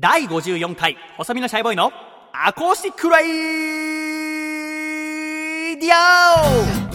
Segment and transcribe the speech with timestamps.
[0.00, 1.92] 第54回細身のシャイボーイの
[2.32, 3.24] アコースティックレイ
[5.78, 6.90] ディオ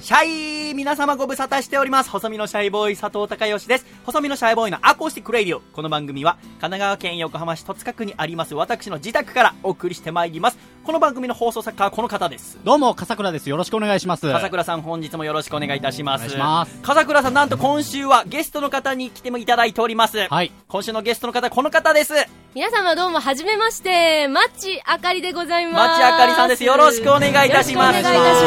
[0.00, 2.10] シャイ皆様ご無沙汰しております。
[2.10, 3.86] 細身のシャイボーイ佐藤孝義です。
[4.04, 5.60] 細身のシャイボーイのアコースティックレイディオ。
[5.72, 10.73] この番組は神奈川県横浜市戸塚区にあります私の自宅からお送りしてまいります。
[10.84, 12.58] この番組の放送作家はこの方です。
[12.62, 13.48] どうも、笠倉です。
[13.48, 14.30] よろしくお願いします。
[14.30, 16.20] 笠倉さん本日もよろしくお願いいたします。
[16.20, 20.28] お願いします笠倉さんなんと今週はゲストの方に来てもいただいております。
[20.28, 20.52] はい。
[20.68, 22.12] 今週のゲストの方この方です。
[22.54, 26.00] 皆様どうも、はじめまして、マッチあかりでございます。
[26.00, 26.64] 町あかりさんです。
[26.64, 27.96] よろしくお願いいたします。
[27.96, 28.44] よろしくお願いいたし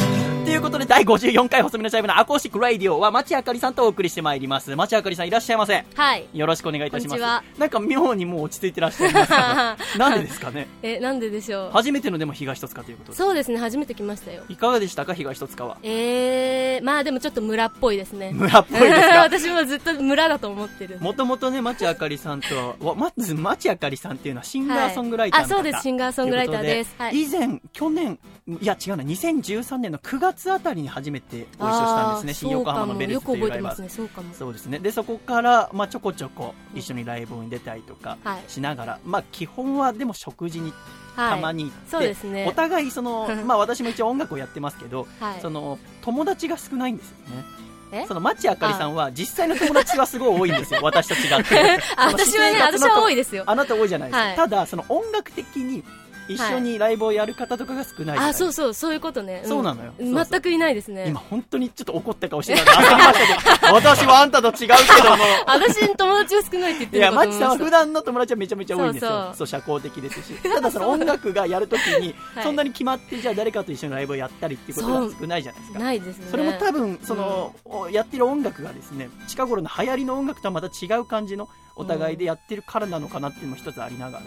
[0.00, 0.11] ます。
[0.52, 4.76] ということで、第54回細身のシャイブのアコースティックラディオは、町あかりさんとお送りしてまいります。
[4.76, 5.82] 町あかりさんいらっしゃいませ。
[5.94, 6.28] はい。
[6.34, 7.58] よろしくお願いいたします。
[7.58, 9.32] なんか妙にもう落ち着いてらっしゃいます
[9.98, 10.68] なんでですかね？
[10.82, 11.70] え、なんででしょう？
[11.70, 13.16] 初めてのでも東戸塚ということで。
[13.16, 14.42] そうですね、初めて来ましたよ。
[14.50, 15.78] いかがでしたか、東戸塚は。
[15.82, 18.32] えー、まあでもちょっと村っぽいですね。
[18.34, 19.20] 村っぽいですか？
[19.24, 20.98] 私もずっと村だと思ってる。
[21.00, 28.18] もともとね、町あかりさんとは、わまず町あかりさんっていうのはシンガーソングライターの方、はいあそうですシンガーソングライターですはい以前、去年、
[28.60, 34.08] いや違うな、2013年の9月あたりに初めてご一緒したんですね、新横浜のベルズというライブよく覚えてますね、そ。
[34.38, 34.78] そうですね。
[34.78, 40.72] で、そこから、まあ、ちょこちょこ一緒にライブに出たりとかはいしながら、まあ、基本はでも食事に
[41.14, 41.30] はい。
[41.34, 47.44] たまに行って、そうですねお互いその、 まあ、私も一応音楽をやってますけど、はいその、友達が少ないんですよね。
[47.92, 48.06] え？
[48.08, 50.80] その、町あかりさんは、実際の友達はすごい多いんですよ。
[50.82, 51.82] 私と違って。
[51.96, 53.44] 私はね、私は多いですよ。
[53.46, 54.26] あなた多いじゃないですか。
[54.26, 55.84] はいただ、その音楽的に
[56.28, 59.42] 一緒にライブをやる方とかが少ないあ、そうそう、そういうことね。
[59.42, 59.48] ん。
[59.48, 59.92] そうなのよ。
[59.98, 61.06] 全くいないですね。
[61.08, 61.20] 今。
[61.20, 64.66] 本当にちょっと怒った顔してたん 私はあんたと違うけ
[65.02, 69.34] ども、 私、友達が少ないって言ってるいましたマチさんは普段の友達はめちゃめちゃ多いんですよ。
[69.36, 70.34] そう社交的ですし。
[70.42, 72.44] ただその音楽がやるときに、はい。
[72.44, 75.78] そんなに決まって、じゃあ誰かと一緒にライブをやったりっていうことが少ないじゃないですか。
[75.78, 76.26] ないですね。
[76.30, 84.24] それも多分、その、おやってる音楽がですね、近頃の流行りの音楽とはまた違う感じのお互いでやってるからなのかなっていうのも一つありながら、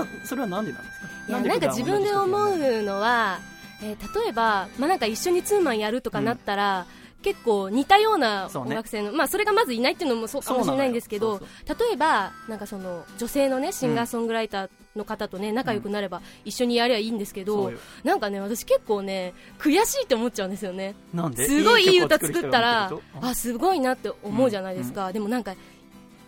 [0.00, 1.06] な、それはなんでなんですか？
[1.28, 3.38] いやでなんか自分で思うのは、
[3.82, 6.86] えー例えば、まあ、なんか一緒にツーマンやるとかなったら、
[7.20, 17.72] 結構似たような音楽性の、まあそれがまずいないっていうのもそうかもしれないんですけど例えばなんかその女性のねシンガーソングライターの方とね仲良くなれば一緒にやりゃいいんですけど、
[18.04, 20.94] なんかね私結構ね悔しいって思っちゃうんですよね。
[21.14, 21.46] なんで？
[21.46, 25.54] すごいいい歌作ったらあすごいなって思うじゃないですか、でもなんか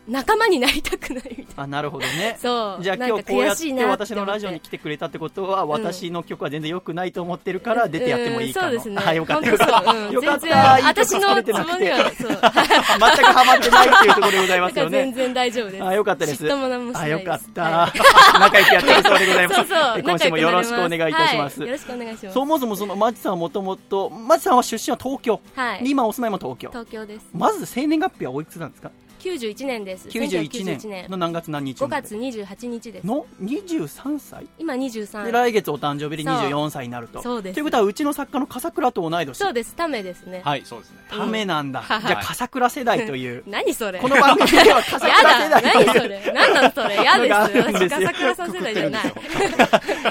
[0.06, 2.38] 仲間になりたくないみたいあ、なるほどねな。
[2.40, 8.68] そうじゃあ今日こうやって私のラジオに来てくれたってことは、私の曲は全然良くないと思ってるから出てやってもいいかも。
[8.68, 9.82] うんそうですねあ、よかったよかった。
[9.92, 10.48] そううんよかった。
[10.88, 11.72] 私のされてなくて。
[11.72, 15.12] つもりはそう 全くハマってないっていうところでございますよなんか全ね。
[15.16, 15.84] 然大丈夫です。
[15.84, 16.44] あ、よかったです。
[16.52, 17.08] あ。
[17.08, 17.62] よかった。
[17.62, 17.92] は
[18.40, 19.56] 仲良くやってるそうでございます。
[19.60, 20.02] そうそう。
[20.02, 21.60] 今週もよろしくお願いいたします。
[21.60, 22.34] はいよろしくお願いします。
[22.34, 25.40] そもそもその、マチさんはもともと、マチさんは出身は東京。
[25.54, 26.68] はいで今お住まいも東京。
[26.70, 27.26] 東京です。
[27.32, 28.90] まず生年月日はおいくつなんですか？
[29.24, 30.08] 91年です。
[30.08, 33.06] 91 1991年の何月何日？5生まれ月28日です。
[33.06, 34.46] の23歳？
[34.58, 35.32] 今で23。
[35.32, 37.22] 来月お誕生日で24歳になると。
[37.22, 39.36] そうですということは、うちの作家の笠倉と同い年。
[39.36, 39.74] そうです。
[39.74, 40.42] ためですね。
[40.44, 40.98] はい、そうですね。
[41.08, 41.80] ためなんだ。
[41.80, 43.42] うんじゃあ、笠倉世代という。
[43.48, 43.98] 何それ？
[43.98, 45.86] この番組では笠や倉世だ代という。
[45.86, 46.32] 何それ？
[46.34, 47.00] 何なのそれ？
[47.00, 47.88] 嫌です。
[47.88, 49.14] 笠倉さん世代じゃない。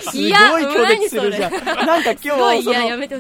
[0.02, 1.52] す いやごい拒絶するじゃん。
[1.52, 2.64] なんか今日、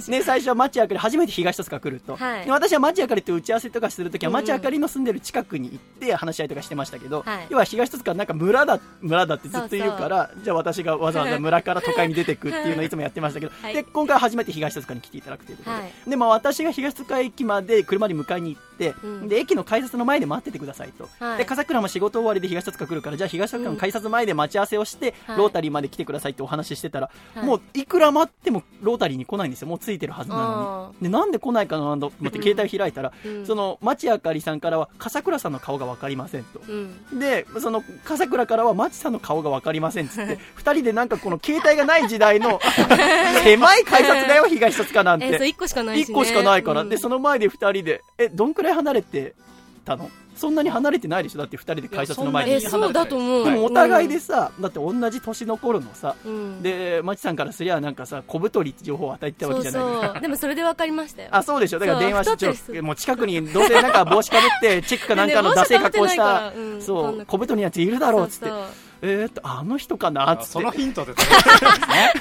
[0.01, 2.15] そね、最初は町あかり、初めて東戸塚来ると。
[2.15, 7.47] はいで私は町あかりと打ち合わせとかするときは、町あかりの住んでる近くに行って話し合いとかしてましたけど、はい。
[7.49, 13.73] 要は東戸塚はなんか村だ、村だってずっと言うから、じゃあ私がわざわざ村から都会に出てくっていうのをいつもやってましたけど、 はい。
[13.73, 16.09] で、今回初めて東戸塚に来ていただくということで、はい。
[16.09, 19.29] で、まあ私が東戸塚駅まで車で迎えに行って、うん。
[19.29, 21.09] で、駅の改札の前で待っててくださいと。
[21.19, 21.37] はい。
[21.39, 25.37] で、笠倉も仕事終わりで東戸塚来るから、じゃあ東戸塚の改札前で待ち合わせをして、はい。
[25.37, 27.45] ロータリーまで来てくださいってお話ししてたら、はい。
[27.45, 29.67] もういくら待ってもロータリーに来ないんですよ。
[29.67, 31.03] もうついてるはずなのに。
[31.03, 33.45] で、なんで来ないかなと思って携帯を開いたら、うん。
[33.45, 36.61] その、町あかりさんからは、笠倉さんの顔がわかりませんと。
[36.67, 37.19] うん。
[37.19, 42.59] で、その、笠倉からは、町さんの顔がわかりませんっつって、 二人でなんかこの携帯がない時代の、
[43.43, 45.27] 狭い改札だよ、東戸塚なんて。
[45.27, 46.03] 1個しかないしね。
[46.11, 46.81] 一個しかないから。
[46.81, 49.33] うんで、その前で二人で、え、どんくらい離れて
[49.83, 50.09] たの？
[50.35, 51.39] そんなに離れてないでしょ？
[51.39, 52.51] だって二人で改札の前に。
[52.53, 53.45] え、そうだと思う。
[53.45, 60.21] でもお互いでさ、だって同じ年の頃のさ、うん、で、まちさんからすりゃなんかさ、小太りって情報を与えてたわけじゃないそうそう。
[60.21, 61.29] でもそれで分かりましたよ。
[61.31, 61.79] あ、そうでしょ？
[61.79, 62.07] だからそう。
[62.07, 62.23] 電話
[62.55, 66.49] してもう近くにどうせなんか帽子かぶって、チェックかなんかのねダセい格好した。
[66.49, 66.81] う、ん。
[66.81, 68.49] そう、小太りのやついるだろうっつって。
[68.49, 68.63] そう。
[69.05, 70.45] えーっとあの人かなって。
[70.45, 71.13] そのヒントで。
[71.13, 72.13] すね。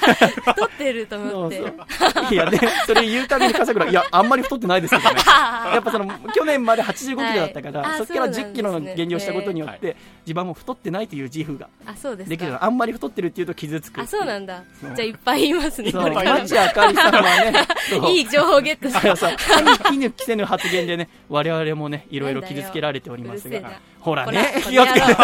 [0.43, 1.57] 太ってると思って。
[1.59, 1.73] そう
[2.13, 2.33] そう。
[2.33, 5.21] いやね、それ言うたびに笠倉、いや、あんまり太ってないですけどね。
[5.25, 7.91] やっぱその、去年まで85キロだったから、はい。
[7.93, 9.95] あそっからそうなんですね10キロの減量したことによって、
[10.25, 11.69] 自分も太ってないという自負が。
[11.85, 14.01] あそうできるかあんまり太ってるっていうと傷つく。
[14.01, 14.61] あそうなんだ。
[14.81, 15.89] じゃあいっぱい言いますね。
[15.91, 16.39] そう、これから。
[16.39, 17.53] 町あかりさんはね、
[18.13, 25.15] いい情報ゲットしあのさ、 歯に衣ぬ着せぬ発言でね、我々もね、いろいろ傷つけられておりますがほらね、こ気をつけて。
[25.15, 25.23] こ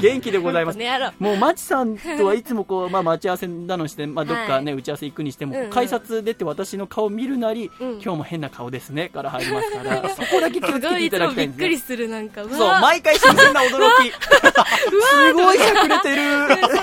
[0.00, 0.78] 元気でございます。
[1.18, 11.68] もう、まちさんとはいつもこう、まあ、待ち合わせだのして、まあ、どっかね、打ち合わせ行くにしても、改札出て私の顔見るなり、うん今日も変な顔ですね、から入りますから、 そこだけ気をつけていただつもびっくきたいんですね。
[11.68, 12.42] りするなんか。
[12.44, 12.50] そう、
[12.80, 14.12] 毎回新鮮な驚き。
[14.12, 16.38] すごい隠れてる。
[16.38, 16.82] なんか顔が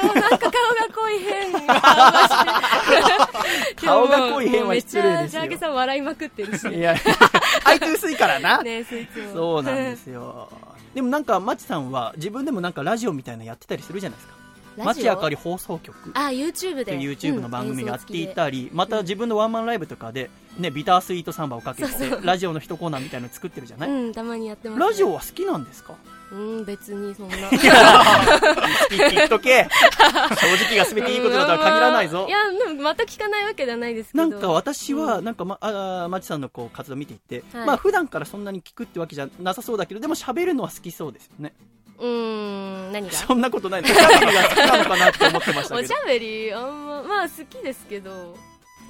[0.95, 1.53] 濃い変
[3.75, 5.19] 顔が濃い変は失礼ですよ。
[5.19, 6.67] めっちゃジャーゲさん笑いまくってるし。
[6.67, 6.95] いや、
[7.63, 8.61] 相手薄いからな。
[8.61, 8.85] ね
[9.33, 10.49] そうなんですよ。
[10.93, 14.33] でもなんか、まちさんは自分でもなんかラジオみたいなのやってたりするじゃないですか。
[14.75, 15.95] 町あかり放送局。
[16.15, 16.97] あ YouTube で。
[16.97, 21.89] YouTube の番組やっていうんたり、また自分のワンマンライブとかで、ね、ビタースイートサンバをかけて
[22.23, 24.85] ラジオの一コーナーみたいなの作ってるじゃない、うんたまにやってますね。
[24.87, 25.93] ラジオは好きなんですか？
[26.33, 27.35] うん別にそんな。
[28.89, 29.67] 言っとけ。
[29.99, 32.25] 正直が全ていいことだとは限らないぞ。
[32.27, 34.27] いやでもまた聞かないわけじゃないですけど。
[34.27, 35.25] なんか私は、うん。
[35.25, 37.67] なんかま、あーまちさんのこう活動見ていて、はい。
[37.67, 41.53] まあ普段からそんなに聞くってわけじゃなさそうだけど、でも喋るのは好きそうですよね。
[41.99, 43.13] うーん何が？
[43.13, 43.81] そんなことない。
[43.81, 45.75] おしゃべりが好きなのかなって思ってましたけど。
[45.77, 45.93] おし。
[45.93, 48.35] ゃべりあんままあ好きですけど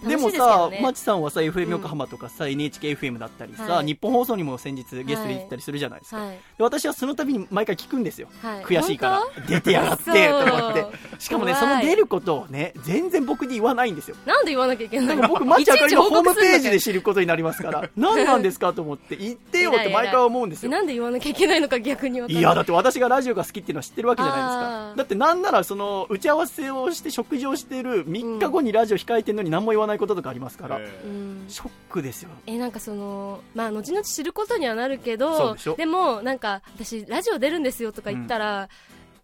[0.07, 0.79] でもさ、ね。
[0.81, 3.85] まちさんはさ、FM うん横浜とかさ、NHKFM だったりさ、はい。
[3.85, 6.17] 日本放送にも先日ゲストで行ったりするじゃないですか。
[6.21, 6.37] はい。
[6.57, 8.27] で私はその度に毎回聞くんですよ。
[8.41, 8.63] はい。
[8.63, 9.19] 悔しいから。
[9.19, 9.45] 本。
[9.47, 10.85] 出てやがって、と思って。
[11.19, 14.15] しかもね、その出ることをね、全然僕に言わないんですよ。
[14.25, 15.27] 当なんで言わなきゃいけないの？
[15.27, 20.69] 僕、マッチあかりのホームページで知ることになりますから、何なんですかと思って、言ってよって毎回思うんですよ。
[20.69, 22.37] えなんで言わなきゃいけないのか逆にい。
[22.37, 24.93] いや、だって私がラジオが好きっていうのは知ってるわけじゃないですあか。
[24.95, 24.97] ー。
[24.97, 31.45] だってなんなら、その、打ち合わせをして食事をしてる3日後にラジオ控えてるのに何も言わないこととかありますから、うん。
[31.47, 32.29] ショックですよ。
[32.45, 38.69] えなんかそのまあ後々知ることにはなるけどでもなんか私ラジオ出るんですよとか言ったら、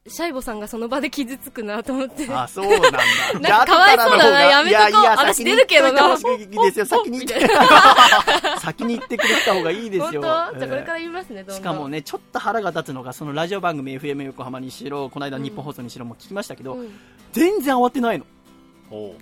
[0.07, 2.27] シャイボさんがその場で傷つくなと思って。
[2.31, 2.99] あ、そうなんだ。
[3.39, 5.05] なんかかわいそうだなやめとこう。
[5.05, 8.59] 私出るけどな先に言って先に言ってみ。
[8.59, 10.15] 先に言ってくれた方がいいです 本当？
[10.15, 10.21] よ。
[10.21, 11.55] じゃあこれからえ言いますね、どんどん。
[11.55, 16.99] ーしかもね、ちょっと腹が立つのが、そのラジオ番組 FM 横浜にしろ、この間日本放送にしろも聞きましたけど、うん。
[17.33, 18.25] 全然慌てないの。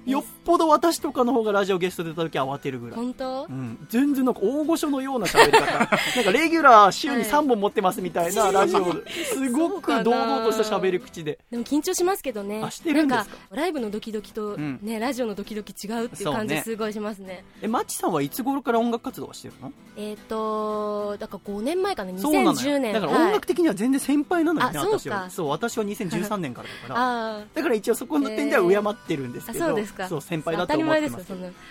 [0.05, 2.95] よっぽど私とかの方がラジオゲスト出た時は慌てるぐらい。
[2.95, 3.45] 本当？
[3.49, 5.65] うん、全然なんか大御所のような喋り方。
[5.77, 8.85] なんかレギュラー週に3本持ってますみたいなラジオ
[9.33, 11.39] すごく堂々とした喋り口で。
[11.51, 12.61] でも緊張しますけどね。
[12.63, 13.17] あしてるんですか？
[13.17, 14.79] なんかライブのドキドキと、うん。
[14.81, 17.43] ねラジオのドキドキ違うっていう感じすごいしますね。
[17.61, 19.71] えマッチさんはいつ頃から音楽活動をしてるの？
[19.97, 22.17] えっ、とだから5年前かな。
[22.19, 22.93] そうなの2010年。
[22.93, 25.23] よだから音楽的には全然先輩なのよね、あそう私は。
[25.23, 27.37] かそう私は2013年からだから。
[27.39, 30.07] あだから一応そこの点では敬ってるんですけど、あそうですか。
[30.07, 31.25] そう先輩だと思ってます。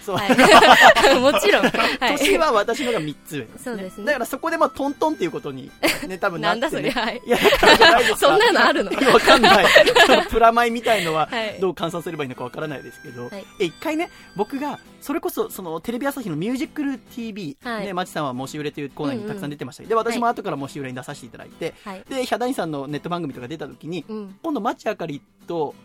[0.04, 0.30] そう、はい、
[1.20, 4.06] もちろん、はい、年は私のが3つ上です、そうですね。
[4.06, 5.70] だからそこでまあトントンっていうことに
[6.06, 9.66] ね 多分ななんって、ね、だそれはいいやだからじゃないですかそんなのあるのわかんない。
[10.06, 17.86] そのプラマイみたいのははいどう換算すればいいのかわからないですけど、はいえ一回ね、僕が、それこそ、その、テレビ朝日のミュージックル TV、はい。
[17.86, 19.34] ね、まちさんはもし売れというコーナーにうんうん。
[19.34, 19.84] たくさん出てました。
[19.84, 22.02] けど、で、私も後からもし売れに出させていただいて、はい。
[22.08, 24.36] で、ヒャダインさんのネット番組とか出た時に、うん。
[24.42, 25.76] 今度、マチあかりと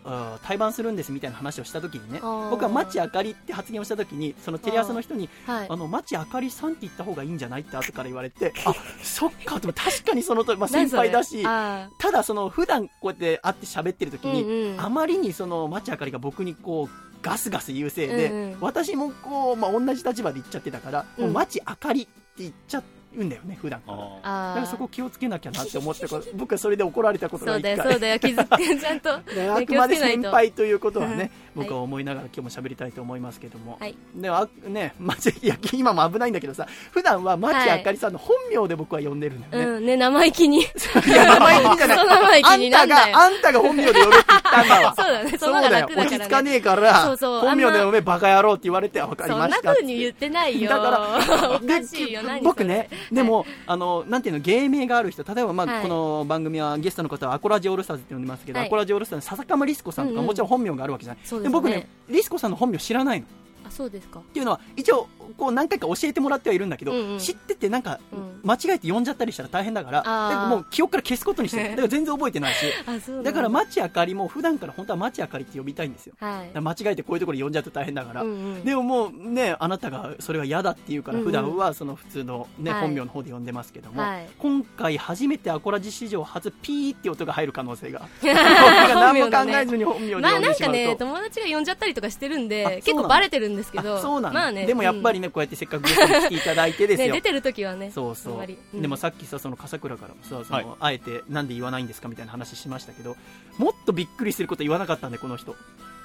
[0.42, 2.18] 対バンするんですみたいな話をした時にね、
[2.50, 5.66] 僕はマチあかりって発言をした時に、そのテレ朝の人に、はい。
[5.70, 14.80] あの、マチあかりさんって言った方がいいんじゃないって後から言われて、あ、そっか、でも確かにそのとまあ、先輩だし、あただその普段こうやって会って喋ってる時に、うんうん。
[14.80, 18.56] あまりにその町あかりが僕にこうガスガス言うせいで、うんうん。
[18.60, 21.24] 私もこう、まあ、同じ立場で言っちゃってたから、うん。
[21.24, 22.82] もう町あかりって言っちゃ
[23.16, 23.98] うんだよね普段から。
[23.98, 30.62] あああだからそこ気をつけなきゃなって思ったから僕はそれで怒られたことが一回そうだよそうだよ気づくちゃんと、 であねくまで先輩と。
[30.62, 33.94] いうことはね、はい僕は思いながら今日も喋りたいと思いますけども、はい。
[34.14, 40.60] であね町いや今も危ないんだけどさ普段は町あかりさんの本名で僕は呼んでるんだよね、うんね生意気に。
[40.60, 40.62] い
[41.10, 42.42] や名前いいじゃない。
[42.42, 44.94] あんたがあんたが本名で呼べって言ったんだわ。
[44.96, 50.70] そうだねそそうだよ落ち着かねえからそうそう本名で呼べバカ野郎って言われて分かりそんなました風に言ってないよ。
[50.70, 55.82] だから おかしいよで何僕ね でも、あのなんていうの芸名がある人例えば、まあはい。
[55.82, 58.68] この番組はゲストの方はアコラジオールスターズって呼んでますけど、はい。
[58.68, 61.42] アコラジオールスターズの笹鎌リスコさんとか、もちろん本名があるわけじゃない。
[61.42, 63.26] で僕ねリスコさんの本名知らないの。
[63.26, 63.41] あ
[63.72, 64.20] そうですか。
[64.20, 67.18] っていうのは一応こう何回か教えてもらってはいるんだけど、うんうん。
[67.18, 68.40] 知っててなんかうん。
[68.44, 71.70] 間違えて呼んじゃったりしたら大変だからもう記憶から消すことにしてる。
[71.70, 72.66] だから全然覚えてないし。
[73.22, 73.32] だ。
[73.32, 76.14] から町あかりも普段から本当は町あかりって呼びたいんですよ。
[76.20, 76.60] はい。
[76.60, 78.64] 間違えてこういうところに呼んじゃうと大変だから、うんうん。
[78.64, 81.26] でももうねあなたがそれは嫌だっていうからうんうん。
[81.26, 82.80] 普段はその普通のね、はい。
[82.82, 84.28] 本名の方で呼んでますけども、はい。
[84.38, 88.02] 今回初めてアコラジ史上初ピーって音が入る可能性が。
[88.22, 98.40] 何も考えずに本名で呼んでまあなんかね友達が呼んじゃったりとかしてるんあで結構バレてるんですけどあそうなんだ、まあねでもやっぱりね、こうやってせっかくゲストに来ていただいてですよ、ね出てる時はねそうそう。
[98.74, 98.82] うん。
[98.82, 100.76] でもさっきさその笠倉からもさその、はい。
[100.80, 103.16] あえてなんで言わないんですかみたいな話しましたけど
[103.58, 105.52] もっとびっくりすること言わなかったんでこの人。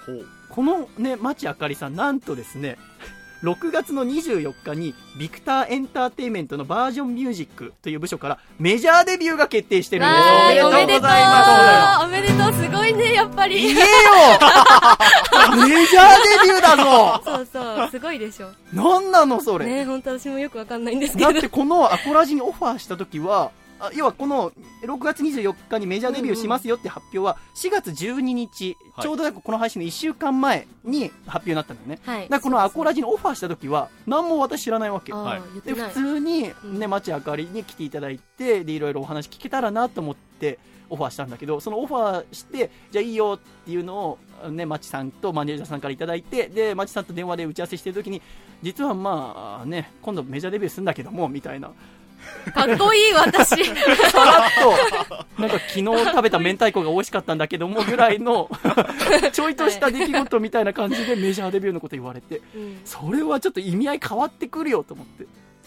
[0.06, 0.26] ほう。
[0.50, 2.78] このね町あかりさんなんとですね
[3.44, 10.14] 6月の24日にビクターエンターテインメントのバージョンミュージックという部署からメジャーデビューが決定してるんで
[10.60, 10.64] す。
[10.64, 12.06] おおめでとうございます。
[12.06, 13.62] おめでとうすごいねやっぱり。
[13.62, 13.86] 言えよ。
[15.68, 16.08] メジャー
[16.42, 17.22] デビューだぞ。
[17.24, 18.50] そうそうすごいでしょ。
[18.74, 21.32] なんなのそれ、ね本当私もよくわかんないんですけど。
[21.32, 24.52] だってこのアコラジにオファーした時はあ要はこの
[24.84, 29.04] 6月24日にメジャーデビューしますよって発表は4月12日、はい。
[29.04, 32.22] ちょうどこの配信の1週間前に発表になったんだよね、はい。
[32.24, 35.42] だからこのアコラジにオファーした時は何も私知らないわけあはい。
[35.62, 36.80] で普通に、うん。
[36.80, 48.22] ね、町あかりに来ていただいてでいろいろお話聞けたらなと思ってオファーしたんだけどそのオファーしてじゃあいいよっていうのを、ね、町さんとマネージャーさんからいただいてで町さんと電話で打ち合わせしてる時に
[48.62, 51.72] 実はまあね今度メジャーデビューするんだけどもみたいな
[52.54, 53.66] かっこいい私。
[53.66, 54.52] さらっ
[55.36, 58.50] となんか昨日食べた明太子が美味しかったんだけどもぐらいの
[59.32, 62.82] ちょいとした出来事みたいな感じでメジャーデビューのこと言われてうん。
[62.86, 65.26] それはちょっと意味合い変わってくるよと思って。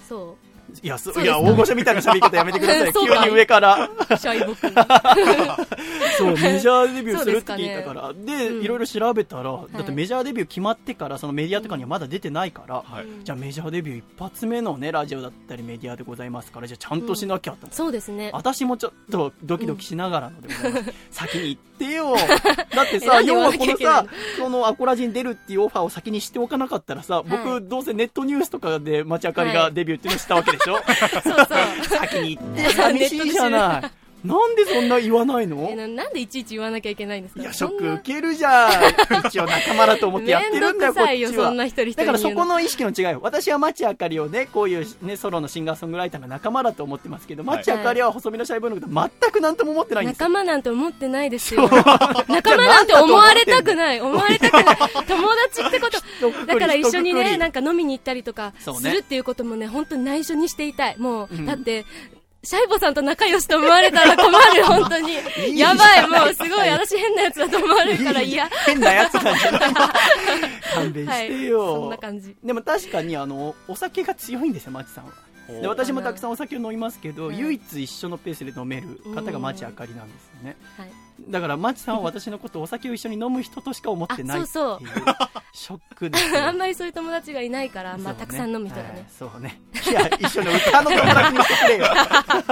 [0.09, 0.37] そ
[0.83, 2.93] いや、すかいや、大御所みたいな喋り方やめてください。
[2.95, 3.85] 急に上から。
[3.85, 4.57] うシャイ
[6.19, 8.13] そう、メジャーデビューするって聞いたから。
[8.13, 13.25] で、うんいろいろ調べたら、いだってメジャーデビュー決まってから、そのメディアとかにはまだ出てないから、はい。
[13.25, 17.67] じゃあメジャーデビュー一発目のね、ラジオだったりメディアでございますから、じゃあちゃんとしなきゃと。
[17.71, 20.93] そうですね私もちょっとドキドキしながらのでございます。
[21.11, 21.57] 先に言っ
[21.91, 22.17] てよ。
[22.75, 24.05] だってえさ、要はこのさ、
[24.37, 30.77] そのアコラジに出るっていうオファーを先に知っておかなかったらさ、は僕いどうせネットニュースとかで町あかりはいがデビューっていうのを知ったわけでしょ？
[31.23, 31.99] そうそう。
[31.99, 32.75] 先に言って。
[32.75, 34.00] 寂しいじゃない。
[34.25, 35.69] なんでそんな言わないの？
[35.71, 37.41] えななんでいちいち言わなきゃいけないんですか？
[37.41, 39.27] いや、ショック受けるじゃん。
[39.27, 40.79] 一応仲間だと思ってやってるん。
[40.79, 41.33] だよ、こっちは。
[41.33, 47.59] そんな一人一人だからそこの意識の違いよ私は町あかりをね、こういうね、ソロのシンガーソングライターが仲間だと思ってますけど、はい。
[47.59, 50.29] 町あかりは細身のシャイボーイのこと全く何とも思ってないんですよ。
[50.29, 51.63] 仲間なんて思ってないですよ。
[51.63, 54.01] 仲間なんて思われたくない。
[54.01, 54.65] 思われたくない。
[55.07, 56.47] 友達ってこと。
[56.47, 60.99] だから一緒にねなんか飲みに行ったりとかするっていうこともね本当に内緒にしていたい。
[60.99, 61.47] もう、うん。
[61.47, 61.85] だって
[62.43, 65.13] シャイボさんと仲良しと思われたら困る本当に。
[65.47, 68.49] いいやばいもうすごい私変なやつだと思われるから嫌。
[68.65, 69.75] 変なやつなんじゃない
[70.75, 71.75] 勘弁はいしてよ。
[71.77, 72.35] そんな感じ。
[72.43, 75.13] でも確かにあのお酒が強いんですよ、町さんは。
[75.61, 80.57] で私もたくさんお酒を飲みますけど、はい唯一一緒のペースで飲める方が町あかりなんですよね。
[80.77, 80.91] はい
[81.29, 84.81] だから町さんは私のことをお酒を一緒に飲む人としか思ってないっていうあそう
[85.53, 89.61] ショックですよ あんまりそういう友達がいないから、まあ、たくさん飲む人がねそうね。
[89.91, 91.87] いや、一緒の歌の友達にしてくれよ。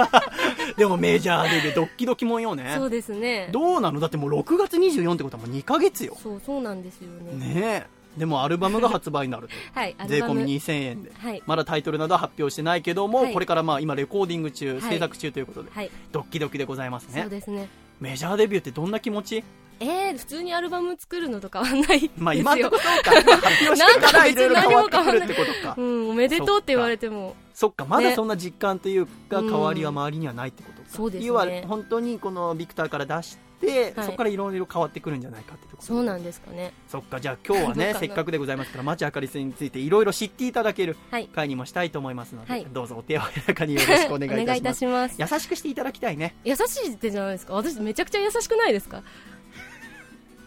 [0.77, 2.73] でもメジャーデビュー、ドッキドキもんよね。
[2.75, 3.99] そうですねどうなの？
[3.99, 6.17] だってもう6月24ってことはもう2ヶ月よ。
[6.21, 7.99] そうそうなんですよねねえ。
[8.17, 9.53] でもアルバムが発売になると。
[9.79, 11.11] はい税込み2000円で。
[11.17, 17.29] はいまだタイトルなどは発表してないけども、はいこれからまあ今レコーディング中、はい制作中ということで、はいドッキドキでございますねそう。
[17.29, 17.67] ですね
[17.99, 19.43] メジャーデビューってどんな気持ち？
[19.81, 22.11] えー、普通にアルバム作るのと変わんないですよ。
[22.17, 23.11] まあ今んとこそうか。
[23.39, 25.75] 発表してからいろいろ変わってくるってことか。
[25.77, 25.81] う。
[25.81, 27.35] ん、おめでとうって言われても。
[27.53, 28.15] そっか、まだね。
[28.15, 29.49] そんな実感というか、うん。
[29.49, 30.87] 変わりは周りにはないってことか。
[30.89, 31.27] そうですね。
[31.27, 34.05] 要は、本当にこのビクターから出して、はい。
[34.05, 35.81] そこからいろいろ変わってくるんじゃないかってとこ。
[35.81, 35.87] ろ。
[35.87, 36.73] そうなんですかね。
[36.87, 41.27] そっか、じゃあ今日はね、 せっかくでございますから、町あかりさんについていろいろ知っていただけるはい。
[41.27, 42.65] 会にもしたいと思いますので、はい。
[42.71, 44.13] どうぞお手柔らかによろしく。
[44.13, 45.15] お願いいたします。
[45.19, 46.35] 優しくしていただきたいね。
[46.43, 47.53] 優しいってじゃないですか。
[47.53, 49.03] 私めちゃくちゃ優しくないですか？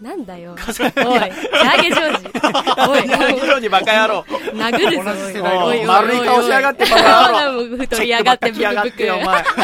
[0.03, 0.53] なんだよ。
[0.53, 2.27] おいジャーゲジョージ
[2.91, 4.25] おいジョージバカ野郎。
[4.53, 5.11] 殴るぞ。
[5.65, 7.77] おい丸い顔しやがってバカ野郎。
[7.77, 8.65] 太りやがってブク。
[8.65, 9.57] ブク着やばい服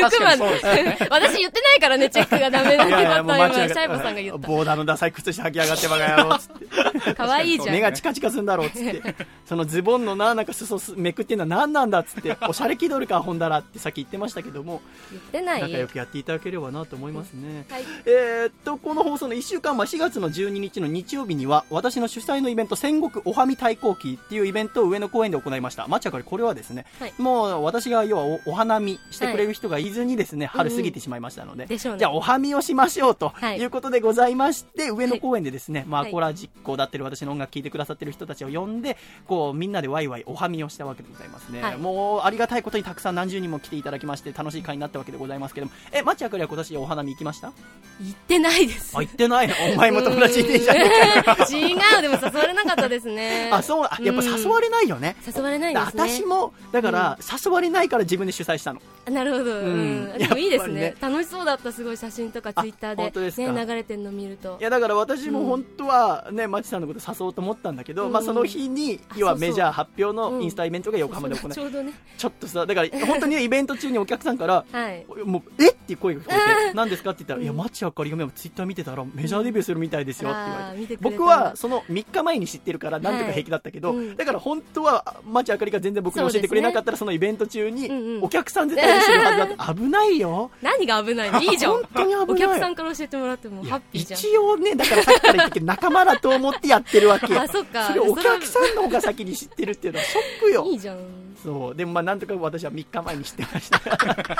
[0.00, 0.50] ま確かにそう。
[0.50, 2.92] で私言ってないからねチェックがダメだって。
[2.92, 6.66] 今シャイボさんが言っボーダーのダサい靴下履きやがってバカ野郎、つって。
[7.14, 7.74] た可愛いじゃん。
[7.74, 9.14] 目がチカチカすんだろうっつって。
[9.46, 12.36] そのズボンのななんか裾すめくってんのは何なんだっつって。
[12.48, 14.82] おしゃれ気取るかほんだらってさっき言ってましたけども。
[15.12, 17.84] 言ってない仲良くやっていただければなと思いますね、はい。
[18.06, 25.86] えと、この放送の1週間前、4月の12日の日曜日には、私の主催のイベント、戦国おはみ対抗期っていうイベントを上野公園で行いました。
[25.86, 27.14] まっちゃかり、これはですね、はい。
[27.18, 29.90] もう私が要はおお花見してくれる人がい。
[29.90, 31.98] ずにですね、春過ぎてしまいましたので、でしょうね。
[32.00, 41.62] じゃあおはみをしましょうとはいいうことでございまして、上野公園でですね、まあ、コラジックをだってる私の音楽聴いてくださってる人たちを呼んで、こう、みんなでワイワイおはみをしたわけでございますね。
[41.62, 41.78] はい。
[41.78, 47.52] もう、ありがたいことにたくさん何十人も来ていただきまして、楽しい会になったわけでございますけども、え、まっちゃかりは今年お花見行きました？
[48.00, 48.92] 行ってないです。
[48.96, 49.54] あ、行ってないの？
[49.72, 53.50] お前も友達いねえじゃねえか違う、でも誘われなかったですね。
[53.52, 55.16] あ、そう、あやっぱ誘われないよね。
[55.26, 56.02] 誘われないですね。
[56.02, 58.80] 私も、だから、誘われないから自分で主催したの。
[59.06, 60.14] あなるほど、ううん。
[60.14, 60.18] ん。
[60.18, 60.94] でもいいですね。
[61.00, 63.04] 楽しそうだった、すごい写真とかツイッターで。
[63.52, 64.56] ね、流れてるの見ると。
[64.60, 64.62] い。
[64.62, 68.12] やだから私も本当はね、マチさんのこと誘おうと思ったんだけど、うん。
[68.12, 70.42] まあその日にあ要はメジャー発表のうん。
[70.42, 71.92] インスタイベントが横浜で行われちょうどね。
[72.16, 75.04] ちょっとさだから本当にねイベント中にお客さんから はい。
[75.24, 75.70] もうえ？
[75.70, 77.10] っていう声が聞こえて何ですか？
[77.10, 80.96] って言ったら、いやマチあかりがツイッター見てたらメジャーデビューするみたいですよって言われて。
[81.00, 90.50] 僕はその3日前に知ってるからなんとか平気だったけど、だから本当はマチあかりが全然僕に教えてくれなかったらそ,、のイベント中にお客さん絶対にするはずだって 危ないよ。
[90.62, 91.40] 何が危ないの？
[91.40, 91.72] いいじゃん。
[91.72, 92.24] 本当に危ない。
[92.28, 94.20] お客さんから教えてもらってもハッピーじゃん。
[94.20, 97.26] 一応ねだからさっきから言ったけど仲間だと思ってやってるわけ。
[97.38, 97.86] あ、そっか。
[97.88, 100.64] それお客さんの方が先に知ってるっていうのはショックよ。
[100.66, 101.23] いいじゃん。
[101.44, 101.74] そう。
[101.74, 103.80] でもまあなんとか私は3日前に知ってました。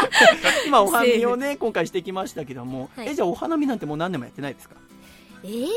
[0.67, 3.09] 今お花見をね今回してきましたけども、はい。
[3.11, 4.75] えじゃあお花見なんてもう何年もやってないですか？
[5.45, 5.69] えー、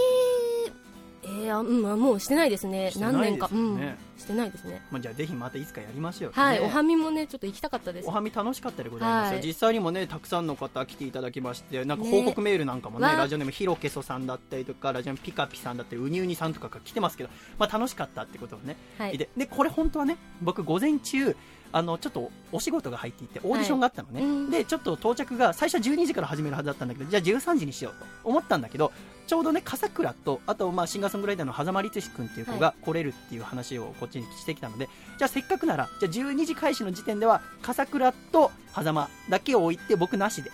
[1.27, 2.91] えー、あうん、あもうしてないですね。
[2.91, 3.49] すね何年か。
[3.51, 3.97] うん。
[4.17, 4.81] してないですね。
[4.91, 8.11] まあ、じゃあぜひまたいつかやりましょう、はい、ねおはみもね、ちょっと行きたかったですお。
[8.11, 17.29] はみ楽しかったでございますよ、はい実際にもねたくさんの方来ていただきましてなんかね報告メールなんかもねわあラジオネームひろけそさんだったりとかラジオネームピカピさんだったりうにうにさんとかが来てますけど、
[17.59, 19.17] まあ、楽しかったってことをね、はい。
[19.17, 21.35] ででこれ本当はね僕午前中
[21.71, 28.91] あのちょっとお仕事が入っていてオーディションがあったのね、はいうんでちょっと到着が最初は12時から始めるはずだったんだけどじゃあ13時にしようと思ったんだけど
[29.27, 40.49] ちょうどね笠倉とあとまあシンガーソングライターの狭間律志君っていう子が来れるっていう話をこっちにしてきたので、じゃあせっかくならじゃあ12時開始の時点では笠倉と狭間だけを置いて僕なしで、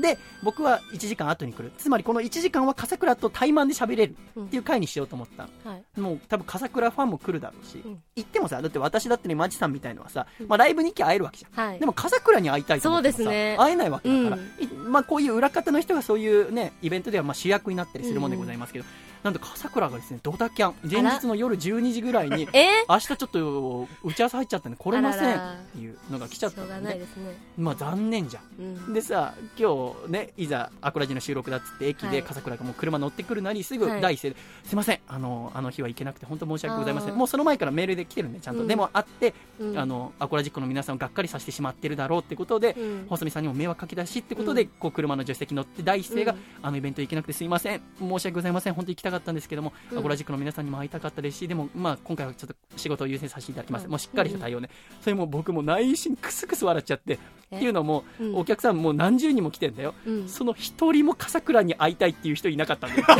[0.00, 1.72] で僕は1時間後に来る。
[1.78, 5.48] つまりこの1時間は笠倉と対マンで喋れるっていう回にしようと思った。
[5.64, 6.00] のはい。
[6.00, 8.02] もう多分笠倉ファンも来るだろうし、うん。
[8.16, 11.68] 行ってもさだって私だってねマジさんみたいのはさ、まあ、ライブに行きゃ会えるわけじゃん。
[11.68, 11.78] はい。
[11.78, 13.56] でも笠倉に会いたいと思ってもさね。
[13.58, 14.42] 会えないわけだから、
[14.88, 18.84] まあ、こういう裏方の人がそういうねイベントではまあ主役になったりするもんでございますけど、
[19.22, 20.74] なんと笠倉がですねドタキャン。
[20.82, 22.84] 前日の夜12時ぐらいに え？
[22.88, 25.36] 明日ちょっと打ち合わせ入っちゃったんで来れません。
[25.36, 25.38] っ
[25.72, 27.36] ていうのが来ちゃったょうがので、ね、ないですね。
[27.56, 28.42] まあ残念じゃん。
[28.58, 28.92] うん。
[28.92, 32.16] でさ今日ねいざアコラジの収録だっつって駅はい。
[32.16, 34.00] で笠倉がもう車乗ってくるなりすぐはい。
[34.00, 37.14] 第一声で、すいませんあのあの日は行けなくて本当申し訳ございません。
[37.14, 38.68] もうその前からメールで来てるんでちゃんと、うん。
[38.68, 39.78] でも会って、うん。
[39.78, 43.06] あのアコラジックの皆さんをがっかりさせてしまってるだろうってことで、うん。
[43.08, 44.68] 細見さんにも迷惑かけたしってことで、うん。
[44.80, 46.38] こう車の助手席乗って第一声が、うん。
[46.62, 47.82] あのイベント行けなくてすいません。
[48.00, 48.74] 申し訳ございません。
[48.74, 49.98] 本当に行きたかったんですけども、うん。
[49.98, 53.90] アコラジックの皆さんにも会いたかったですしでも、まあ、今回はちょっと仕事を優先させていただきます、うん。
[53.90, 54.68] もうしっかりした対応ね、
[55.00, 57.18] それも僕も内心クスクス笑っちゃってえ
[57.56, 58.36] っていうのも、うん。
[58.36, 60.28] お客さんもう何十人も来てんだよ、うん。
[60.28, 63.04] その一人も笠倉に会いたいっていう人いなかったんだよ。
[63.08, 63.18] 嘘。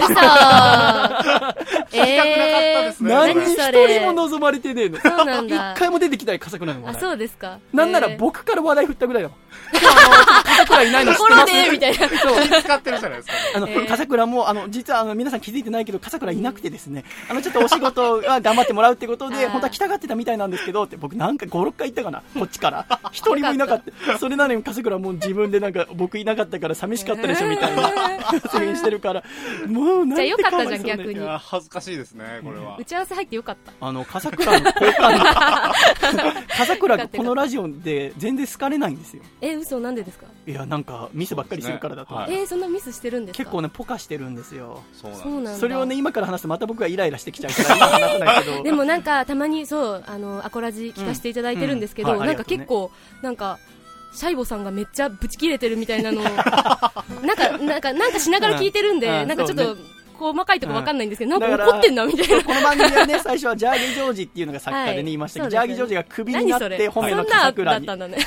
[1.98, 3.14] えー、すね。
[3.14, 5.00] 何一人も望まれてねえの。
[5.00, 5.72] そうなんだ。
[5.72, 7.58] 一回も出てきない笠倉の話そうですか。
[7.72, 8.18] なんならえー。
[8.18, 9.38] 僕から話題振ったぐらいだもん。
[9.72, 12.08] 笠倉いないの知ってところますでみたいな。
[12.08, 12.62] そう。
[12.62, 13.34] 使ってるじゃないですか。
[13.56, 13.88] あの、えー。
[13.88, 20.52] 笠倉も、あの、実は、あの、皆さん気づいてないけど、笠倉いなくてですね、あの、ちょっとお仕事は頑張ってもらうってことで、本当は来たがってたみたいなん。
[20.52, 22.86] ですけど、って、僕なんか5、6回行ったかな、こっちから。
[23.10, 24.18] 一人もいなかった。
[24.22, 27.82] それなのに笠倉もう自分でなんか、僕いなかったから寂しかったでしょ、みたいな、
[28.22, 29.24] 発言してるから、
[29.66, 30.96] もうなんてじゃあよかったじゃんわいそうね。
[30.96, 31.20] 逆に。
[31.20, 32.76] いや、恥ずかしいですね、これは。
[32.78, 32.84] 打。
[32.84, 33.72] ち合わせ入ってよかった。
[33.84, 35.24] あの、笠倉の好感度
[36.56, 39.22] 笠倉がこのラジオで全然好かれないんですよ。
[39.40, 40.26] え、嘘なんでですか？
[40.46, 42.14] いや、なんか、ミスばっかりするからだと。
[42.14, 42.28] 思う。
[42.28, 42.34] はい。
[42.38, 43.42] えー、そんなミスしてるんですか？
[43.42, 44.82] 結構ね、ポカしてるんですよ。
[44.92, 48.62] そうなんそれをね、今から話すとまた僕がイライラしてきちゃうから、今話さないけど。
[48.62, 52.14] でもなんかたまにそうあのアコラジ聞かせていただいてるんですけど、うん。
[52.14, 52.28] うんはい。
[52.28, 53.58] なんか結構なんか
[54.12, 59.28] シャイボさんがめっちゃブチ切れてるみたいなのをなんかなんかなんかしながら聞いてるんで、うん。
[59.28, 59.78] なんかちょっとそう
[60.22, 62.44] 細かいとこわかんないんですけど、うんなんか怒ってんなみたいな。
[62.44, 66.88] この番組はね、最初はジャーギージョージっていうのが作家でね、はい言いましたけど、ジャーギージョージがクビになって、何それ？
[66.88, 67.84] 本名の笠倉に。
[67.84, 68.18] ったんだね。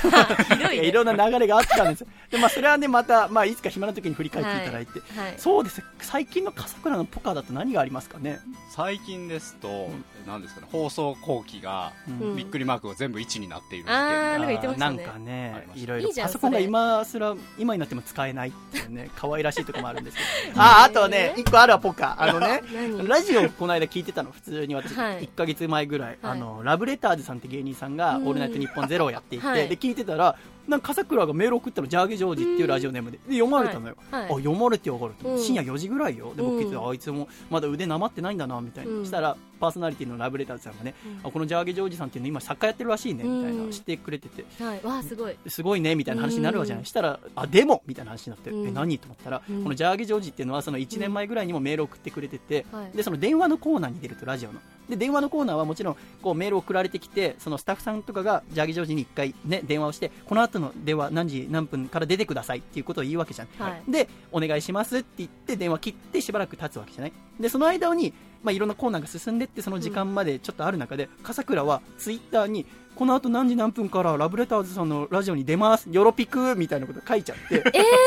[0.50, 2.08] ひどいろんな流れがあったんですよ。
[2.30, 5.00] で、まあ、それはね、また、まあ、いつか暇な時に振り返っていただいて。
[5.00, 5.34] はい。
[5.38, 5.82] そうです。
[6.02, 8.40] 最近の笠倉のポカだと何がありますかね？
[8.70, 9.90] 最近ですと、
[10.28, 23.08] 何ですかね、放送後期が、うんびっくりマークが全部1になっているってなんかねいろいろパソコンが今すら今になっても使えないっていうね可愛らしいところもあるんですけど あああとはね一個あるわポカあのね 何？
[23.08, 25.26] ラジオこの間聞いてたの普通に私、はい。
[25.26, 26.18] 1か月前ぐらい、はい。
[26.24, 28.28] あのラブレターズさんって芸人さんが「うん。
[28.28, 29.70] オールナイトニッポンゼロをやっていて、はい。
[29.70, 30.36] で聞いてたら
[30.68, 33.18] なんか笠倉がメール送ったのジャーゲジョージっていうラジオネームで。
[33.18, 35.36] で読まれたのよ、あ読まれてやがると、う。
[35.36, 35.40] ん。
[35.40, 36.34] 深夜4時ぐらいよ。
[36.36, 36.90] で僕聞いて、うん。
[36.90, 39.06] あいつもまだ腕なまってないんだなみたいな、うん。
[39.06, 41.28] したらパーソナリティのラブレターズさんがね、うん。
[41.28, 44.46] あこのジャーゲジョージさんっていうの今作家やってるらしいねみたいな、うんしてくれてて。
[44.64, 44.82] はい。
[44.84, 45.36] わあすごい。
[45.48, 46.86] すごいねみたいな話になるわけじゃない、うん。
[46.86, 48.68] したらあでもみたいな話になって、うん。
[48.68, 49.00] え何？
[49.00, 49.64] と思ったら、うん。
[49.64, 52.98] このジャーゲジョージっていうのはその1年前ぐらいにもメールを送ってくれてて、はい。
[52.98, 54.60] でその電話のコーナーに出るとラジオの。
[54.90, 63.92] で電話のコーナーはもちろんこうメール送られてきてそのスタッフさんとかがジャーゲジョージに1回、ね、電話をしてこの後の電話何時何分から出てくださいっていうことを言うわけじゃん、はい。
[63.92, 67.14] でお願いしますって言って電話切ってしばらく経つわけじゃない？
[67.40, 68.14] でその間に、
[68.46, 75.88] まあ、いろんなコーナーが進んでってその時間までちょっとある中で、笠倉はツイッターにこの後何時何分からラブレターズさんのラジオに出ます。
[75.92, 77.64] よろぴくみたいなこと書いちゃって、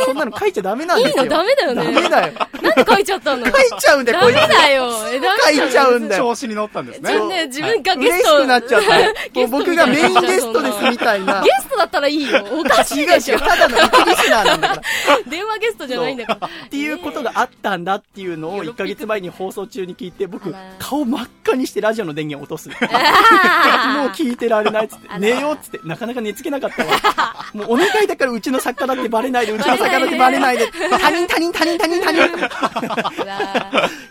[0.07, 1.25] そんなの書いちゃダメなんいいですよ。
[1.25, 1.31] の？
[1.31, 2.33] ダメだよダねメだよ。
[2.63, 3.45] なんで書いちゃったの？
[3.45, 4.49] 書いちゃうんだよダメこいつ。
[4.49, 5.59] だよえダメだよ。
[5.61, 6.23] 書いちゃうんだよ。
[6.25, 7.11] 調子に乗ったんですね。
[7.13, 7.19] 自。
[7.19, 8.37] 分で自分がゲ嬉しスト。
[8.39, 8.89] くなっちゃって
[9.33, 11.43] ゲストもう僕がメインゲストですみたいな。
[11.43, 12.45] ゲストだったらいいよ。
[12.53, 13.35] おかしいでしょ。
[13.37, 13.49] 違う違う。
[13.49, 14.83] ただの一リスナーなんだから。
[15.29, 16.47] 電話ゲストじゃないんだから。
[16.47, 22.69] っていうことがあったんだっていうのを1ヶ月前に放送中に聞いて僕顔真っ赤にしてラジオの電源落とす。
[22.73, 22.79] もう
[24.11, 26.93] 聞いてられないっつって寝ようっつってなかなか寝つけなかったわ。
[27.55, 30.71] もうお願いだからうちの作家だってバレないでうちの作家だってバレないで。
[30.71, 32.27] 他人他人他人他人他人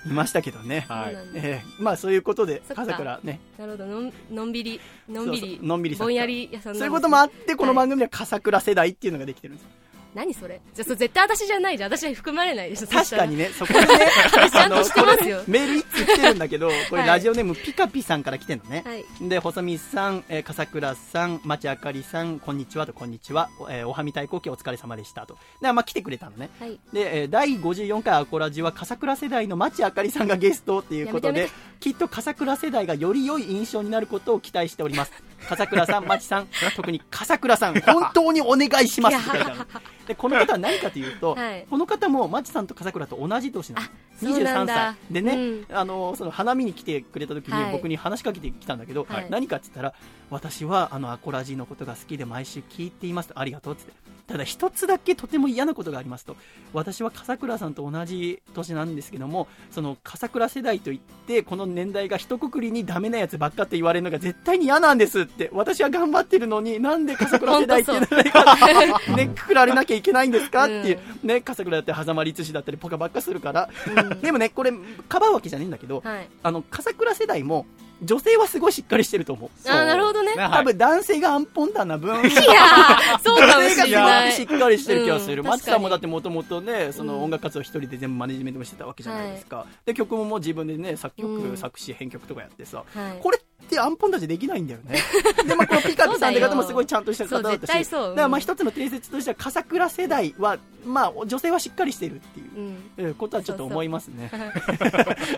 [0.05, 1.17] いましたけどね、はい。
[1.35, 1.65] ええ。
[1.79, 2.85] まあそういうことでそっか。
[2.85, 3.39] 笠倉ね。
[3.57, 3.85] なるほど。
[3.85, 5.39] のんのんびりのんびり。
[5.39, 9.69] そうそうのんびりぼんやり屋さんそういうこともあってこの番組では笠倉世代っていうのができてるんですよ
[10.17, 10.59] 何それ？
[10.73, 13.87] じゃあそれ絶対私じゃないじゃん私は含まれないでしょ確かにねね、そこでね、
[14.51, 18.83] ちゃんとしてますよメール一通来てるんだけど、これはいラジオネームピカピさんから来てるのね。
[18.85, 23.49] はいで、細見さん、えー笠倉さん、町あかりさん、こんにちはと、こんにちは。
[23.59, 25.37] おえーおはみ対抗期お疲れ様でしたと。
[25.61, 26.49] で、まあ来てくれたのね。
[26.59, 31.49] はいで、えー第54回アコラジは笠倉世代の町あかりさんがゲストっていうことで
[31.79, 35.11] きっと笠倉世代がより良い印象になることを期待しております。
[35.47, 39.17] 笠倉さん、町さん、 特に笠倉さん、本当にお願いします。
[39.17, 39.65] って書いてあるの
[40.07, 41.65] で、この方は何かというと、はい。
[41.69, 43.89] この方も町さんと笠倉と同じ年なのあ。
[44.19, 45.13] そうなん23だ歳。
[45.13, 45.65] でね、うん。
[45.71, 47.65] あのその花見に来てくれた時はい。
[47.65, 49.27] に僕に話しかけてきたんだけど、はい。
[49.29, 49.93] 何かって言ったら
[50.29, 53.39] 私はあのアコラジのことが好きで毎週聞いていますと。
[53.39, 54.07] ありがとうって言って。
[54.27, 56.35] ただ一つだけとても嫌なことがありますと。
[56.73, 65.49] 私は笠倉さんと同じ年なんですけどもその笠倉世代といってこの年代が一括りにダメなやつばっかって言われるのが絶対に嫌なんですって。
[65.53, 67.91] 私は頑張ってるのになんで笠倉世代って
[69.15, 73.69] ねくくられなきゃいけないんですかっていう、ね笠倉だって狭間律師だったりポカばっかするから。
[73.87, 74.19] うん。
[74.19, 74.73] でもねこれ
[75.07, 76.29] かばうわけじゃねえんだけど、はい。
[76.43, 77.65] あの笠倉世代も
[78.01, 79.49] 女性はすごいしっかりしてると思う。
[79.67, 80.33] あーなるほどね。
[80.35, 82.19] 多分男性がアンポンタンな分。
[82.21, 84.31] いやーそうかも女しれない。
[84.31, 87.07] すごくしっかりしてる気がする、うんマチさんもだってもともとねそうん。
[87.07, 91.57] の音楽活動一人で全部マネジメントもしてたわけじゃないですか、で曲ももう自分でね作曲、うん。
[91.57, 92.83] 作詞編曲とかやってさ。
[92.93, 93.19] はい。
[93.21, 94.97] これってアンポンタンじゃできないんだよね
[95.45, 104.31] でまあこのピカピさんって方もすごいちゃんとした方だったしそうそうだからまあ一つの定説としては笠倉世代はまあ女性はしっかりしてるっていううんことはちょっと思いますね。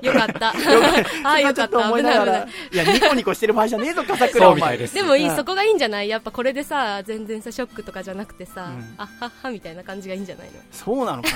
[0.01, 0.49] よかった。
[0.49, 0.53] あ
[1.33, 1.79] あ、よかった。
[1.79, 2.25] 思いなが。
[2.25, 4.93] ら、いや、ニコニコしてる場合じゃねえぞ、笠倉お前です。
[4.93, 11.29] でもいい、そこがいいんじゃないやっぱこれでさ、全然さ、ショックとかじゃなくてさ、うんあっはっはみたいな感じがいいんじゃないのそうなのか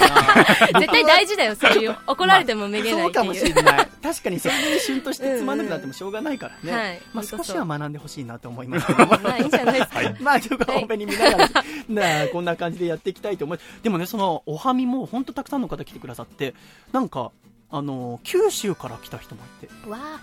[0.71, 1.95] な絶対大事だよ、そういう。
[2.07, 3.23] 怒られてもめげないっていう。
[3.23, 3.87] そうかもしれない。
[4.01, 6.72] 確かにそこに旬としてつまんなくなってもしょうがないからね。
[6.73, 7.01] はい。
[7.13, 9.17] まあ少しは学んでほしいなと思いますけども。
[9.19, 9.79] まあいいんじゃない。
[9.79, 10.01] ですか。
[10.21, 11.49] まあ、今日はオペに見ながら、
[11.89, 16.53] なあこんな感じでやっていきたいと思いでもね、その、おはみも本当たくさんの方来てくださって、
[16.91, 17.31] なんか、
[17.75, 19.73] あの、九州から来た人もいて、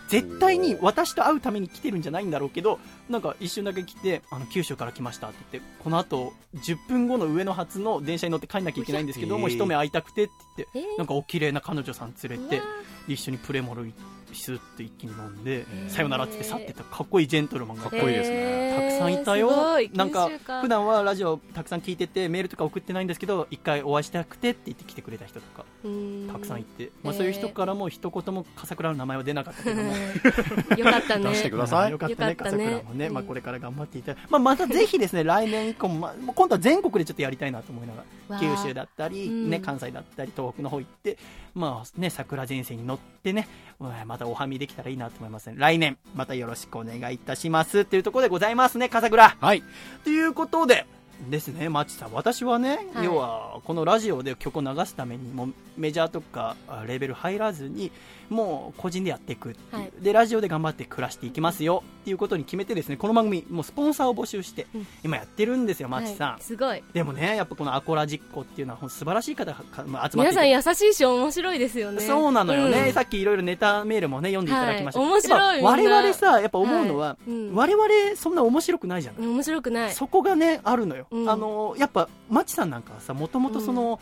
[0.09, 10.99] 絶対に私と会うために来てるんじゃないんだろうけど、なんか一瞬だけ来て、あの、九州から来ましたって言って、この後、10分後の上の発の電車に乗って帰んなきゃいけないんですけども、えー一目会いたくてって言って、えー。
[10.99, 12.63] なんかお綺麗な彼女さん連れて
[13.09, 13.93] 一緒にプレモル
[14.35, 15.91] スって一気に飲んで、ー。
[15.91, 18.75] さよならってって去ってったかっこいいジェントルマンがかっこいいですね。
[18.77, 19.51] たくさんいたよ。
[19.95, 20.31] なんか
[20.63, 26.29] 普段はラジオたくさん聞いててメールとか送ってないんですけど一回お会いしたくてって言って来てくれた人とかうん。
[26.33, 29.93] たくさんいて、まあ、そういう人からも一言も笠倉の名前は出なかったけども。
[30.77, 31.31] よかったね。
[31.31, 31.91] 出してください。
[31.91, 33.15] よかったね笠倉もね、うん。
[33.15, 38.39] まあ、これから頑張っていただまあ、またぜひですね来年以降も、まあ、今度は全国でちょっとやりたいなと思いながら。
[38.39, 39.51] 九州だったり、うん。
[39.51, 41.19] ね、関西だったり東北の方行って、
[41.55, 43.49] まあね、桜前線に乗ってね
[43.81, 49.37] うんまたおはみできたらいいなと思いますね来年またよろしくお願いいたしますというところでございますね笠倉。
[49.41, 49.63] はい。
[50.05, 50.87] ということで
[51.29, 53.05] ですね、マッチさん、私はね、はい。
[53.05, 57.93] 要はこのラジオで曲を流すためにもメジャーとかあレベル入らずに
[58.31, 59.93] もう個人でやっていくっていう、はい。
[60.01, 61.83] でラジオで頑張って暮らしていきますよ。
[62.01, 64.87] っていうことに決めてですねこの番組もうスポンサーを募集して、うん。
[65.05, 66.83] 今やってるんですよ、マッチさん、はいすごい。
[66.93, 72.01] でもねやっぱこのアコラ実行っていうのは素晴らしい方が集まって皆さん優しいし面白いですよね。
[72.01, 72.93] そうなのよね、うん。
[72.93, 75.09] さっきいろいろネタメールもね読んでいただきました、はい。
[75.11, 77.55] 面白い我々さやっぱ思うのは、はいうん。
[77.55, 77.85] 我々
[78.17, 79.93] そんな面白くないじゃない、面白くない。
[79.93, 81.07] そこがねあるのよ。
[81.11, 81.31] うん。
[81.31, 84.01] あのやっぱマチさんなんかはさもともとその、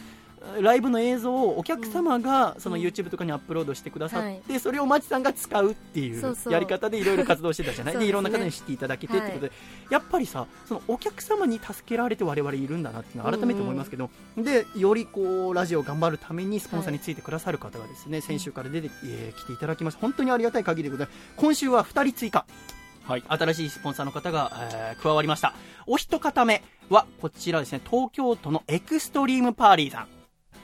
[0.61, 2.83] ライブの映像をお客様がそのうん。
[2.83, 7.95] YouTube とかにアップロードしてくださって、はそれをマチさんが使うっていそうやり方でいろいろ活動してたじゃない？
[7.95, 8.05] ですね。
[8.07, 9.53] でいろんな方に知っていただけてってことで、
[9.91, 20.01] やっぱりさそのお客様に助けられて我々いるんだなっていうのは改めて思いますけど、でよりこうラジオを頑張るためにスポンサーについてくださる方がですね、先週から出て、えー来ていただきました。
[20.01, 21.19] 本当にありがたい限りでございます。
[21.37, 22.47] 今週は2人追加。
[23.05, 23.25] はい。
[23.29, 25.55] 新しいスポンサーの方が、えー加わりました。
[25.87, 30.18] お一方目は、こちらですね、東京都のエクストリームパーティーさん。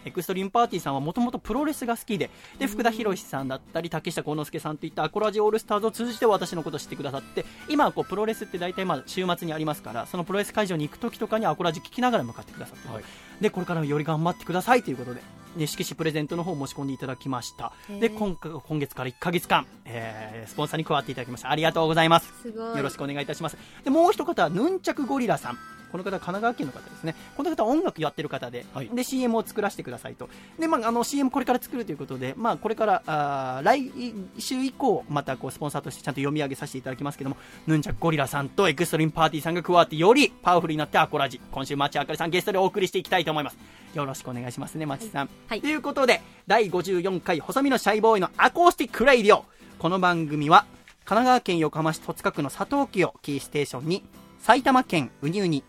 [0.05, 13.05] エクストリームパーティーさんはもともとプロレスが好きで、で、福田博さんだったり、竹下幸之助さんといったアコラジオールスターズを通じて私のことを知ってくださって、今はこう、プロレスって大体まあ、週末にありますから、そのプロレス会場に行く時とかにアコラジ聞きながら向かってくださって、はい
[13.41, 15.21] で、これからもより頑張ってくださいということで、
[15.57, 17.73] で色紙プレゼントの方を申し込んでいただきました。
[18.01, 21.51] で、今回今月から1ヶ月間、えースポンサーに加わっていただきました。
[21.51, 22.49] ありがとうございます。
[22.49, 23.57] よろしくお願いいたします。
[23.83, 25.74] で、もう一方は、ヌンチャクゴリラさん。
[25.95, 27.15] この方は神奈川県の方ですね。
[27.37, 30.29] この方は音楽やってる方で、はいで、CM を作らせてくださいと。
[30.59, 33.93] で、まあ、あの、CM これから作るということで、まあ、これから、あー来
[34.39, 37.37] 週以降、またこう、スポンサーとしてちゃんと読み上げさせていただきますけども、
[37.69, 41.41] ヌンチャクゴリラさんとエクストリームパーティーさんが加わって、よりパワフルになってアコラジ。
[41.53, 43.59] 今週、町あかりさんゲストでお送りしていきたいと思います。
[43.95, 45.31] よろしくお願いしますね、町さん。
[45.47, 49.45] はいということで、第54回、細身のシャイボーイのアコースティックレイディオ。
[49.79, 50.65] この番組は、
[51.05, 54.03] 神奈川県横浜市戸塚区の佐藤家をキーステーションに、
[54.45, 55.65] 埼玉県ウニウニ、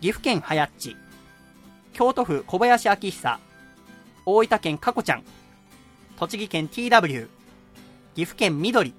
[0.00, 0.96] 岐阜県はやっち、
[1.92, 3.38] 京都府小林明久、
[4.26, 5.22] 大分県かこちゃん、
[6.18, 7.28] 栃木県 TW、
[8.14, 8.94] 岐阜県緑、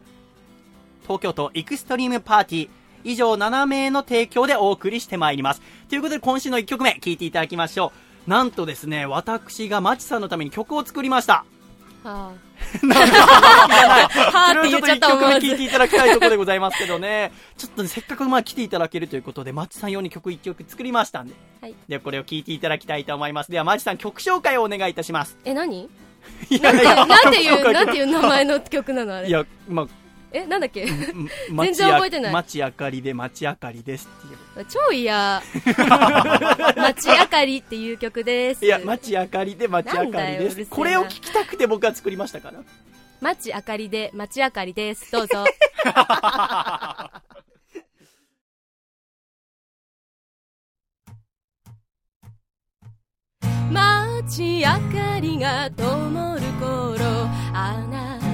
[1.03, 2.69] 東京都エクストリームパーティー、
[3.03, 5.61] 以上7名の提供でお送りしてまいります。
[5.89, 7.93] ということで今週の1曲目聴いていただきましょ
[8.25, 8.29] う。
[8.29, 11.45] なんとですね、私がマチさんのために曲を作りました。
[12.09, 12.33] は
[12.85, 17.31] はーって言っちゃった1曲目聴いていただきたいところでございますけどね。
[17.57, 21.33] ちょっとね、せっかくまあ来ていただけるということで、マチさん用に曲1曲作りましたんで。
[21.61, 23.51] はいで、これを聴いていただきたいと思います。
[23.51, 25.37] では、マチさん曲紹介をお願いいたします。
[25.45, 25.89] え、何？
[26.49, 29.27] いなんて、なんていう、なんていう名前の曲なのあれ？
[29.27, 29.87] いや、まあ、
[30.35, 30.85] え、なんだっけ？
[31.49, 34.65] 全然覚えてない町あかりで町あかりですっていう。
[34.65, 35.41] 超嫌。
[36.75, 38.65] 街明かりっていう曲です。
[38.65, 40.65] いや、町あかりで町あかりです。
[40.65, 42.59] これを聞きたくて僕は作りましたから。
[43.21, 45.09] 街明かりで、街明かりです。
[45.11, 45.45] どうぞ。
[53.71, 57.05] 街明かりが灯る頃
[57.53, 58.24] あなた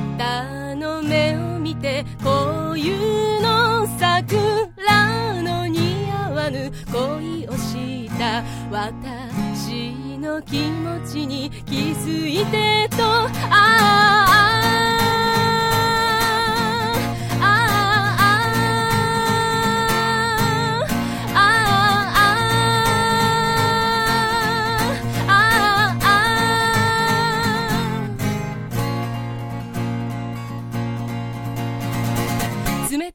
[0.76, 8.44] の目を見てこういうの桜の似合わぬ恋をした。
[8.72, 14.12] 私の気持ちに気づいてとああ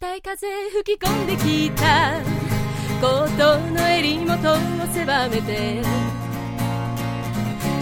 [0.07, 2.21] たい風吹き込んできた。
[3.01, 4.57] コートの襟元を
[4.95, 5.83] 狭めて。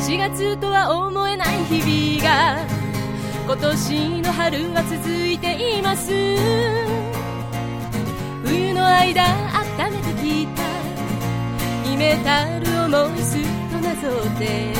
[0.00, 2.66] 4月とは思えない日々が。
[3.44, 6.08] 今年の春は続いています。
[8.42, 9.24] 冬の間
[9.78, 10.62] 温めてきた。
[11.84, 14.72] 秘めたる思いすっとなぞって。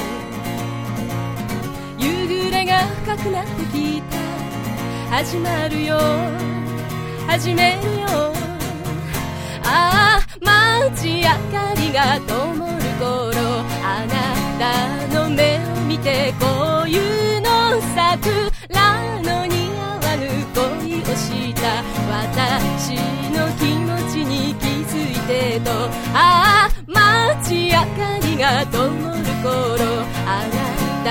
[1.99, 5.17] 夕暮れが深くなってきた。
[5.17, 6.54] 始まるよ。
[7.27, 8.33] 始めるよ
[9.65, 13.05] ああ街明かりが灯る頃。
[13.83, 14.15] あな
[14.59, 14.63] た
[15.15, 16.45] の目を見てこ
[16.85, 17.49] ういうの
[17.95, 18.23] 桜
[19.23, 20.23] の似合わぬ
[20.55, 21.83] 恋をした。
[22.11, 22.95] 私
[23.33, 25.71] の気持ちに気づいてと。
[26.15, 27.85] ああ街明か
[28.23, 28.91] りが灯る
[29.43, 29.53] 頃。
[30.27, 30.57] あな
[31.05, 31.09] た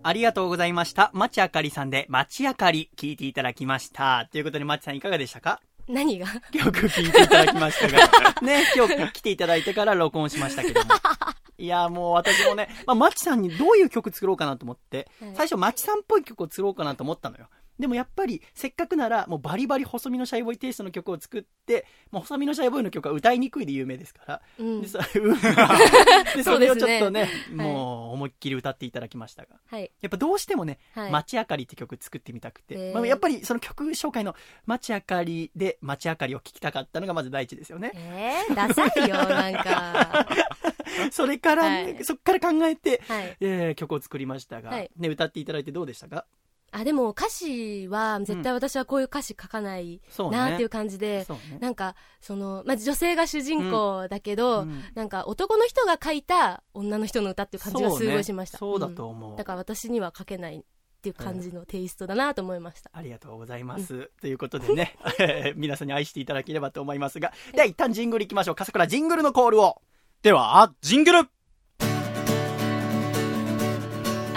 [0.08, 1.12] ありがとうございました。
[1.14, 4.30] 町あかりさんで、町あかり、聞いていただきました。
[4.32, 5.60] ということで、町さんいかがでしたか？
[5.90, 6.28] 何が？
[6.54, 8.42] 曲聴いていただきましたが。
[8.42, 10.92] ね、今日来ていただいてから録音しましたけども。
[11.60, 17.50] いや、もう私もね、まあ、町さんにどういう曲作ろうかなと思って、はい最初町さんっぽい曲を作ろうかなと思ったのよ。
[17.80, 24.82] でもやっぱりせっかくならもうバリバリ細身のシャイボーイテイストの曲を作ってもう細身のシャイボーイの曲は歌いにくいで有名ですから、うん。
[24.82, 24.98] でそ
[26.36, 29.58] でそれをちょっとねもう思いっきり歌っていただきましたが。
[29.68, 29.92] はい。
[30.02, 31.12] やっぱどうしてもねはい。
[31.12, 34.36] 街明かりって曲作ってみたくて、まあ、やっぱりその曲紹介の
[34.66, 37.92] 街明かりで街明かりを聴きたかったのがまず第一ですよね。
[37.96, 40.28] えー、ダサいよなんか。
[41.12, 42.04] それからね、はい。
[42.04, 43.38] そっから考えて、はい。
[43.40, 44.90] えー曲を作りましたが、はい。
[44.98, 46.26] ね、歌っていただいてどうでしたか？
[46.72, 50.02] あでも歌詞は絶対私はこういう歌詞書かない
[50.32, 51.60] なっていう感じで、そうね。
[51.60, 54.84] なんかその、まあ、女性が主人公だけど、うん。
[54.94, 58.58] なんか男の人が書いた女の人の歌っていう感じがすごいしました。
[58.58, 59.36] そう,、ね、だと思う、ん。
[59.36, 64.12] だから私には書けないっていう感じのテイストだなと思いました、ありがとうございます。
[64.20, 64.98] ということでね、
[65.56, 68.56] 皆さんに愛していただければと思いますが、では一旦ジングルいきましょう。
[68.56, 69.82] 笠倉ジングルのコールを。
[70.24, 71.30] では、あ、ジングル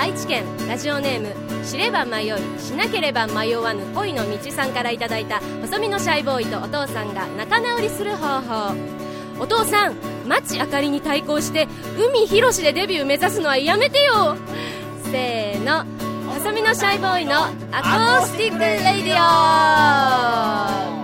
[0.00, 8.74] 愛知県ラジオネーム知れば迷いしなければ迷わぬ恋の道さんからいただいた細身のシャイボーイとお父さんが仲直りする方法
[9.38, 14.38] お父さん町あかりに対抗して海広しでデビュー目指すのはやめてよ
[15.12, 15.84] せーの
[16.32, 21.00] 細身のシャイボーイのアコースティックレイディオ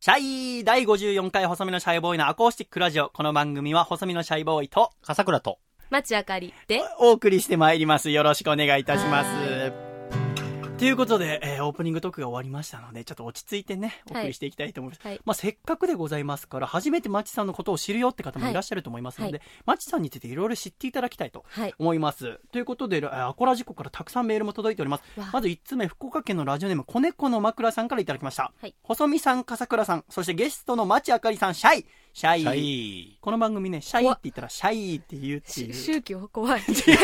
[0.00, 3.10] シャイ第54回細身のシャイボーイのアコースティックラジオ。
[3.10, 5.58] この番組は細身のシャイボーイと笠倉と。
[5.90, 8.10] 町あかりでお送りしてまいります。
[8.10, 9.86] よろしくお願いいたしますは。
[10.78, 15.06] ということで、えーオープニングトークが終わりましたので、ちょっと落ち着いてね、おはい送りしていきたいと思います。
[15.06, 22.40] はいまあ、せっかくでございますから、初めてマチさんのことを知るよって方もいらっしゃると思いますので、はマチさんについていろいろ知っていただきたいとはい思います。
[22.52, 25.30] ということで、えーアコラジコからたくさんメールも届いておりますわ。
[25.32, 28.52] まず1つ目、福岡県のラジオネーム、子猫の枕さんからいただきました。
[28.60, 32.40] はい細身さん、笠倉さん、そしてゲストの町あかりさん、シャイ、シャイ。
[32.40, 33.18] シャイ。
[33.20, 35.74] この番組ね、シャイって言ったら、シャイって言うっていう。
[35.74, 36.96] し宗教怖い 怖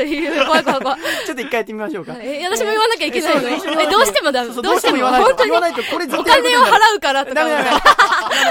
[0.00, 2.16] い怖い怖いちょっと一回やってみましょうか。
[2.18, 5.26] え私も言わなきゃいけないのえどうしてもだどうしても言わないと。
[5.26, 5.84] 本当に言わないと、お
[6.24, 7.82] 金を払うからとかダメだダメだ。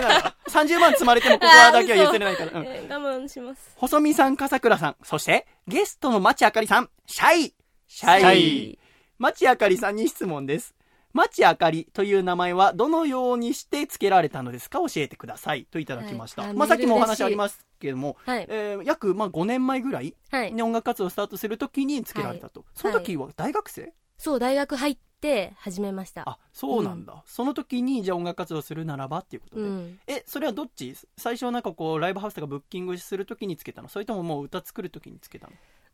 [0.02, 0.36] ダメだ。
[0.48, 2.60] 30万積まれてもここはだけは譲れないから。
[2.60, 7.54] うんえー我慢します細身さん、笠倉さん、そして、ゲストの町あかりさん、シャイ
[7.88, 8.80] シャイシャイ
[9.18, 10.76] 町あかりさんに質問です。
[11.14, 14.80] 町あかりという名前はどのようにして付けられたのですか？
[14.80, 15.66] 教えてください。
[15.66, 16.44] といただきました。
[16.44, 16.52] はい。
[16.52, 18.46] あまあさっきもお話ありますけども、はい。
[18.50, 20.54] えー約まあ5年前ぐらいはい。
[20.54, 22.66] に音楽活動をスタートするときに付けられたと。
[22.74, 26.28] その時は大学生、そう大学入って始めました。
[26.28, 27.24] あ、そうなんだ。
[27.28, 29.62] その時に、じゃあ音楽活動するならばっていうことで。
[29.62, 30.00] うん。
[30.08, 30.96] え、それはどっち？
[31.18, 33.90] 最初はなんかこう、ライブハウスとかブッキングするときにつけたの？
[33.90, 35.54] それとももう歌作るときにつけたの？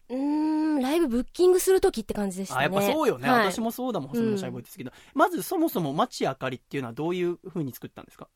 [0.10, 3.30] うーんライブブッキングする時って感じでしたねあ、やっぱそうよね。
[3.30, 4.92] はい私もそうだもん、細身のシャイボーイですけど。
[5.14, 8.28] まずそもそも町あかりっていうのはどういう風に作ったんですか？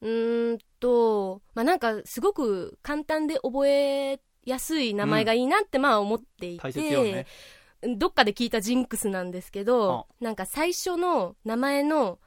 [0.00, 7.26] うーんとまあなんかすごく簡単で覚えやすい名前がいいなってまあ思っていて、大切よね。
[7.96, 12.18] どっかで聞いたジンクスなんですけど、なんか最初の名前の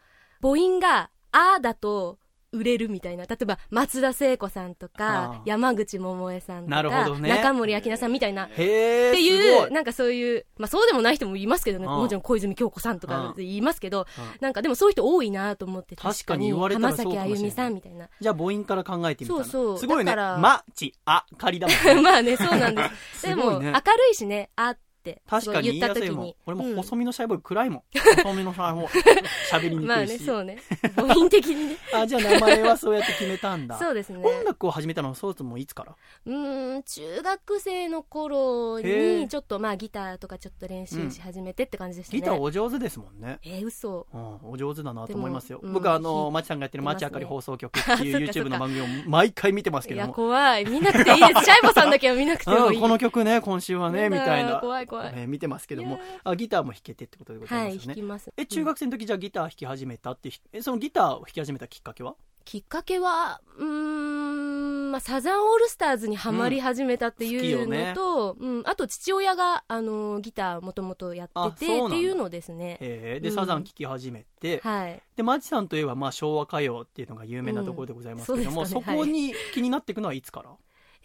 [0.41, 2.19] 母音が「あ」だと
[2.51, 3.25] 売れるみたいな。
[3.25, 5.41] 例えば松田聖子さんとあかあ。
[5.45, 7.29] 山口百恵さんとか、どね。
[7.29, 8.45] 中森明菜さんみたいな。
[8.45, 11.85] っていうなんかそういう、まあ、そうでもない人もいますけどね。
[11.85, 11.91] うん。
[11.91, 13.33] もちろん小泉京子さんとかうん。
[13.37, 14.25] 言いますけどうん。
[14.41, 18.09] なんかでもそういう人多いなと思って確かに言われたら浜崎あゆみさそうかもしれないんみたいな。
[18.19, 19.43] じゃあ母音から考えてみたの。
[19.43, 19.79] そうそう。
[19.79, 20.05] すごいね。
[20.05, 22.01] だからま、ち、あ、かりだもんね。
[22.03, 22.83] まあねそうなんで
[23.13, 23.27] す。
[23.27, 23.71] でも、明る
[24.11, 24.90] いしね「あ」って
[25.29, 26.35] 確かに言い言ったやすいもん時に。
[26.45, 27.83] 俺もうん細身のシャイボーイ暗いもん。
[28.23, 29.23] 細身のシャイボーイ。
[29.51, 30.11] 喋りにまあくいし。
[30.11, 30.57] ねそうね
[30.95, 33.77] 母音的にね あ、じゃあ名前はそうやって決めたんだ。
[33.77, 35.95] そうですね音楽を始めたのはそもそもいつから？
[36.25, 43.39] うーん中学生の頃にちょっとまあギターとかちょっと練習し始めてって感じでしたね、ギターお上手ですもんね。
[43.43, 45.59] えー、嘘うん、お上手だなと思いますよ。
[45.63, 50.13] 僕はあの、ひまちさんがやってるまちあかり放送局っていう YouTube かの番組を毎回見てますけいやども。
[50.13, 54.57] 怖い見なくていいですシャイボさんだけは見なくてもいいうん、この曲ね、今週はね、みたいな。
[54.59, 55.13] 怖い怖い。
[55.15, 57.95] えー見てますけどもあ、ギターも弾けてってことでござはいいますよね。
[57.95, 58.33] 弾きます。
[58.35, 62.15] え、中学生の時じゃあギター弾き始めたって、えそのギターを弾き始めたきっかけは？
[62.43, 72.77] きっかけはうーん、まあ、サザンオールスターズにはまり始めたっていうのと、うんあと父親があのギターもともとやあっててっていうのですね。
[72.81, 73.35] えーで、うん。
[73.35, 74.99] サザン聴き始めて、はい。
[75.15, 78.97] で、マチさんといえば、まあ、昭和歌謡っていうのが有名なところでございますけども、そうんそね。
[78.97, 80.49] こに気になっていくのはいつから？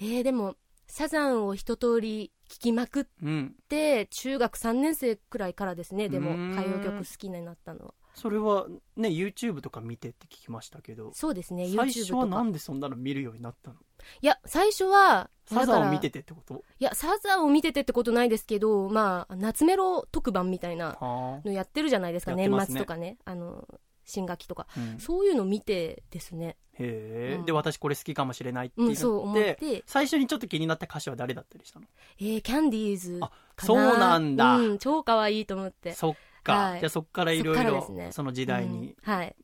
[0.00, 3.54] えー、でもサザンを一通り聴きまくっうん。
[3.68, 7.94] て中学3年生くらいからですねでも歌謡曲好きになったのは。
[8.14, 13.76] それは、ね、YouTube とか見てって聞きましたけど、そうですね最初はなんでそんなの見るようになったの？
[14.22, 16.64] いや最初はサザンを見ててってこと？
[16.78, 23.18] いやサザンを見ててってことないですけどまあ夏メロ特番みたいなはのやってるじゃないですか年末とかね。
[23.26, 23.68] あの
[24.06, 24.66] 新学期とか。
[24.76, 24.98] うん。
[24.98, 27.44] そういうの見てですね、へえ、うん。
[27.44, 31.86] で私これ好きかもしれないってうん、そう思って、最初にちょっと気になった歌手は誰だったりしたの？
[32.18, 35.92] えー、キャンディーズあかなそうなんだ、うん、超可愛いと思って。
[35.92, 36.80] そっか、はい。
[36.80, 38.12] じゃあそっからいろいそっからろですね。
[38.12, 39.12] その時代に、うん。
[39.12, 39.36] はい、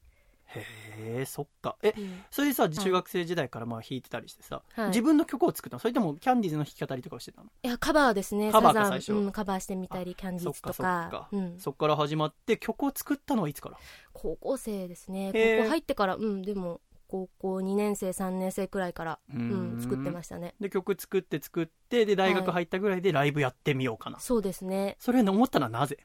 [0.55, 1.77] へえそっか。
[1.83, 2.25] えうん。
[2.31, 4.87] それでさ中学生時代からまあ弾いてたりしてさ、はい。
[4.88, 5.81] 自分の曲を作ったの？
[5.81, 7.49] それともキャンディーズの弾き語りとかをしてたの？
[7.62, 8.53] いやカバーですね。
[8.53, 10.74] カバー最初うん、カバーしてみたりキャンディーズとか。
[10.74, 13.79] そっかか、うん、そっから始まって曲を作ったのはいつから？
[14.12, 15.31] 高校生ですね。
[15.33, 19.76] 高校入ってからうんでも高校2年生3年生くらいから、ううん。
[19.76, 20.55] ん、作ってましたね。
[20.61, 24.97] で曲作って作ってで大学入ったぐらいでライブやってみようかな、そうですね。
[24.99, 25.99] それ思ったのはなぜ？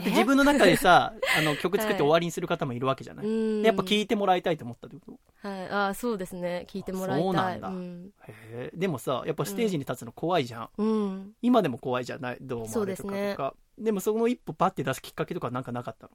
[0.00, 5.48] ってえ自分の中でさ あの曲作って終わりにする方もいるわけじゃない、うんでやっぱ聴いてもらいたいと思ったってこと？
[5.48, 6.66] はい、あそうですね。
[6.68, 7.22] 聞いてもらいたい。
[7.22, 7.68] そうなんだ。
[7.68, 8.10] うん。
[8.26, 8.70] へえ。
[8.74, 12.38] でもさやっぱステージに立つの怖いじゃん、うん、今でも怖いじゃない？
[12.40, 16.12] どう思われるかとそうですかで,、もその一歩パッて出すきっかけとかなんかなかったの？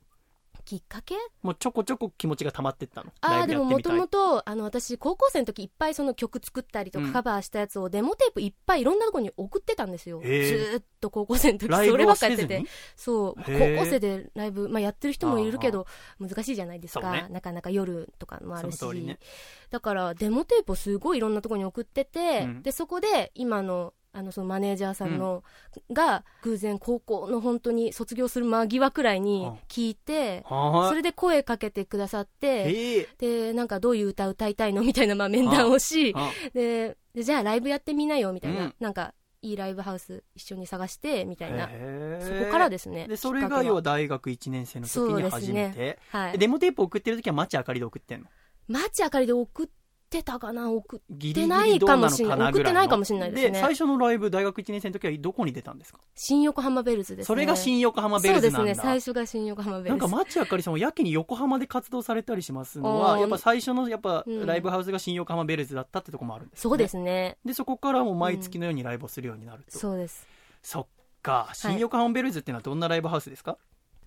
[0.66, 1.16] きっかけ？
[1.42, 3.12] もうちょこちょこ気持ちが溜まってったの。
[3.22, 7.08] ああでももともとあの私高校生の時いっぱいその曲作ったりとうん。
[7.08, 12.64] かカバーしたやつをデモテープいっぱいいろんなところに送ってたんですよ、ずーっと高校生の時そればっかやってて。
[12.96, 13.36] そう。
[13.36, 15.86] 高校生でライブ、まあ、やってる人もいるけど
[16.20, 17.28] 難しいじゃないですか、ね。
[17.30, 19.20] なかなか夜とかもあるし、ね。
[19.70, 22.62] だからデモテープをすごいいろんなところに送ってて、うん。
[22.64, 25.44] でそこで今のあのそのマネージャーさんの、
[25.92, 36.30] が偶然高校の本当に卒業する間際くらいに聞いて、それで声かけてくださって、でなんかどういう歌歌いたいのみたいなまあ面談をしあ。
[36.54, 38.76] ででじゃあライブやってみなよみたいな、うん。
[38.80, 41.68] なんかいいライブハウス一緒に探してみたいな。
[42.22, 46.38] そこからですねでそれが要は大学1年生の時に初めて、はい。
[46.38, 48.28] デモテープ送ってる時は町あかりで送ってんの？
[48.68, 49.74] マチあかりで送って
[50.22, 50.70] たかな？
[50.70, 53.60] 送ってないかもしれな送ってないかもしれないですね。
[53.60, 56.00] 最初のライブ大学1年生の時はどこに出たんですか？
[56.14, 57.28] 新横浜ベルズですね。
[57.28, 58.58] それが新横浜ベルズなんだ。
[58.58, 59.90] そうですね最初が新横浜ベルズ。
[59.90, 66.72] なんか町あかりさんはやけに横浜で活動されたりしますのはやっぱ最初のやっぱうんライブハウスが新横浜ベルズだったってとこもあるんですよね。
[66.72, 67.38] そうですね。
[67.46, 70.28] でそこからも毎月のようにライブをするようになると、そうです。
[70.62, 70.86] そっ
[71.22, 71.50] か。
[71.54, 73.58] 新横浜ベルズっていうのはどんなライブハウスですか、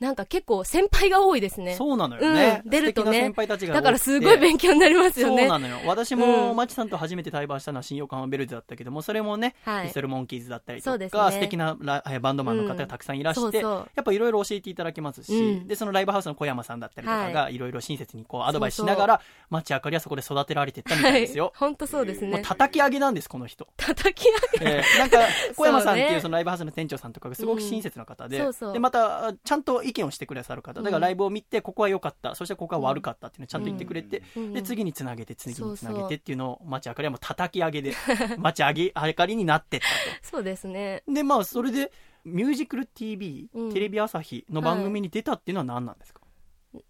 [0.01, 1.75] なんか結構先輩が多いですね。
[1.75, 2.71] そうなのよね、うん。
[2.71, 3.33] 出るとね。
[3.33, 5.47] だからすごい勉強になりますよね。
[5.49, 5.79] そうなのよ。
[5.87, 11.33] 私もうんマチさんと初めて対バンしたのは新横浜ベルズだったけどもそれもね、はいピストルモンキーズだったりとか、ね。
[11.33, 13.53] 素敵なラえバンドマンの方がたくさんいらして、うん。
[13.53, 13.91] そうそう。
[13.95, 15.69] やっぱいろいろ教えていただけますし、うん。
[15.69, 19.21] でそのライブハウスの小山さんだったりとかはがいろいろ親切にこうアドバイスしながら
[19.51, 22.43] 町あかりはそこで育てられていったみたいですよ、本当そうですね。
[22.45, 23.67] 叩き上げなんですこの人。
[23.77, 24.77] 叩き上げ。
[24.79, 25.19] えーなんか
[25.57, 28.73] 小山さんっていうそのライブハウスの店長さんとかがすごく親切な方で,、うんそうそう。
[28.73, 30.82] でまたちゃんと意見をしてくださる方。
[30.82, 32.34] だからうんライブを見てここは良かった。
[32.34, 34.53] そしてここは悪かったっていうのをちゃんと言ってくれて、うん。
[34.53, 37.95] で次につなげて次につなげてっていうのを町あかりはもう叩き上げで
[38.39, 39.87] 町あげあかりになってった
[40.22, 41.03] そうですね。
[41.07, 41.93] とでまあそれで
[42.24, 43.72] ミュージクル TV、うん。
[43.72, 46.20] テレビ朝日の番組に出たっていうのは何なんですか、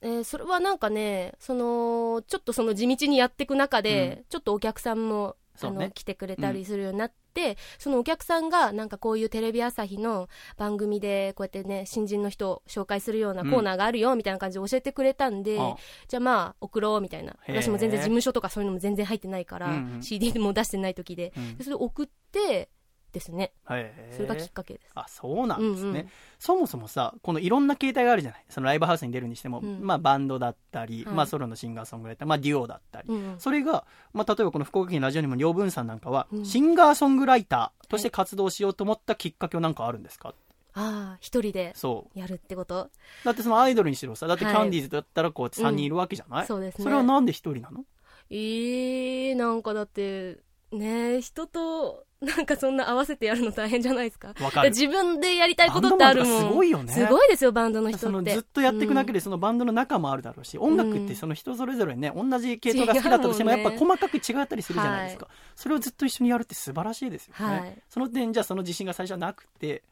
[0.01, 15.77] えーそれはなんかねそのちょっとその地道にやっていく中で、ちょっとお客さんもあの、来てくれたりするようになって、そのお客さんがなんかこういうテレビ朝日の番組でこうやってね新人の人を紹介するようなコーナーがあるよみたいな感じで教えてくれたんで、あ
[16.09, 17.37] じゃあまあ送ろうみたいな。
[17.47, 20.03] 私も全然事務所とかそういうのも全然入ってないから、うんうん。
[20.03, 21.33] CD も出してない時で。
[21.37, 21.57] うん。
[21.59, 22.71] でそれ送って
[23.17, 23.53] ですね。
[23.71, 24.15] へー。
[24.15, 26.09] それがきっかけです、あそうなんですね、うんうん。
[26.39, 28.45] そもそもさこのいろんな形態があるじゃない？
[28.51, 29.81] そのライブハウスに出るにしても、うん。
[29.81, 31.15] まあ、バンドだったり、はい。
[31.15, 33.41] まあ、ソロのシンガーソングライター、まあ、デュオだったり、うんうん。
[33.41, 36.45] それが、まあ、例えばこの福岡県ラジオにも両分さんなんかは、うん。
[36.45, 40.35] シンガーソングライターとして活動しようと思ったきっかけは何かあるんですか？
[40.79, 42.19] ああ一人でそう。
[42.19, 42.91] やるってこと？
[43.25, 46.85] だってそのアイドルにしろさだってキはいャンディーズだったらこう3人いるわけじゃない、そうですね。
[46.85, 47.85] それはなんで一人なの？
[48.29, 50.39] えー、なんかだって
[50.71, 54.35] ね人となんかそんな合わせてやるの大変じゃないですか。
[54.41, 54.71] わかる。
[54.71, 56.41] 自分でやりたいことってあるもん。
[56.41, 56.93] すごいよね。
[56.93, 58.33] すごいですよバンドの人って。
[58.33, 67.79] ずっとやっていくだけでそのバンドの仲もあるだろうし、音楽ってその人それぞれね同じ系統が好きだったとしてもやっぱ細かく違ったりするじゃないですか、それをずっと一緒にやるって素晴らしいですよね、はい。
[67.89, 69.83] その点じゃあその自信が最初はなくて。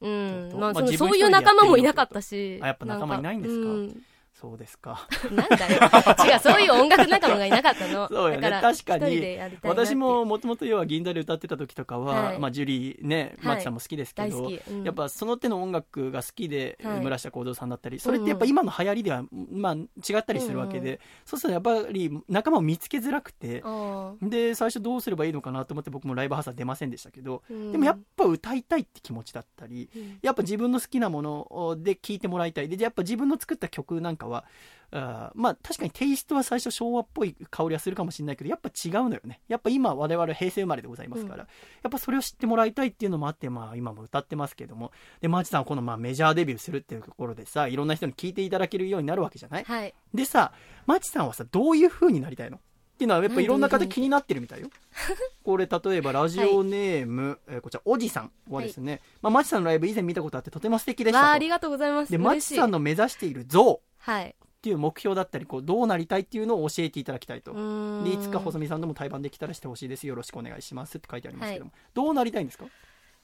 [0.00, 0.50] うん。
[0.96, 2.58] そういう仲間もいなかったし。
[2.62, 3.68] あやっぱ仲間いないんですか？
[3.68, 4.02] うん
[4.44, 5.08] そうですか。
[5.30, 5.80] なんだよ。
[6.30, 8.08] 違うそういう音楽仲間がいなかったの。
[8.08, 8.50] そうよね。
[8.50, 9.38] 確かに。
[9.62, 12.38] 私ももともと要は銀座で歌ってた時とかは、はい。
[12.38, 13.54] まあ、ジュリーねはい。
[13.54, 14.60] マチさんも好きですけ大ど、好き。
[14.70, 14.84] うん。
[14.84, 17.00] やっぱその手の音楽が好きで、はい。
[17.00, 27.72] 村下幸三さんだったりそれってやっぱ今の流行りでは、まあ、違ったりするわけで、うんそうするとやっぱり仲間を見つけづらくてあで最初どうすればいいのかなと思って僕もライブハウスは出ませんでしたけど、ーうん。
[27.72, 30.18] でもやっぱ歌いたいって気持ちだったりうん。
[30.22, 32.68] やっぱ自分の好きなもので聴いてもらいたい。
[32.68, 39.40] でやっぱ自分の作った曲なんかは、あーまあ確かにテイストは最初昭和っぽい香りはするかもしれないけど、やっぱ違うのよね。
[39.48, 41.48] やっぱ今我々平成生まれでございますから、うん。
[41.82, 49.64] やっぱそれを知ってもらいたいっていうのもあって、まあ今も歌ってますけども、で、マーチさんはこのまあメジャーデビューするっていうところでさ、いろんな人に聞いていただけるようになるわけじゃない？
[49.64, 49.92] はい。
[50.14, 50.52] でさ、
[50.86, 52.58] マチさんはさ、どういう風になりたいの？
[52.58, 52.60] っ
[52.96, 54.68] ていうのはやっぱいろんな方気になってるみたいよ。
[55.42, 61.30] これ例えばラジオネーム、えーこちらおじさんはですね、まあマチさんのライブ以前見たことあってとても素敵でしたと。
[61.30, 62.12] ありがとうございます。
[62.12, 64.34] で、マチさんの目指している像はい。
[64.34, 64.34] っ
[64.64, 67.52] ていう目標だったり、こうどうなりたいっていうのを教えていただきたいと。
[68.04, 70.06] でいつか細見さんとも対バンできたらしてほしいです。
[70.06, 72.66] よろしくお願いしますって書いてありますけども、どうなりたいんですか、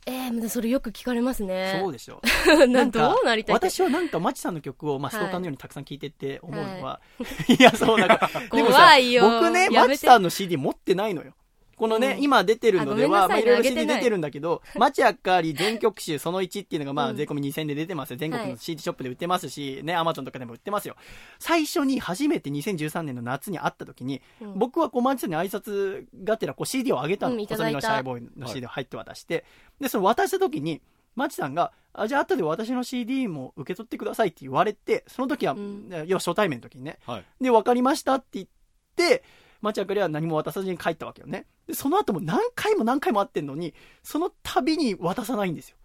[0.07, 1.78] えー、それよく聞かれますね。
[1.81, 2.20] そうでしょ
[2.68, 7.01] なんどうなりたい私はなんかマチさんの曲を、まあ、ストーカーのようにたくさん聴いてって思うのは、、は
[7.49, 9.31] い やそうなんかでもさ怖いよ。
[9.31, 9.81] 僕ねやめて。
[9.81, 11.33] マチさんの CD 持ってないのよ
[11.81, 12.22] このね、うん。
[12.22, 13.97] 今出てるのでは、あごめんなさいまあいろいろ CD ない。
[13.97, 17.11] 出てるんだけど、 マチあかり全曲集その1っていうのがまうん。
[17.12, 18.18] あ税込み2000円で出てますよ。
[18.18, 18.59] 全国のはい。
[18.59, 20.97] CD ショップで売ってますし、ね、アマゾンとかでも売ってますよ。
[21.39, 24.59] 最初に初めて2013年の夏に会った時に、うん。
[24.59, 27.35] 僕はこうマチさんに挨拶がてらこう CD をあげたの。
[27.35, 29.47] うんいただい身のシャイボーイの CD を入って渡して、
[29.81, 30.83] で、その渡した時に、
[31.16, 35.89] マチさんが、あ、じゃあ後で私の CD も受け取ってくださいって言われて、その時は、うん。
[36.07, 37.24] 要は初対面の時にね、はい。
[37.41, 38.47] で、分かりましたって言っ
[38.97, 39.24] て、
[39.61, 41.47] 町あかりは何も渡さずに帰ったわけよね。
[41.67, 45.77] で、その後も何回も何回も会ってんのに、その度に渡さないんですよ。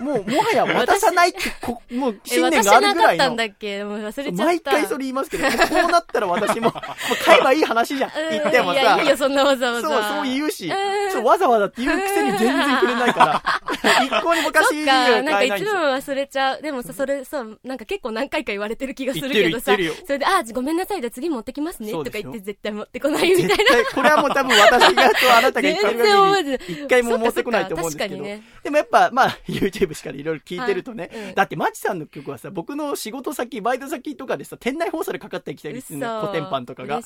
[0.00, 3.36] もう、もはや渡さないってこ、もうえ、信念私があるぐらいのなかったん。
[3.36, 3.84] だっけ？
[3.84, 4.44] もう忘れちゃった。
[4.44, 5.50] 毎回それ言いますけど、こ
[5.86, 8.10] うなったら私も、 もう買えばいい話じゃん。
[8.10, 9.08] うん言ってもいや、さいい。
[9.10, 9.88] よ、そんなわざわざ。
[10.08, 13.42] そう言うし、うんそうわざわざって言うくせに全然くれないか
[13.84, 15.70] ら、一向に昔そっ CD か、がなんかいつも。
[15.70, 16.62] 忘れちゃう。
[16.62, 19.72] でもさ、それさ、なんか結構何回か言われてる気がするけどさ、
[20.06, 23.84] それで、あ、ごめんなさい、じゃあ次持ってきますね、とか言って絶対持ってこないみたいな。
[23.94, 28.24] これはもう多分私がとあなたが言ってる全然覚え限てないり、一回も持ってこないと思うんですけど。
[28.62, 29.36] でもやっぱ、まあ、
[29.70, 31.28] YouTube しかいろいろ聞いてるとね、はい。
[31.28, 31.34] うん。
[31.34, 36.26] だって、マチさんの曲はさ、僕の仕事先、バイト先とかでさ、店内放送でかかったり来たりするね、嘘。
[36.26, 37.00] コテンパンとかが。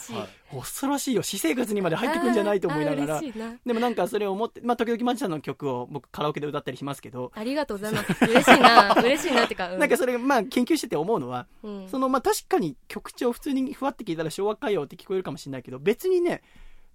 [0.50, 3.20] 恐ろしいよ、私生活にまで入ってくんじゃないと思いながら。
[3.64, 8.24] でもなんかそれを思って、まあ、時々マチさんの曲を僕カラオケで歌ったりしますけど、ありがとうございます。
[8.24, 8.94] 嬉しいな。
[8.94, 9.72] 嬉しいなってか。
[9.72, 11.88] うなんかそれ、まあ、研究してて思うのは、うん。
[11.88, 16.42] その、まあ、確かに曲調普通にふわって聞いたら昭和歌謡って聞こえるかもしれないけど、別にね、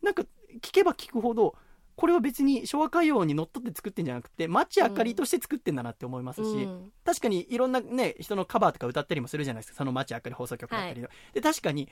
[0.01, 0.23] なんか
[0.61, 1.55] 聞けば聞くほど、
[1.99, 6.93] これは別に昭和歌謡にのっとって作ってんじゃなくて、街あかりとして作ってんだなって思いますし、うん。
[7.03, 11.09] 確かにいろんなね、人のカバーとか歌ったりもするじゃないですか、その街あかり放送局だったりの。
[11.33, 11.89] で、確かに、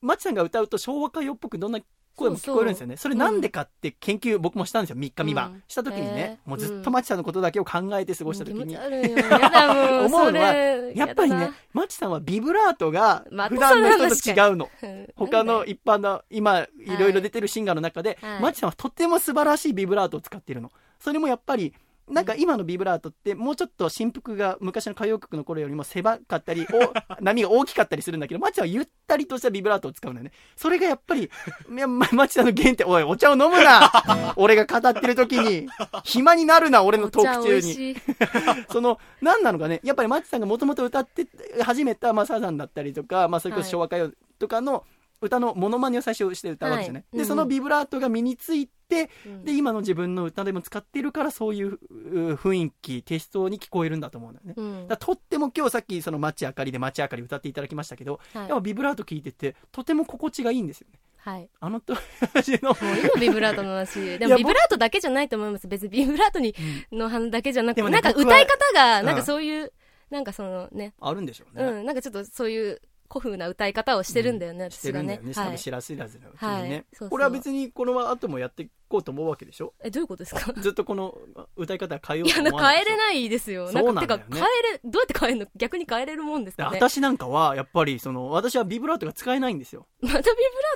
[0.00, 1.80] 街さんが歌うと昭和歌謡っぽくどんな
[2.18, 2.96] 声も聞こえるんですよね。
[2.96, 5.52] それなんでかって研究僕もしたんですよ、3日3晩。
[5.52, 5.62] うん。
[5.68, 8.76] した時にね、もうずっと街さんのことだけを考えて過ごした時に。
[8.78, 10.54] 思うのは
[10.94, 14.68] やっぱりねマチさんはビブラートが普段の人と違うの。
[14.82, 18.42] うん他の一般の、今、いろいろ出てるシンガーの中で、はい。
[18.42, 20.70] マチさんはとっても素晴らしいビブラートを使っているの。
[20.98, 21.74] それもやっぱり、
[22.10, 26.92] なんか今のビブラートってもうちょっと振幅が昔の歌謡曲の頃よりも狭かったり、お
[27.22, 30.32] 波が大きかったりするんだけど、マチはゆったりとしたビブラートを使うんだよね。
[30.56, 31.30] それがやっぱり、い
[31.76, 33.90] やまマチさんの原点、おい、お茶を飲むな
[34.36, 35.68] 俺が語ってる時に、
[36.04, 37.96] 暇になるな、俺のトーク中に。
[38.70, 41.26] その、何なのかね、やっぱりマッチさんがもともと歌って
[41.62, 44.84] 始めた、まあ、サザンだったりとか、まあ、それこそ昭和歌謡とかの
[45.20, 47.00] 歌のモノマネを最初して歌うわけですよね。
[47.12, 54.54] で、はいうんそのビブラートが身について、うんで、今の自分の歌でも使っているから、そういうう雰囲気、テイストに聞こえるんだと思うんだよね。
[54.56, 60.98] うんだとっても今日さっきその街あかりで街あかり歌っていただきましたけど、はいやっぱビブラート聞いてて、とても心地がいいんですよね。
[61.18, 61.50] はい。
[61.60, 64.18] あの年の、もういいのビブラートの話。
[64.18, 65.68] でもビブラートだけじゃないと思います。
[65.68, 66.54] 別にビブラートに、
[66.92, 69.72] の話だけじゃなくて、ねなんか歌い方が、うんなんかそういう、
[70.10, 71.64] なんかそのね、あるんでしょうね。
[71.64, 72.80] うん、なんかちょっとそういう
[73.10, 75.48] 古風な歌い方をしてるんだよね、して私がねるんだよね。。
[75.48, 76.84] 多は知らず知らずのうちにね。
[77.10, 79.74] これは別にこの後もやっていこうと思うわけでしょ？
[79.82, 80.52] え、どういうことですか？
[80.60, 81.16] ずっとこの
[81.56, 83.70] 歌い方変えよういや、と思わないなんか変えれないですよ。
[83.70, 84.44] そうなんだよね変え
[84.74, 85.46] れ、どうやって変えるの？
[85.56, 86.76] 逆に変えれるもんですかね？
[86.76, 89.86] 私なんかは、やっぱり、その、私はビブラートが使えないんですよ。
[90.00, 90.22] またビ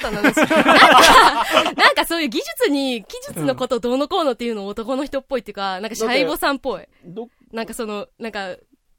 [0.01, 0.37] ブラートの話。
[0.37, 6.87] なんか、なんかそういう技術に、技術のことをどうのこうのっていうの男の人っぽいっていうか、なんかシャイボさんっぽい。
[7.05, 8.57] ど、なんかその、なんか、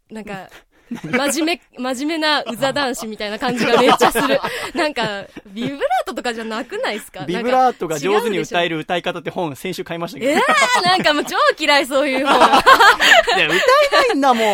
[0.10, 0.50] なんか、
[0.94, 4.40] 真面目、真面目なうざ男子みたいな感じがめっちゃする。
[4.76, 7.26] なんか、ビブラートとかじゃなくないですか？
[7.26, 8.76] ビブラートが上手に歌える。
[8.78, 10.32] る歌い方って本、先週買いましたけど。
[10.32, 12.36] えいー、なんかもう超嫌いそういう本。
[12.40, 12.56] や、歌
[13.38, 14.46] えないんだもん。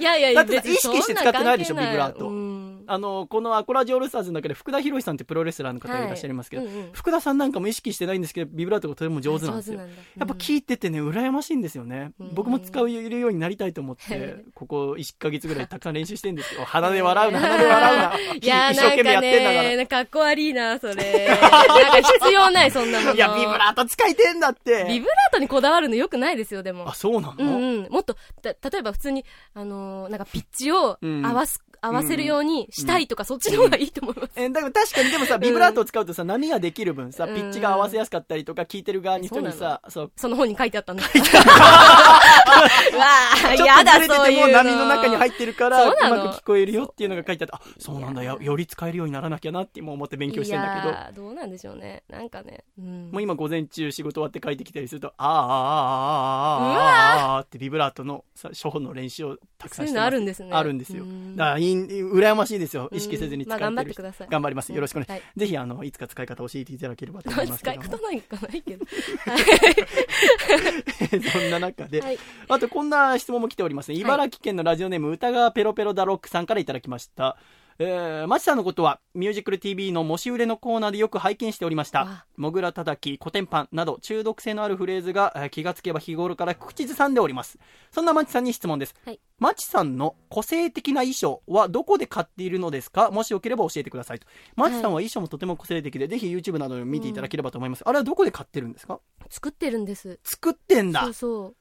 [0.00, 1.74] いやいやいや、だって意識して使ってないでしょ？
[1.76, 9.80] ビブラートうんあの、このアコラジオールスターズの中で福田博さんってプロレスラーの方がいらっしゃいますけど、はいうんうん福田さんなんかも意識してないんですけど、ビブラートがとても上手なんですよ。
[9.80, 12.12] やっぱ聞いててね、羨ましいんですよね。
[12.20, 16.64] うん僕も使うようになりたいと思ってへ、 ここ1ヶ月ぐらいたくさん練習してるんですよ。
[16.64, 18.12] 鼻で笑うな、鼻で笑うな。
[18.40, 19.76] いやー一生懸命やってんだから。
[19.76, 21.28] なんかっこ悪いな、それ。
[21.28, 23.14] なんか必要ない、そんなもの。
[23.14, 24.84] いや、ビブラート使いてんだって。
[24.88, 26.94] ビブラートにこだわるのよくないですよ、でもあ、。
[26.94, 27.88] そうなの、うんうん。
[27.90, 29.24] もっと、た、例えば普通に、
[29.54, 34.30] あのーなんかピッチをうん合わす、合わせるようにしたいとか、そっちの方がいいと思います。
[34.36, 37.34] えーだから確かにでもさ、ビブラートを使うとさ、波ができる分さ、うん。
[37.34, 41.02] ピッチが合わせやすかったりとか、聞いてる側に人にさ、そう、その本に書いてあったんだ。
[41.04, 43.04] うわ
[43.48, 44.52] あ、やだそういうの。
[44.52, 44.86] 波の。
[44.88, 52.02] 中に入ってるから、そうまく聞こえるよっていうのが書いてあって、あ、そうなんだよ、より使えるようにならなきゃなって今思って勉強してんだけど、いやーどうなんでしょうね。
[52.08, 52.64] なんかね。
[52.78, 53.10] うん。
[53.12, 60.50] もう今午前中仕事終わって帰ってきたりすると、あーあーあーあーあーあーあーってビブラートのさ処方の練習をたくさんしてあるんですね。
[60.52, 61.04] あるんですよ。
[61.04, 61.36] うん。
[61.36, 62.88] だからいい、羨ましいですよ。
[62.92, 63.72] 意識せずに使ってる人。
[63.72, 64.72] まあ頑張ってください頑張ります。
[64.72, 65.18] よろしくお願いします。
[65.18, 67.96] はいぜひ、あの、いつか使い方教えていただければと思います使けども。
[67.96, 68.86] い方なんかないけど。
[71.30, 72.18] そんな中で、はい。
[72.48, 73.98] あとこんな質問も来ておりますね。
[73.98, 77.36] 茨城県のラジオネーム、歌川ペロペロダロックさんからいただきました。
[77.78, 82.24] えー、マチさんのことは、ミュージックル TV のもし売れのコーナーでよく拝見しておりましたわ。
[82.36, 87.58] もぐらたたき、コテンパンなど中毒性のあるフレーズが、えー気がつけば日頃から口ずさんでおります。
[87.90, 88.94] そんなマチさんに質問です。
[89.04, 93.10] はいマチさんの個性的な衣装はどこで買っているのですか？
[93.10, 94.26] もしよければ教えてくださいと。
[94.54, 97.82] マチさんは衣装もとても個性的で、ぜひ YouTube などで見ていただければと思います。
[97.84, 99.00] あれはどこで買ってるんですか？
[99.28, 100.20] 作ってるんです。
[100.22, 101.54] 作ってんだそうそ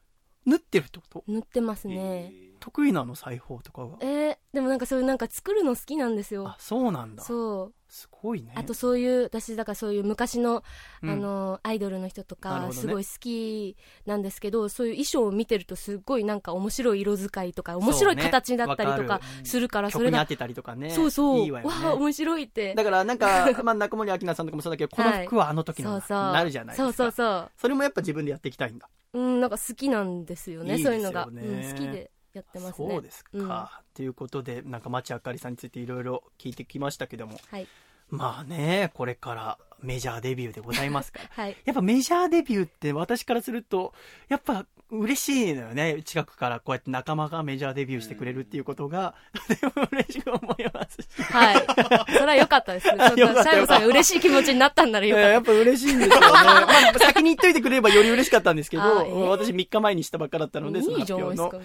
[0.46, 1.24] 縫ってるってこと？
[1.28, 1.32] う。
[1.32, 2.32] 塗ってますね。
[2.64, 6.48] 得意なの裁縫とかがえー、でもなんかそういうなんか作るの好きなんですよ。
[6.48, 6.56] あ。
[6.60, 7.22] そうなんだ。
[7.22, 7.74] そう。
[7.90, 8.54] すごいね。
[8.56, 10.64] あとそういう、私だからそういう昔の、
[11.02, 11.10] うん。
[11.10, 20.90] あの、アイドルの人とか、すごい好きなんですけど、そういう衣装を見てるとすっごいなんか面白い色使いとか、面白い形だったりとかするから、それが、曲に当てたりとかね。
[20.92, 22.74] そうそう、いいわよわ面白いって。
[22.76, 26.18] だからなんか、 まあ、中森明菜さんとかもそうだけどこの服はあの時のそうそう。
[26.18, 26.84] なるじゃないですか。
[26.86, 27.52] そうそうそう。
[27.58, 28.88] それもやっぱ自分でやっていきたいんだ。
[29.12, 31.26] うん、なんか好きなんですよね、いいそういうのが。
[31.26, 32.90] うん、好きでやってますね。
[32.90, 37.68] そうですか、ということでなんか町あかりさんについていろいろ聞いてきましたけどもはい。
[38.10, 41.58] まあねこれからメジャーデビューでございますから はい。
[41.66, 43.94] やっぱメジャーデビューって私からすると、
[44.30, 44.66] やっぱ
[45.00, 46.02] 嬉しいのよね。
[46.04, 49.16] 近くからこうやって仲間がメジャーデビューしてくれるっていうことが、
[49.48, 51.22] とても嬉しく思いますし。
[51.24, 51.66] はい。
[52.14, 52.88] それは良かったです。
[52.90, 56.22] ちょっと、よかったシャイボさんが嬉しい気持ちになったんならいよかっややっぱ嬉しいんですよね。
[56.32, 60.66] まあ、先に言っといてくれればより嬉しかったんですけど、あえー私3日前にしたばっかだったた。
[60.66, 61.60] ので、その発表のか。。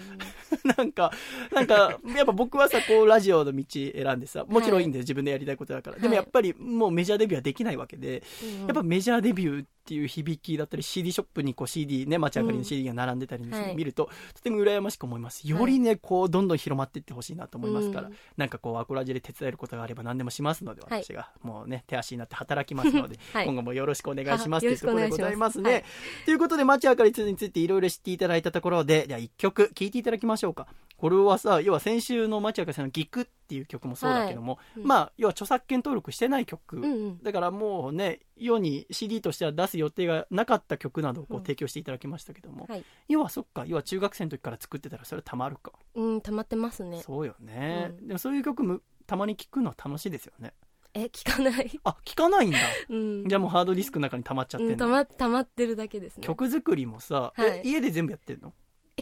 [0.77, 1.11] なんか、
[1.51, 5.97] なんか、やっぱ僕はさ、こう、ラジオの道選んでさ、もちろんいいんだよ、自分でやりたいことだから。
[5.97, 13.75] でもはいやっぱり、もうメジャーデビューはできないわけで、うんやっぱメジャーデビューっていう響きだったり CD ショップにこう CD ね街明かりの CD が並んでたりするはい。
[13.75, 15.47] 見ると、とても羨ましく思います。
[15.47, 23.45] よりねこうどんどん広まっていってほしいなと思いますから、うんなんかこうアコラジで手伝えることがあれば何でもしますのではい私がもうね手足になって働きますので、はい。
[23.45, 25.61] 今後もよろしくお願いしますとあいうところでございます。
[25.61, 25.83] ね、
[26.25, 30.67] ということで街明かりについていろいろ知っていただいたところでじゃあ1曲聴いていただきましょうか
[30.99, 37.23] これはさ要は先週の街明さんの「ギクっていう曲もそうだけども、はいうんまあ要は著作権登録してない曲、うんうん。
[37.23, 42.83] だからもうね世に CD としては出す予定がなかった曲などをこううん提供していただきましたけども、はい。
[43.07, 47.01] 要はそっか要は中学生の時から作ってたらそれたまるか、うん、溜まってますね。
[47.01, 50.53] そうよね、うんでもそういう曲むたまに聴くの楽しいですよね
[50.93, 51.79] え、聞かない？
[51.83, 52.57] あ聴かないんだ
[52.89, 53.27] うん。
[53.27, 56.25] じゃあもうハードディスクの中に溜まっちゃってうんん、の、溜ま、溜まってるだけですね。
[56.25, 58.49] 曲作りもさ、はいえ家で全部やってんの？
[58.49, 58.53] え、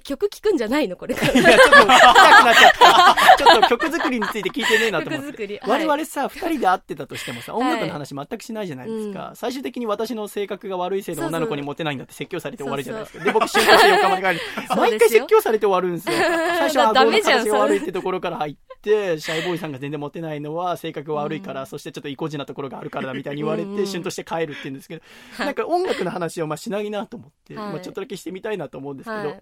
[0.08, 0.96] 曲聞くんじゃないの？
[0.96, 1.14] これ。
[1.16, 1.52] かいら。
[1.52, 5.26] やちょっと聞きたくなっちゃったちょっと曲作りについて聞いてねえなと思って。
[5.28, 5.60] 曲作り。
[5.64, 5.86] 我はい。
[5.86, 9.30] 々さ、二人で会ってたとしてもさ、音楽の話全くしないじゃないですか。
[9.30, 9.36] うん。
[9.36, 11.36] 最終的に私の性格が悪いせいでそうそう。
[11.36, 13.24] 女の子にモテないんだって説教されて終わるじゃないですか。
[13.24, 14.40] で、僕、瞬間して横浜に帰る。
[14.68, 16.16] そう毎回説教されて終わるんですよ。
[16.58, 23.88] 最初は顎の形が悪いってところから入って、シャイボーイさんが全然モテないのは性格が悪いから、そしてちょっと意固地なところがあるからだみたいに言われて、うん。
[23.88, 25.04] シュンとして帰るって言うんですけど、
[25.40, 27.72] なんか音楽の話をまあしないなと思って、はい。
[27.74, 29.40] まあちょっとだけしてみたいなと思うんですけど、はい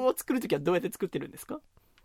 [0.00, 1.60] 曲を作るときはどうやって作ってるんですか？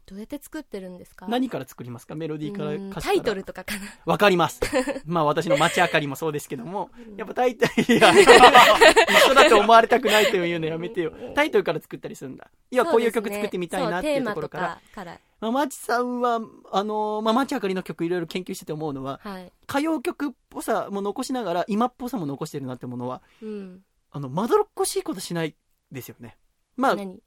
[0.08, 1.26] どうやって作ってるんですか？
[1.28, 2.14] 何から作りますか？
[2.16, 3.82] メロディーからうん歌詞からタイトルとかかな。
[4.06, 4.62] わかります。
[5.06, 11.12] まあ私の街明かりもそうですけども、やっぱタイトル、いや、 一緒だと思われたくないというのやめてよ。
[11.34, 12.50] タイトルから作ったりするんだ。
[12.70, 14.82] いや、こういう曲作ってみたいなっていうところから。
[14.93, 15.06] か。
[15.41, 16.36] まあ、マチさんは、
[16.72, 19.52] あのーまあ、街明かりの曲いろいろ研究してて思うのは、はい。
[19.68, 23.82] 歌謡曲っぽさも残しながら、今っぽさも残してるなってものは、うん。
[24.12, 25.56] あの、まどろっこしいことしない
[25.91, 26.38] ですよね。
[26.78, 27.20] まあ、何？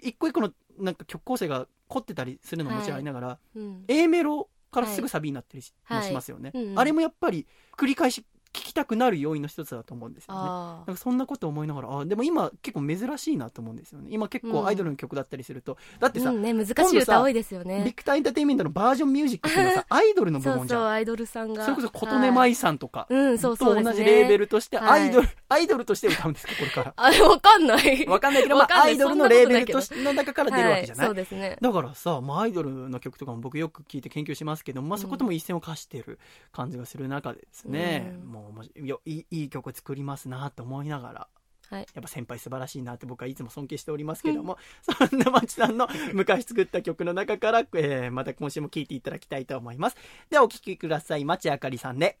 [0.00, 3.84] 一個一個のなんか曲構成が凝ってたりするのももちろんありながら、うん。
[3.88, 6.08] A メロからすぐサビになったりし,、はい。
[6.08, 6.78] しますよね、はいうんうん。
[6.78, 7.46] あれもやっぱり
[7.76, 8.26] 繰り返し聴
[8.62, 10.40] きたくなる要因の一つだと思うんですよね。
[10.42, 14.08] あなんかそんなこと思いながらあでも今結構珍しいなと思うんですよね。
[14.10, 16.22] 今結構アイドルの曲だったりすると、だってあ。
[16.22, 17.96] さ、うんね、難しい歌多いですよビねッ。
[17.96, 21.64] グタイエンターテインメントのバージョンミュージックっていうのはさ アイドルの部そうそう、門じゃんアイドルさんが。
[21.64, 23.82] それこそ琴音舞さんとか、うん、そうそうね。
[23.82, 25.02] 同じレーベルとしてはい。
[25.02, 26.94] アイドル、アイドルとして歌うんですかこれから。
[26.96, 28.06] あれ、わかんない。
[28.06, 31.58] わかんないけど、まあ、アイドルのレーベルとしての中から出るわけじゃない、はい、そうですね。
[31.60, 36.18] だからさ、まあ、アイドルの曲とかも僕よく聞いて研究しますけど、まあ、そことも一線を課してる
[36.52, 38.30] 感じがする中でですね、うん。
[38.30, 41.28] もうよいいいい曲作りますなと思いながら
[41.68, 49.96] はいやっぱ先輩素晴らしいなって僕はいつも尊敬しておりますけども、 そんな町さんの昔作った曲の中から、 えーまた今週も聴いていただきたいと思います。
[50.30, 51.24] ではお聴きください。
[51.24, 52.18] 町あかりさんで、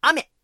[0.00, 0.35] 雨。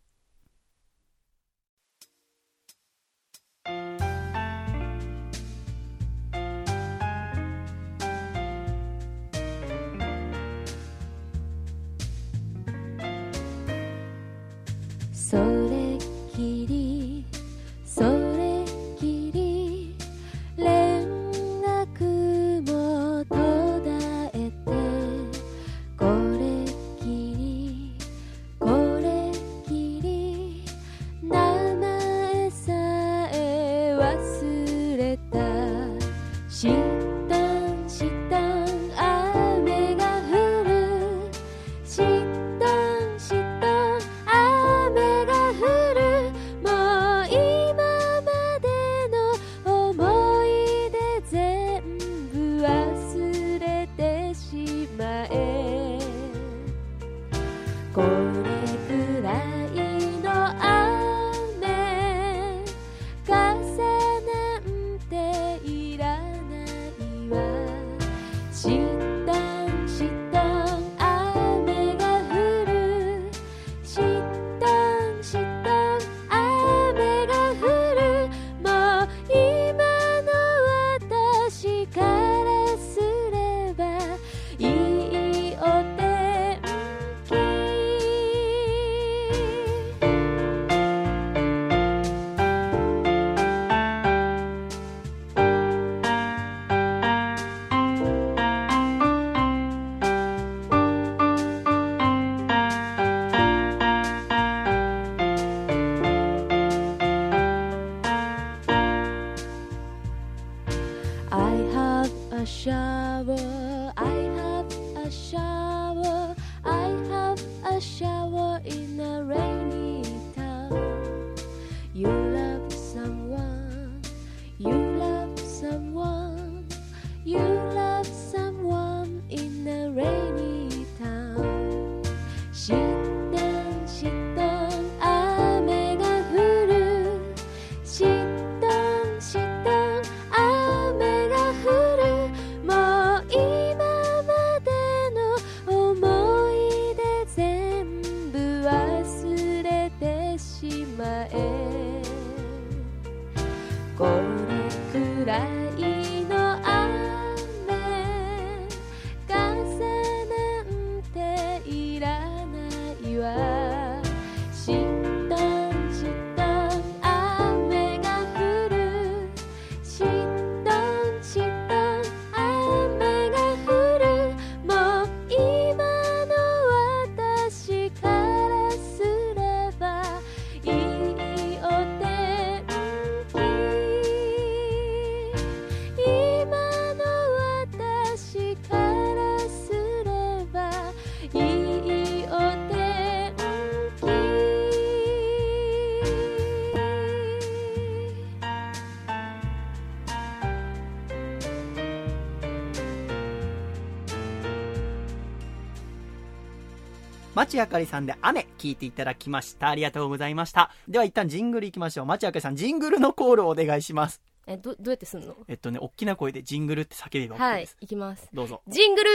[207.53, 209.69] 町あかりさんで雨、聴いていただきました。
[209.69, 210.71] ありがとうございました。
[210.87, 212.05] では一旦ジングル行きましょう。
[212.07, 214.21] 町あかりさん、ジングルのコールをお願いします。
[214.47, 215.35] えどどうやってすんの？
[215.47, 217.77] えっとね、大きな声でジングルって叫べば OK はいです。
[217.79, 218.61] いきますどうぞ。
[218.67, 219.09] ジングル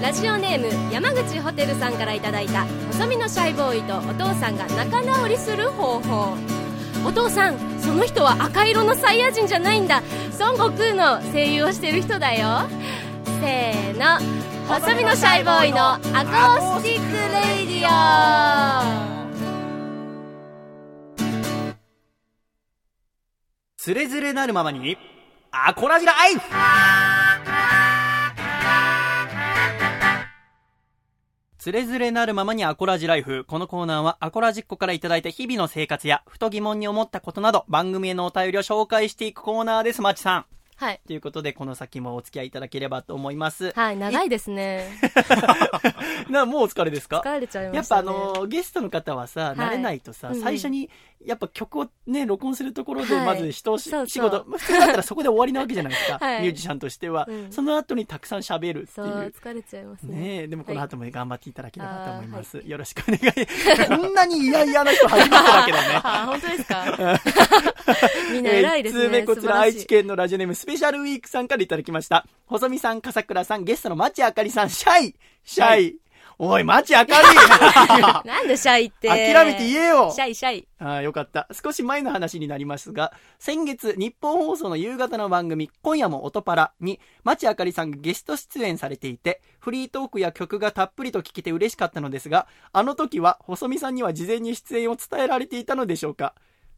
[0.00, 6.36] ラジオネーム山口ホテルさんからいただいた細身のシャイボーイとお父さんが仲直りする方法
[7.04, 10.02] お父さんその人は赤色のサイヤ人じゃないんだ
[10.38, 12.68] 孫悟空の声優をしてる人だよ
[13.40, 17.92] せーの細身のシャイボーイのアコースティックレイディオ
[23.76, 24.96] つれづれなるままに、
[25.50, 26.40] アコラジライフ
[31.58, 33.44] つれづれなるままにアコラジライフ。
[33.44, 40.46] このコーナーはアコラジッコからいただいた日々の生活や、ふと疑問に思ったことなど、番組へのお便りを紹介していくコーナーです、まちさん。
[40.82, 41.00] はい。
[41.06, 43.70] ということで、この先もお付き合いいただければと思います。
[43.72, 44.88] はい、長いですね。
[46.28, 47.22] な、もうお疲れですか？
[47.24, 48.18] 疲れちゃいまやっぱあしたね。
[48.18, 50.90] のーゲストの方はさ、い慣れないとさ、うんうん最初に、
[51.26, 57.26] やっぱ曲をね、録音するところで、はいまず人をし、そうそう仕事、普通だったらそこで終わりなわけじゃないですか、 はいミュージシャンとしては。
[57.28, 59.34] うんその後にたくさん喋るってそ、いうう。
[59.40, 60.16] 疲れちゃいますね。
[60.16, 62.58] ねえ、でもこの後も頑張っていただければと思います。
[62.58, 63.88] あーよろしくお願い。
[64.02, 65.84] こんなに嫌々な人初めてだけどね。
[66.02, 67.20] あ、本当ですか？
[68.32, 69.04] みんな偉いですね。
[69.04, 72.26] えー目こちら愛知県のラジオネームスペシャルウィークさんからいただきました。
[72.46, 75.14] 細見さん、笠倉さん、ゲストの町あかりさん、シャイ
[75.44, 75.96] シャイ
[76.38, 79.08] おい、町あかりなんでシャイって。
[79.08, 80.66] 諦めて言えよシャイシャイ。
[80.78, 81.48] ああ、よかった。
[81.52, 96.34] 少し前の話になりますが、先月、日本放送の夕方の番組、今夜も音パラに、町あかりさんがゲスト出演されていて、フリートークや曲がたっぷりと聞けて嬉しかったのですが、あの時は、細見さんには事前に出演を伝えられていたのでしょうか？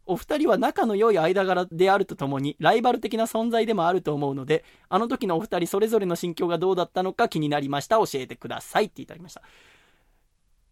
[0.07, 7.97] お二人は仲の良い間柄であるとともに、ライバル的な存在でもあると思うので、あの時のお二人それぞれの心境がどうだったのか気になりました。
[7.97, 9.43] 教えてくださいっていただきました。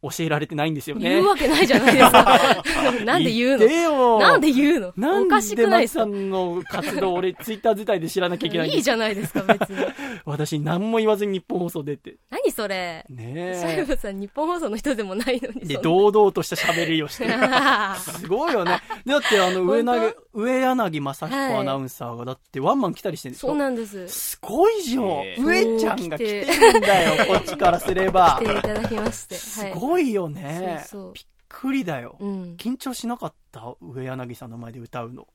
[0.02, 1.10] 教えられてないんですよね。
[1.10, 2.62] 言うわけないじゃないですか。
[3.06, 4.18] なんで言うの？
[4.18, 4.92] なんで言うの？
[4.96, 6.04] なんおかしくないですか？
[6.06, 9.76] んの活動、俺、ツイッター自体で知らなきゃいけないいいじゃないですか、別に。
[10.26, 12.16] 私、何も言わずに日本放送出て。
[12.30, 13.04] 何それ？
[13.08, 15.60] シャイねブさん、日本放送の人でもないのに。
[15.62, 15.66] え。
[15.66, 17.26] で、堂々とした喋りをして
[17.98, 18.80] すごいよね。
[19.06, 23.56] だって、あの、上本柳、上柳正彦はいアナウンサーが、だって、ワンマン来たりしてるんですそうよ。
[23.56, 24.08] なんです。
[24.08, 25.04] すごいじゃん。
[25.38, 28.46] 上ちゃんが来てるんだよ、こっちからすれば来。
[28.46, 29.34] ていただきまして。
[29.36, 29.72] すはい。
[29.92, 30.84] ごいよね。
[30.86, 32.16] そうそうびっくりだよ。
[32.18, 32.56] うん。
[32.56, 35.26] 緊張しなかった上柳さんの前で歌うの。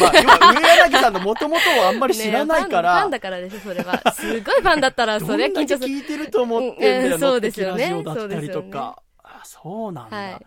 [0.00, 2.94] まあ、要は上柳さんの元々をあんまり知らないから。
[2.94, 4.12] ねファンだからでしょ、それは。
[4.12, 5.94] すごいファンだったら、 それは緊張する。
[5.94, 9.02] 聞いてると思ってんだよ、うんそうですよねラジオだったりとか。
[9.22, 10.16] あそうなんだ。
[10.16, 10.40] は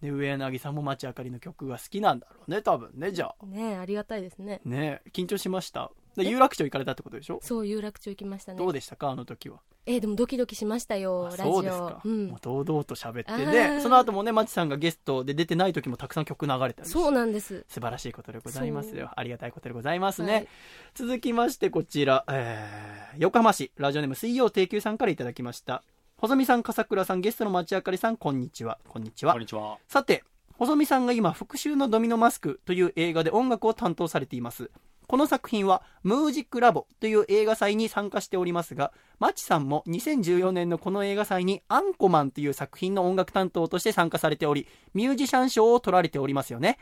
[0.00, 3.34] で、上柳さんも町あかりの曲が好きなんだろうね、多分ね、じゃあ。
[3.44, 3.46] い。
[3.48, 4.60] ねありがたいですね。
[4.64, 5.90] ね緊張しました？
[6.24, 7.40] で有楽町行かれたってことでしょ？
[7.42, 8.58] そう、有楽町行きましたね。
[8.58, 9.10] どうでしたか？
[9.10, 9.60] あの時は。
[9.86, 12.02] えーでもドキドキしましたよ、あラジそうですか。。
[12.04, 12.38] オうんもう。
[12.42, 13.32] 堂々と喋って。
[13.32, 17.64] あで、ーその後もね、町さんがゲストで出てない時もたくさん曲流れたそうなんです。
[17.68, 19.10] 素晴らしいことでございますよ。
[19.16, 20.32] ありがたいことでございますね。
[20.32, 20.48] はい
[20.94, 25.82] 続きましてこちら、えー、横浜市ラジオネーム水曜定休さんからいただきました。
[26.16, 28.78] 細見さん、笠倉さん、ゲストの町あかりさん、こんにちは。
[28.88, 29.40] こんにちはこん。
[29.42, 29.78] にちは。
[29.86, 34.68] さて、細見さんが今、復讐のドミノマスクという映画で音楽を担当されています。
[35.08, 46.78] この作品は、ムージックラボという映画祭に参加しておりますが、マチさんも2014年のこの映画祭にアンコマンという作品の音楽担当として参加されており、ミュージシャン賞を取られておりますよね。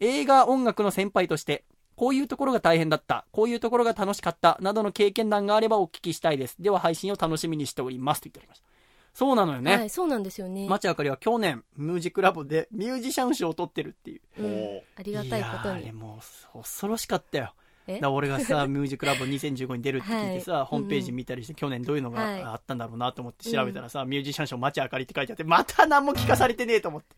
[0.00, 1.64] 映画音楽の先輩として、
[1.96, 6.56] こういうところが大変だった、こういうところが楽しかった、などの経験談があればお聞きしたいです。
[6.60, 8.20] では配信を楽しみにしております。
[8.20, 8.66] と言っておりました。
[9.14, 9.76] そうなのよね。
[9.76, 10.68] はい、そうなんですよね。
[10.68, 14.42] 町あかりは去年、ミュージックラボでミュージシャン賞を取ってるっていう。
[14.42, 15.92] うんおありがたいことやーあれに。
[15.92, 16.18] も
[16.54, 17.54] う恐ろしかったよ。
[18.08, 27.16] 俺がさ、 ミュージックラボ2015に出るって聞いてさ、はいホームページ見たりして、去年どういうのはいがあったんだろうなと思って調べたらさ、ミュージシャン賞町あかりって書いてあって、また何も聞かされてねえと思って。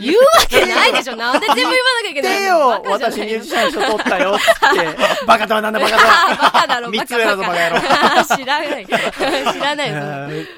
[0.00, 2.82] 言うわけないでしょなんで全部 言わなきゃいけないの？
[2.82, 5.24] でよ私ミュージシャン賞取ったよって。
[5.26, 6.36] バカとはなんだバカとは。
[6.36, 8.86] バカだろ、三つ上だぞバカ野郎知らない。
[8.86, 8.92] 知
[9.60, 9.90] らない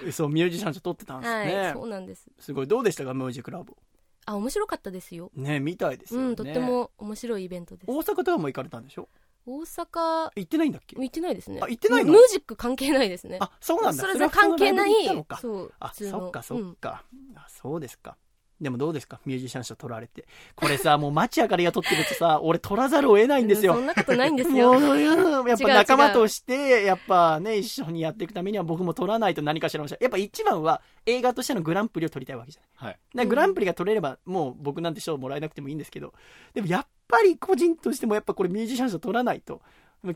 [0.06, 1.82] よ、そう、ミュージシャン賞取ってたんですはい、ねそ。
[1.82, 2.26] うなんです。
[2.38, 3.76] すごい、どうでしたか、ミュージックラボ。
[4.24, 5.30] あ、面白かったですよ。
[5.34, 6.26] ねみたいですよね。
[6.28, 7.84] うん、とっても面白いイベントです。
[7.90, 9.08] 大阪とかも行かれたんでしょ？
[9.46, 10.96] 大阪、行ってないんだっけ？
[10.96, 11.60] 行ってないですね。
[11.62, 12.12] あ行ってないの？
[12.12, 13.38] ムージック関係ないですね。
[13.40, 14.02] あ、そうなんだ。
[14.02, 17.04] それぞれ関係ないそれは普通のライブに行っか、そっかそうんっか、
[17.36, 18.16] あ、そうですか。
[18.60, 19.18] でもどうですか？
[19.26, 20.24] ミュージシャン賞取られて。
[20.54, 23.74] これさ、もう町あかりが取ってるとさ、俺取らざるを得ないんですよ。
[23.74, 24.70] そんなことないんですもよ。
[24.78, 29.90] うやっぱ仲間として、やっぱね、一緒にやっていくためには僕も取らないと何かしらの。
[30.00, 32.96] やっぱ一番は映画としてのグランプリを取りたいわけじゃない。
[33.16, 33.26] はい。
[33.26, 36.12] グランプリが取れれば、もう僕なんて賞もらえなくてもいいんですけど、
[36.54, 39.60] でもやっぱり個人としてもやっぱこれミュージシャン賞取らないと。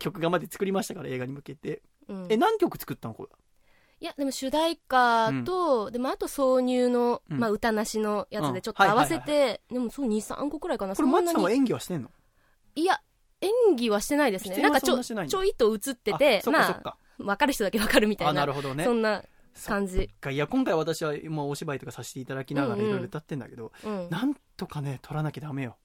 [0.01, 1.83] 曲がまで作りましたから映画に向けて。
[2.09, 3.29] うんえ、何曲作ったのこれ？
[4.01, 10.97] いや、でも主題歌と、でもあと挿入の、うんまあ歌なしのやつうんでちょっと合わせはいて、でもそう2、3個くらいかな。
[10.97, 12.11] これマッチさんは演技はしてんの？
[12.75, 13.01] いや、
[13.41, 14.57] 演技はしてないですね。
[14.59, 16.83] なんかちょ、ちょいと映っててあ、ま。
[16.85, 18.85] あ、わかる人だけわかるみたいあ、ななる、ほどね。
[18.85, 19.23] そんな
[19.67, 20.11] 感じ。
[20.21, 24.09] かいや、今回私はもうお芝居とかさせていただきながらうんうんいろいろ歌ってんだけど、うん。
[24.11, 25.77] なんとかね、撮らなきゃダメよ。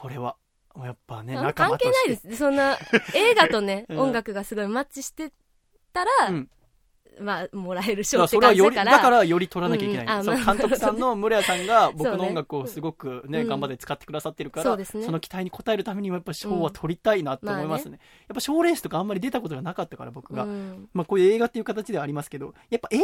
[0.00, 0.36] これは。
[0.74, 1.90] もうやっぱね、関係。
[1.90, 2.36] ないです。
[2.36, 2.78] そんな、
[3.14, 5.32] 映画とね、 うん音楽がすごいマッチして
[5.92, 6.48] たら、うん
[7.20, 8.92] まあ、もらえるだ賞って感じだから。
[8.92, 10.24] だからより取らなきゃいけない。
[10.24, 17.98] 監督さんの村谷さんが僕の 音楽をすごくね、うん頑張って使ってくださってるから、その期待に応えるためにはやっぱ賞は取りたいなと思いますね。
[18.28, 20.44] やっぱ賞レースとかあんまり出たことがなかったから僕が。
[20.44, 22.98] うんまあこういう映画っていう形ではありますけど、やっぱ映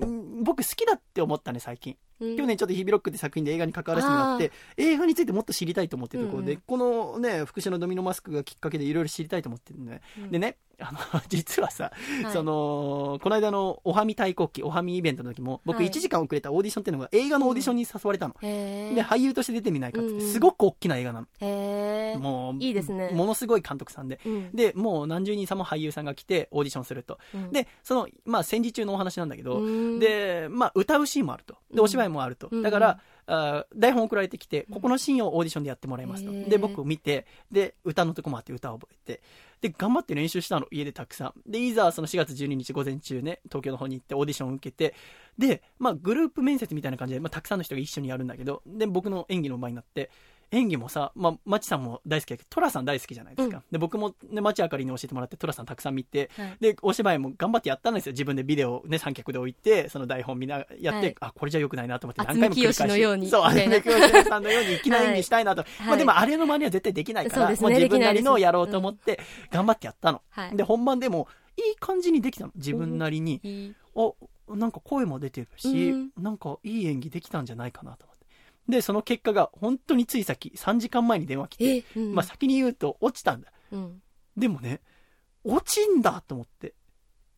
[0.00, 1.96] 画、うん僕好きだって思ったね、最近。
[2.20, 2.36] うん。
[2.36, 6.62] 去年ちょっとヒビロックって作品で映画に関わらせてもらって、映画についてもっと知りたいと思ってるところで、うんうん。
[6.66, 10.00] このね、福祉のドミノマスクがきっかけでいろいろ知りたいと思ってるんでね。
[10.18, 10.30] うん。
[10.30, 10.98] でね、あの、
[11.28, 11.92] 実はさ、
[12.22, 12.32] はい。
[12.32, 15.88] その、この間のおはみ対抗期、おはみイベントの時も、僕はい。
[15.88, 18.34] 1時間遅れたオーディションっていうのが映画のオーディションに誘われたの。
[18.40, 22.18] で、俳優として出てみないかってすごく大きな映画なの。
[22.18, 23.10] もう、いいですね。
[23.12, 24.20] ものすごい監督さんで。
[24.24, 24.52] うん。
[24.52, 27.18] で、もう何十人さんも俳優さんが来てオーディションすると。
[27.34, 27.52] うん。
[27.52, 29.98] で、その、まあ戦時中のお話なんだけど、うん。
[29.98, 31.54] で、まあ歌うシーンもあると。
[31.70, 32.48] で、うんお芝居もあると。
[32.50, 36.32] うんだから、あー台本送られてきて、ここのシーンをオーディションでやってもらいますと。
[36.50, 39.22] で、僕見て、で、歌のとこもあって歌を覚えて、
[39.60, 41.50] で、頑張って練習したの、家でたくさん。
[41.50, 44.94] で、いざその4月12日午前中ね、東京の方に行ってオーディションを受けて、
[45.38, 50.10] で、まあグループ面接みたいな感じで、まあたくさんの人が一緒にやるんだけど、で、僕の演技の場になって、
[50.52, 53.58] 演技もさ、まあ、マチさんも大好きだけど、トラさん大好きじゃないですか。
[53.58, 58.12] うんで、僕もね、マチあかりに教えてもらって、トラさんたくさん見て、はいで、お芝居も頑張ってやったんですよ。
[58.12, 62.90] 自分でビデオをね、三脚で置いて、その台本見な、やって、はいあ、これじゃ良くないなと思って渥何回も繰り返し。
[62.90, 65.62] のようにそう、みたいな渥美清さんのように 粋な演技したいなと。
[65.62, 69.20] はいまあでも、あれの真似は絶対できないから、もう自分なりのやろうと思って、
[69.50, 70.22] 頑張ってやったの。
[70.30, 72.52] はいで、本番でも、いい感じにできたの。
[72.56, 73.74] 自分なりに。
[73.94, 74.16] お、
[74.48, 78.06] なんか声も出てるし、うんなんかいい演技できたんじゃないかなと。
[78.70, 83.52] で、その結果が本当につい先、3時間前に電話来て、え、うんまあ先に言うと落ちたんだ。
[83.72, 84.02] うん
[84.36, 84.80] でもね、
[85.44, 86.74] 落ちんだと思って。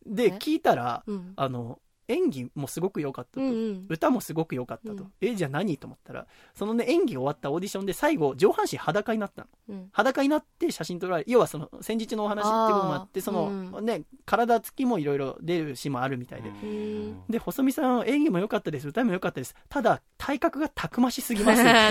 [0.06, 0.26] で、え？
[0.38, 1.80] 聞いたら、うんあの、
[2.12, 3.40] 演技もすごく良かったと。
[3.40, 3.86] うんうん。
[3.88, 5.04] 歌もすごく良かったと。
[5.04, 5.12] うん。
[5.20, 9.48] え、じゃあ何と思ったら、そのね、演技終わったオーディションで最後、上半身裸になったの。
[9.68, 9.88] うん。
[9.92, 17.26] 裸になって写真撮られ要はその戦時中のお話っていう部分もあってその、うんね体つきもいろいろ出るシーンもあるみたいで、ん。
[17.28, 18.88] で細見さん演技も良かったです。
[18.88, 19.54] 歌も良かったです。
[19.68, 21.70] ただ体格がたくましすぎますって。
[21.70, 21.82] ね。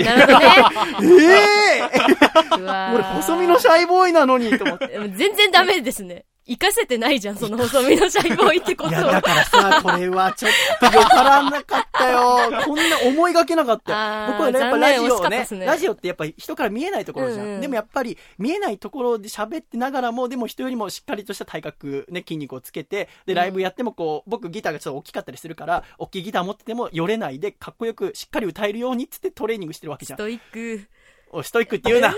[1.01, 2.93] え えー！
[2.95, 4.88] 俺細身のシャイボーイなのにと思って。
[5.15, 6.26] 全然ダメですね。
[6.47, 8.91] 活かせてないじゃん、その細身のシャイボーイってことを。
[8.91, 12.51] いやだからさこれはちょっとよからなかったよ。
[12.65, 14.31] こんな思いがけなかったよ。
[14.31, 15.65] 僕はねやっぱラジオをねね。
[15.65, 17.61] ラジオってやっぱり人から見えないところじゃん、うんうん。
[17.61, 27.39] でもやっぱり見えないところで喋ってながらもでも人よりもしっかりとした体格ね筋肉をつけてでライブやってもこう僕ギターがちょっと大きかったりするから大きいギター持っててもよれない。
[27.39, 30.17] でかっこよくしっかり歌えるようにっつってトレーニングしてるわけじゃん。
[30.17, 30.87] ストイック。
[31.34, 32.13] おストイックって言うな。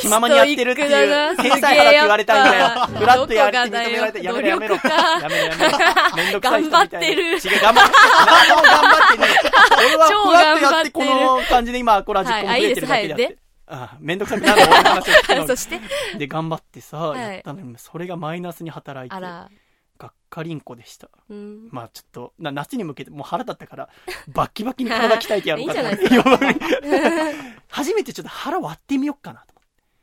[0.00, 4.74] 気ままにやってるっていう天才肌って言われたんだよフラッとやって認められたどこがだよやめろ。
[4.76, 4.88] やめろ
[5.18, 5.78] やめろやめろ。
[6.16, 6.80] めんどくさい人みたいな。
[6.80, 7.22] 頑張ってる。
[7.22, 7.94] 違う頑張って
[8.26, 9.26] 何も頑張ってね
[9.78, 13.28] 俺は超フラッとやってこ頑張ってるの感じで今コラ10個も増えてるだけであはいあいいですはい。
[13.28, 13.38] って
[13.68, 15.80] あめんどくさいなんで俺の話を聞くの そして、
[16.18, 17.20] で頑張ってさはい。
[17.20, 19.16] やったのにそれがマイナスに働いて。
[19.16, 19.50] あら、
[19.98, 21.08] がっかりんこでした。
[21.28, 21.68] うん。
[21.70, 23.88] まあちょっとな夏に向けてもう腹立ったから
[24.28, 25.90] バッキバキに体鍛えてやろうかな
[27.68, 29.54] 初めてちょっと腹割ってみよっかなと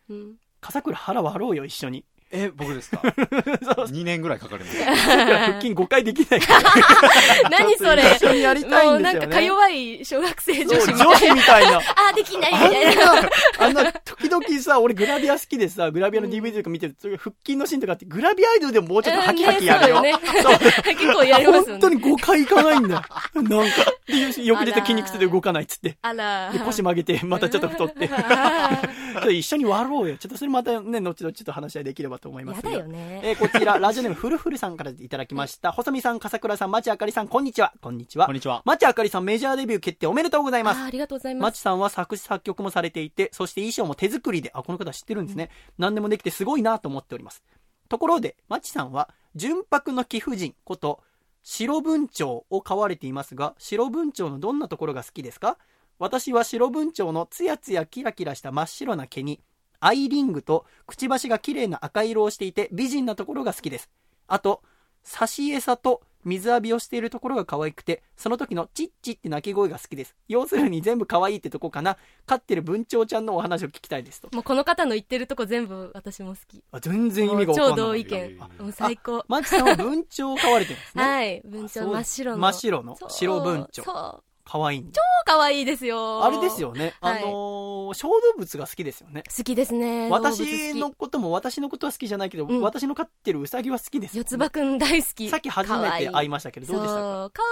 [0.10, 0.36] うん。
[0.62, 2.06] 笠倉腹割ろうよ一緒に
[2.36, 3.00] え、僕ですか？
[3.64, 4.84] そう ?2 年ぐらいかかります。
[4.84, 6.70] 腹筋5回できないから
[7.50, 8.04] 何それ？
[8.16, 11.06] 一緒にやりたいもうなんんですよねかか弱い小学生女子みたいな。
[11.06, 11.78] 女子みたいな
[12.10, 13.14] あ、できないみあたいな。
[13.14, 13.30] んな、
[13.60, 19.98] あんな、時々さ、俺グラビア好きでさ、グラビアの DVD とか見てると、腹筋のシーンとかあって、グラビアアイドルでももうちょっとハキハキやるよ。
[19.98, 20.60] うんねそう。
[20.84, 21.72] 結構やりますよね。
[21.74, 23.02] 本当に5回いかないんだよ。
[23.36, 23.86] なんか。
[24.08, 25.98] で、よく出た筋肉痛で動かないっつって。
[26.02, 26.52] あら。
[26.52, 28.08] で、腰曲げて、またちょっと太って。
[28.08, 28.82] ちょあ
[29.20, 30.18] っと一緒に割ろうよ。
[30.18, 33.21] ちょっとそれまたね、後々ちょっと話し合いできればと思いーますがやだよね。
[33.24, 35.71] えーこちら、ラジオネームフルフルさんからいただきました。
[35.74, 37.74] 細見さん、笠倉さん、町あかりさん、こんにちは。
[37.82, 38.36] こんにちはこん。
[38.36, 38.61] にちは。
[38.65, 40.89] 町あかりさん、メジャーデビュー決定おめでとうございますあ。
[40.89, 41.55] りがとうございまマす。
[41.57, 45.49] チさんは作詞作曲もされていて、そして衣装も手作りで、あ、この方知ってるんですね。
[45.78, 47.43] 何でもできてすごいなと思っております。
[47.89, 51.01] ところで、マチさんは、純白の貴婦人こと、
[51.43, 55.57] 白文鳥を飼われていますが、白文鳥のどんなところが好きですか？
[55.99, 59.41] 私は白文鳥のツヤツヤキラキラした真っ白な毛に、
[59.86, 63.90] アイリングとくちばしが綺麗な赤色をしていて美人なところが好きです。
[64.28, 64.62] あと、
[65.04, 70.16] 差し餌と水浴びをしているところが可愛くて、その時のチッチって鳴き声が好きです。
[70.30, 71.98] 要するに全部可愛いってとこかな。
[72.26, 74.30] 飼ってる文鳥ちゃんのお話を聞きたいですと。
[74.32, 76.64] もうこの方の言ってるとこ全部私も好き。
[76.72, 77.76] あ全然意味がわかんない。
[77.76, 78.38] 超同意見。
[78.38, 79.26] もう最高。
[79.28, 81.04] マチさんは文鳥を飼われてるんですね。
[81.04, 81.42] はい。
[81.44, 82.38] 文鳥真っ白の。
[82.38, 84.33] 真っ白の白文鳥そう。
[84.46, 84.86] 可愛い。
[84.91, 86.24] 超可愛いですよ。
[86.24, 86.62] あれです。
[86.62, 86.94] よね。
[87.02, 89.24] はいあのー小動物が好きですよね。
[89.38, 90.10] 好きですね。
[90.10, 94.20] 私のことも私のことは好きじゃないけど、うん私の飼ってるウサギは好きですね。
[94.20, 95.30] 四つ葉くん大好き。
[95.30, 97.32] さっき初めて会いましたけど、どうでしたか？
[97.34, 97.44] 可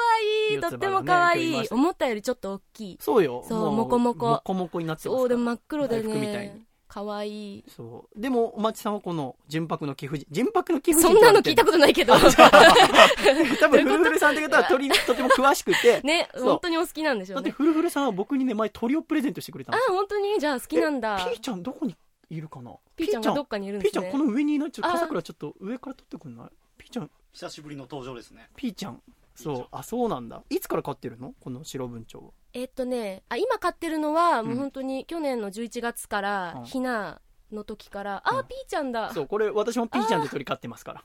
[0.49, 0.55] 愛い。
[0.55, 1.63] ねとっても可愛い。
[1.63, 2.97] い思ったよりちょっと大きい。
[2.99, 3.45] そうよ。
[3.47, 6.70] そうもこもこもこもこになってますそう、でも真っ黒で大福みたいねに。
[6.91, 7.63] かわいい。
[7.73, 8.19] そう。
[8.19, 10.27] でも、おまちさんはこの、純白の貴婦人。
[10.29, 12.15] 純白の貴婦人そんなの聞いたことないけど。
[12.19, 16.01] 多分、フルフルさんって方は鳥に とても詳しくて。
[16.01, 17.55] ね、本当にお好きなんでしょだって、うね。
[17.55, 19.95] フルフルさんは僕にね、前鳥をプレゼントしてくれたんあですよ。
[19.95, 20.37] 本当に？
[20.37, 21.15] じゃあ好きなんだ。
[21.31, 21.95] ピーちゃんどこに
[22.29, 22.73] いるかな？
[22.97, 24.25] ピーちゃんがどっかにいるんですねピーちゃんこ。
[24.25, 26.47] の上にいないちょっとあ笠倉ちょっと上から撮ってくんない？
[26.77, 28.49] ピーちゃん久しぶりの登場ですね。
[28.57, 31.33] ピーちゃんピーちゃんそうあそうなんだいつから飼ってるの？
[31.39, 37.21] この白文鳥はえっとね、あ、今飼ってるのは、もううん本当に去年の11月からうん、ひな
[37.51, 38.39] の時から、うん。
[38.39, 39.11] あ、ピーちゃんだ。
[39.13, 41.03] そうこれ私もピーちゃんで鳥飼ってますから。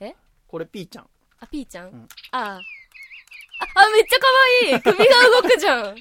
[0.00, 0.14] え？
[0.46, 1.08] これピーちゃん。
[1.40, 2.08] あ、ピーちゃん、ん。
[2.30, 2.42] ああ。
[2.54, 2.60] あ、あ、
[3.90, 4.26] めっちゃ可
[4.70, 4.82] 愛い。
[4.82, 5.04] 首が
[5.42, 5.80] 動くじゃん。
[5.80, 6.00] いや、可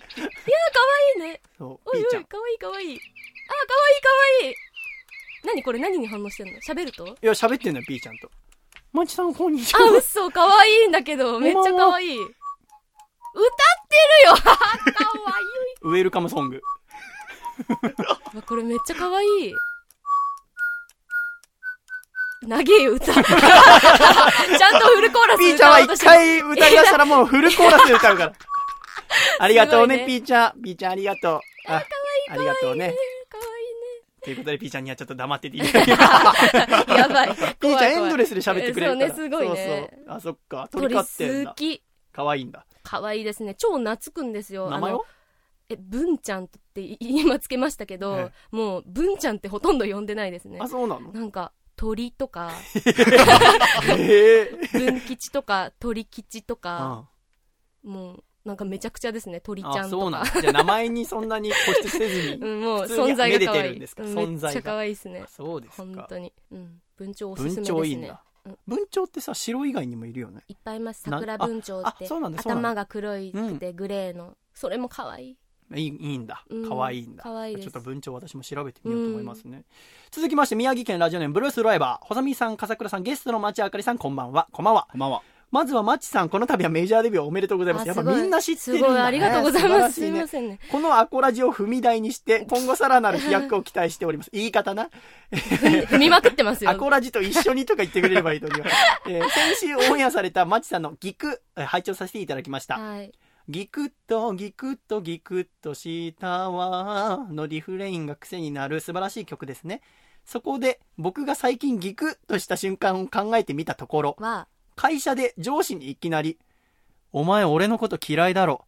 [1.18, 1.42] 愛いね。
[1.60, 2.88] おいおい、可愛い可愛い。
[2.88, 3.00] あ、可愛い
[4.02, 4.56] 可愛い。
[5.46, 6.60] 何これ何に反応してんの？
[6.62, 7.08] 喋ると？
[7.08, 8.30] いや喋ってんのよピーちゃんと。
[8.92, 9.82] マチさんこんにちは。
[9.82, 12.20] あ、嘘、可愛いんだけど、めっちゃ可愛い。
[13.34, 13.48] 歌っ
[13.90, 14.36] てるよ
[14.96, 15.02] 可
[15.36, 15.46] 愛い。
[15.82, 16.58] ウェルカムソング
[18.34, 19.54] う わこれめっちゃ可愛い。
[22.48, 23.06] 長えよ、歌。
[23.06, 28.34] ちゃんとフルコーラスピーちゃんは一回歌い出したらもうフルコーラスで歌うから
[29.40, 31.40] ありがとうねピーちゃんピーちゃんありがとう
[31.72, 31.84] あ
[32.30, 32.94] ありがとうね
[33.30, 33.38] 可
[34.24, 35.70] ということでピーちゃんにはちょっと黙ってていいね。
[36.96, 37.36] やばい。
[37.60, 38.30] ピーちゃんエンドレス。
[38.30, 39.14] スで喋ってくれるから。
[39.14, 40.16] そうねすごいねそうそう。
[40.16, 40.70] あ、そっか。
[40.72, 41.56] 鳥飼鳥ってんだ好。
[41.56, 41.84] き。
[42.14, 42.66] 可愛いんだ。
[42.84, 43.56] 可愛いですね。
[43.56, 44.68] 超懐くんですよ。
[44.68, 45.00] あの名前は？
[45.70, 50.68] え、文ちゃんって今つけましたけど、えもう文ちゃんってほとんど呼んでないですねあ、。
[50.68, 51.12] そうなの？
[51.14, 52.52] なんか、鳥とか。
[54.74, 59.40] 文吉とか、鳥吉とか、あもう、なんかめちゃくちゃですね。
[59.40, 60.12] 鳥ちゃあ、んそうとか。
[60.12, 60.42] なんだ。
[60.42, 62.36] じゃあ名前にそんなに固執せずに。
[62.44, 63.70] うん、もう存在が可めでて愛い。
[63.72, 64.04] るんですか？
[64.04, 65.28] うん存在がめっちゃ可愛いですねあ。
[65.30, 65.84] そうですか。
[65.84, 66.34] 本当に。
[66.52, 66.82] うん。
[66.98, 67.68] 文鳥おすすめですね。
[67.68, 68.18] 文鳥いいんだうん。
[68.68, 70.42] 文鳥ってさ、白以外にもいるよね。
[70.48, 71.10] いっぱいいます。
[71.10, 72.08] な桜文鳥って。
[72.08, 74.36] 頭が黒いくてグレーの。
[74.54, 75.38] それも可愛い。
[75.76, 76.70] いいいいんだうん。
[76.70, 77.24] 可愛いんだ。
[77.24, 79.64] 可愛いですちょっと文鳥私も調べてみようと思いますね。
[80.12, 82.06] 続きまして、宮城県ラジオネームブルースドライバー。
[82.06, 84.48] 細見さん、笠倉さん、ゲストの町あかりさん、こんばんは。
[84.52, 84.88] こんばんは。
[84.92, 85.22] こんばんは。
[85.54, 87.88] まずはマッチさん、この度はメジャーデビューおめでとうございます。
[87.88, 88.88] やっぱみんな知ってるんだ、ね。
[88.88, 89.94] すごい、ありがとうございます。
[89.94, 90.58] すいませんね。
[90.72, 94.32] このアコラジを踏み台にして、今後さらなる飛躍を期待しております。
[94.34, 94.90] 言い方な。
[95.32, 96.72] 踏みまくってますよ。
[96.72, 98.56] アコラジと一緒にとか言ってくれればいいのに。
[99.06, 102.80] えー先週オンエアされたマチさんのギク、えー拝聴させていただきました。
[102.80, 103.12] はい。
[103.48, 109.82] ギクッとギクッとギクッとしたわのリフレインが癖になる素晴らしい曲ですね。
[110.26, 116.38] そこで僕が最近ギクッとした瞬間を考えてみたところ、は、会社で上司にいきなり、
[117.12, 118.66] お前俺のこと嫌いだろ、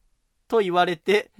[0.47, 1.31] と言われて、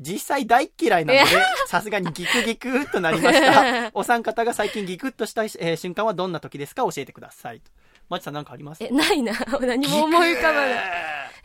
[0.00, 1.26] 実際大っ嫌いなので、
[1.66, 3.90] さすがにギクギクっとなりました。
[3.94, 6.82] お三方が最近ギクッとした、えー瞬間はどんな時ですか？
[6.82, 7.60] 教えてください。
[8.08, 8.82] マチさん何かあります？
[8.84, 9.32] え、ないな。
[9.60, 10.74] 何も思い浮かばない。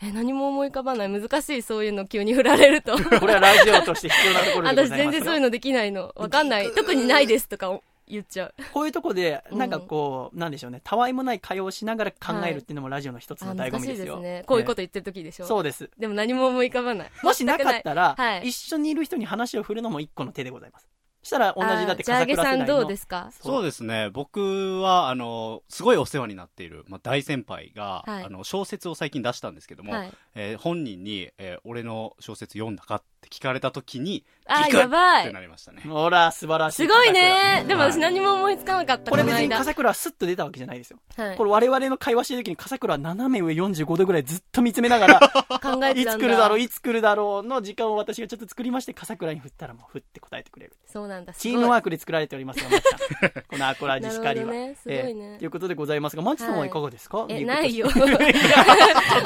[0.02, 1.08] え、何も思い浮かばない。
[1.10, 2.96] 難しい、そういうの急に振られると。
[3.20, 6.12] これはラジオとして必要なところでご私ざいますよ全然そういうのできないの。
[6.16, 6.70] わかんない。
[6.74, 7.78] 特にないですとか
[8.10, 8.54] 言っちゃう。
[8.72, 14.16] こういうとこで、うんなんかこう、なんでしょうね、たわいもない会話をしながら考えるっていうのもラジオの一つあ、の醍醐味ですよ。
[14.16, 14.44] ですね。
[14.46, 15.44] こういうことえ言ってる時でしょ。
[15.44, 15.90] えそうです。
[15.98, 17.10] でも何も思い浮かばない。
[17.22, 20.88] もしなかったら、はい一緒にいる人に話を振るのも一個の手でございます。
[21.22, 23.30] したら同じだってあじゃあ、あげさんどうすですか？
[23.42, 24.08] そうですね。
[24.08, 30.12] 僕は、あの、すごいお世話になっている、まあ、大先輩が、はいあの、小説を最近出したんですけども、はい。
[30.34, 35.32] えー本人に、えー俺の小説読んだかって聞かれた時に、あ、やばってい。
[35.32, 35.82] なりましたね。
[35.86, 36.86] ほら、素晴らしい。
[36.86, 37.64] すごいね。
[37.68, 39.10] でもはい私何も思いつかなかった。
[39.10, 40.98] これ別に笠倉はスッと出たわけじゃないですよ。
[41.16, 45.94] はいこれ我々の会話してる時に笠倉は斜め上45度ぐらいずっと見つめながら、い考えてたんだ。
[45.94, 50.72] つ来るだろう、いつ来るだろうの時間を私がちょっと作りまして、笠倉に振ったらもう振って答えてくれる。
[50.86, 51.32] そうなんだ。
[51.32, 53.30] すチごいームワークで作られておりますが、マッチさん。
[53.48, 54.46] このアコラジしかりは。
[54.46, 57.88] なるほどねすごいねええということでございますが、マッチさんはいかがですか、え、ないよ。
[57.94, 58.00] と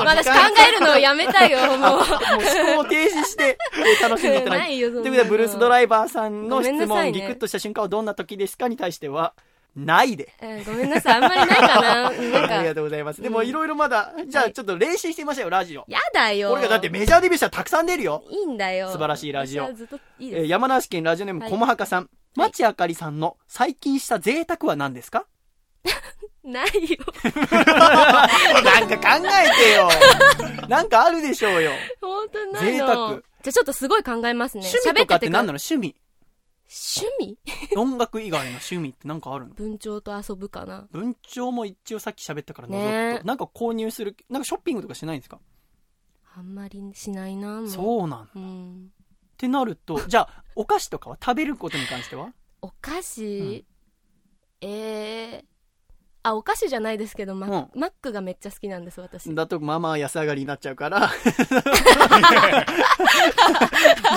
[0.04, 0.34] 私考
[0.68, 1.78] えるのをやめたよ、もう。
[1.78, 3.23] もう思考を停止
[4.02, 9.34] 楽しんでいただない いよ、そんということで、ブルースドライバーさんのごめん質問、なさいねギクッとした瞬間はどんな時ですかに対しては、
[9.76, 10.32] ないで。
[10.40, 11.82] えーごめんなさい、あんまりないかな。
[11.82, 13.20] なんありがか、とうございます。
[13.20, 15.84] でも、うんいろいろまだ、じゃあはいちょっと練習してみましょうよ、ラジオ。
[15.88, 16.50] やだよ。
[16.50, 18.22] これがだってメジャーデビューしたらたくさん出るよ。
[18.30, 18.90] いいんだよ。
[18.92, 20.46] 素晴らしいラジオ私はずっといいえーです。
[20.50, 22.08] 山梨県ラジオネーム、はいこもはかさん。
[22.36, 25.24] 町あかりさんの最近した贅沢は何ですか？
[26.44, 26.98] ないよ。
[27.24, 29.88] なんか考えてよ。
[30.68, 31.72] なんかあるでしょうよ。
[32.00, 32.68] 本当にないの。
[32.72, 34.64] 贅沢じゃあちょっとすごい考えますね。
[34.66, 35.94] 趣味とかって何なのの趣味。
[36.66, 37.38] 趣味？
[37.76, 39.54] 音楽以外の趣味ってなんかあるの？
[39.54, 40.88] 文鳥と遊ぶかな。
[40.90, 45.38] 文鳥も一応さっき喋ったから覗くと、ねなんか購入する、なんかショッピングとかしないんですか、
[46.36, 47.68] あんまりしないな。
[47.68, 48.90] そうなんっうん。
[49.36, 51.18] てなると、じゃあ、お菓子とかは？
[51.22, 52.32] 食べることに関しては？
[52.62, 53.66] お菓子、
[54.62, 55.44] えー、
[56.26, 59.34] あ、お菓子じゃないですけど、マ,、うんマックがめっちゃ好きなんです、私。
[59.34, 61.00] だと、まあまあ安上がりになっちゃうから。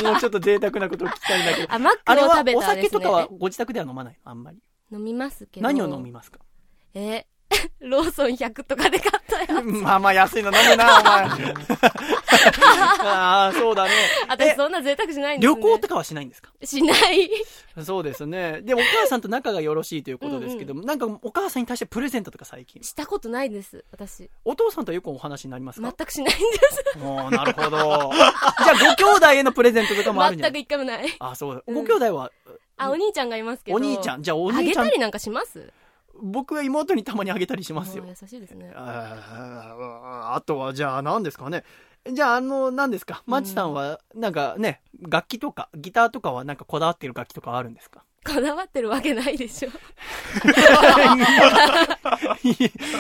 [0.02, 1.74] もうちょっと贅沢なことを聞きたいんだけど。
[1.74, 2.90] あ、マックあれはを食べおたですね。
[2.90, 4.32] 酒とかはご自宅では飲まないの？
[4.32, 4.58] あんまり。
[4.90, 5.66] 飲みますけど。
[5.68, 6.40] 何を飲みますか？
[6.94, 7.28] え、
[7.80, 9.64] ローソン100とかで買ったよ。
[9.82, 11.26] まあまあ安いの飲むな、お前。
[13.04, 13.92] ああ、そうだね。
[14.28, 15.56] 私えそんな贅沢しないんです、ね。
[15.62, 16.52] 旅行とかはしないんですか？
[16.64, 17.30] しない。
[17.84, 18.62] そうですね。
[18.62, 22.82] で、お母さんと仲がよろしいということですけども、なんかお母さんに対してプレゼントとか最近。
[22.84, 24.30] したことないです、私。
[24.44, 25.94] お父さんとよくお話になりますか？
[25.98, 26.84] 全くしないんです。
[27.02, 27.78] おーなるほど。
[27.78, 31.16] じゃあ、ご兄弟へのプレゼントとかもあるんじゃ全くない一回もない。
[31.20, 31.62] あ、そうだ。
[31.66, 32.32] うんご兄弟は、
[32.78, 33.78] あ、お兄ちゃんがいますけど。
[33.78, 34.24] お兄ちゃん。
[34.24, 35.72] じゃあ、おあ兄ちゃんげたりなんかします？
[36.22, 38.10] 僕は妹にたまにあげたりしますよあ。
[38.10, 38.72] 優しいですね。
[38.76, 41.64] あーあとは、じゃあ、何ですかね。
[42.12, 43.24] じゃあ、あの、何ですか？
[43.26, 48.04] マチさんは、なんかね、楽器とか、ギターとかはなんかこだわってる楽器とかあるんですか？
[48.26, 49.70] こだわってるわけないでしょ。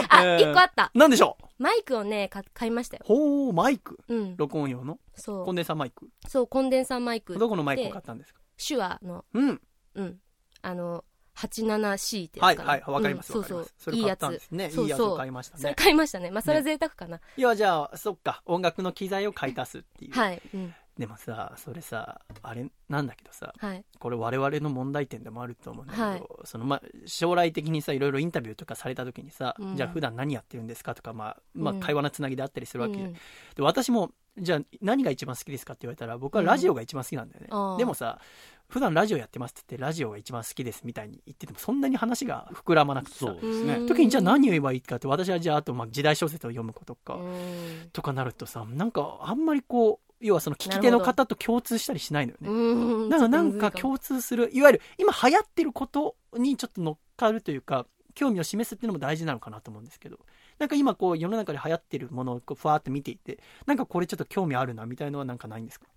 [0.09, 0.91] あ、えー一個あった。
[0.93, 1.63] 何でしょう？
[1.63, 3.03] マイクをね、か買いましたよ。
[3.05, 3.99] ほう、マイク？
[4.07, 4.37] うん。
[4.37, 4.99] 録音用の？
[5.15, 5.45] そう。
[5.45, 6.07] コンデンサーマイク？
[6.27, 7.37] そう、コンデンサーマイク。
[7.37, 8.39] どこのマイクを買ったんですか？
[8.65, 9.61] 手話の、うん。
[9.95, 10.17] うん。
[10.61, 11.03] あの、
[11.37, 12.69] 87C ってやつかな。
[12.71, 13.33] はいはい、わかります。
[13.33, 13.83] うんそうそうわかります。
[13.83, 14.69] それいいやつ買ったんですね。
[14.69, 15.75] そうそういいやつを買いましたそれね。
[15.75, 16.31] 買いましたね。
[16.31, 17.19] まあ、それは贅沢かな。
[17.37, 18.41] いや、じゃあ、そっか。
[18.45, 20.11] 音楽の機材を買い足すっていう。
[20.13, 20.41] はい。
[20.53, 20.73] うん。
[20.97, 23.85] でもさ、それさ、あれなんだけどさ、はい。
[23.99, 33.19] これ我々の問題点でもあると思うんだけど、はいそのまあ、将来的にさいろいろインタビューとかされた時にさ、うんじゃあ普段何やってるんですかとか、まあまあ、うん会話のつなぎであったりするわけうんで
[33.59, 37.77] 私もじゃあ何が一番好きですかって言われたら僕はラジオが一番好きなんだよね、あー。
[37.77, 38.19] でもさ
[38.67, 43.31] 普段ラジオやってますって言ってラジオが一番好きですみたいに言っててもそんなに話が膨らまなくてさ。
[43.33, 47.89] ねうん時にじゃあ何を言えばいいかって私はじゃああとまあ時代小説を読むことか、うん。
[47.93, 52.49] とかなるとさなんかあんまりこう要はその聞き手の方と共通したりしないのよね。
[52.49, 53.09] うん。
[53.09, 57.85] だからなんか共通する、いわゆる今流行ってることにちょっと乗っかるというか、
[58.15, 60.17] 興味を示すっていうのも大事なのかなと思うんですけど、
[60.59, 65.87] なんか今こう世の中で流行ってるものをこうふわーって見ていて、なんかこれちょっと興味あるなみたいのはなんかないんですか？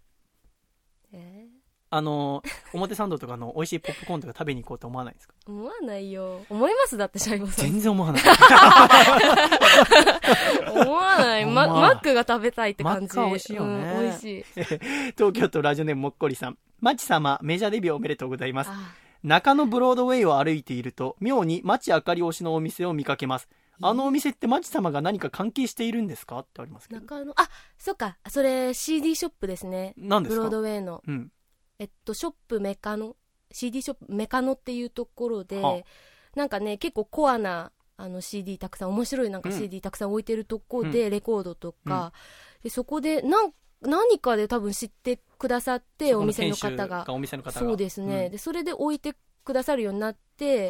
[1.12, 1.46] え
[1.92, 5.34] あのー、表参道とかの美味しいポップコーンとか食べに行こうと思わないですか？
[5.48, 6.42] ー思わないよ。
[6.48, 7.64] 思いますだって、シャイボさん。
[7.66, 8.22] 全然思わない。
[10.70, 11.46] 思わない。
[11.46, 13.00] ま、マックが食べたいって感じ。
[13.02, 14.44] マックは美味しいよねうん、美味しい。
[15.16, 16.58] 東京都ラジオネームもっこりさん。
[16.80, 18.70] マチ様、メジャーデビューおめでとうございます。
[18.70, 23.48] あ中野ブロードウェイを歩いていると、妙に町あかり推しのお店を見かけます。
[23.82, 26.38] あのお店って町様が何か関係しているんですか？
[26.40, 27.00] ってありますけど。
[27.00, 27.48] 中野、あ、
[27.78, 28.16] そっか。
[28.28, 29.94] それ CD ショップですね。
[29.96, 30.50] ブロー何ですか？
[30.50, 31.02] ドウェイの。
[31.06, 31.32] うん。
[31.78, 33.16] えっと、ショップメカノ、
[33.50, 35.80] CD ショップメカノっていうところで、は
[36.36, 42.12] なんかね、結構コアな、あの CD たくさん、面白いなんかうん CD たくさん置いてるとこで、レコードとか、
[42.62, 43.52] でそこで、なん、
[43.82, 47.04] 何かで多分知ってくださって、お店の方が。
[47.08, 47.66] お店の方が。
[47.66, 50.16] そうですね、で、それで置いてくださるようになっ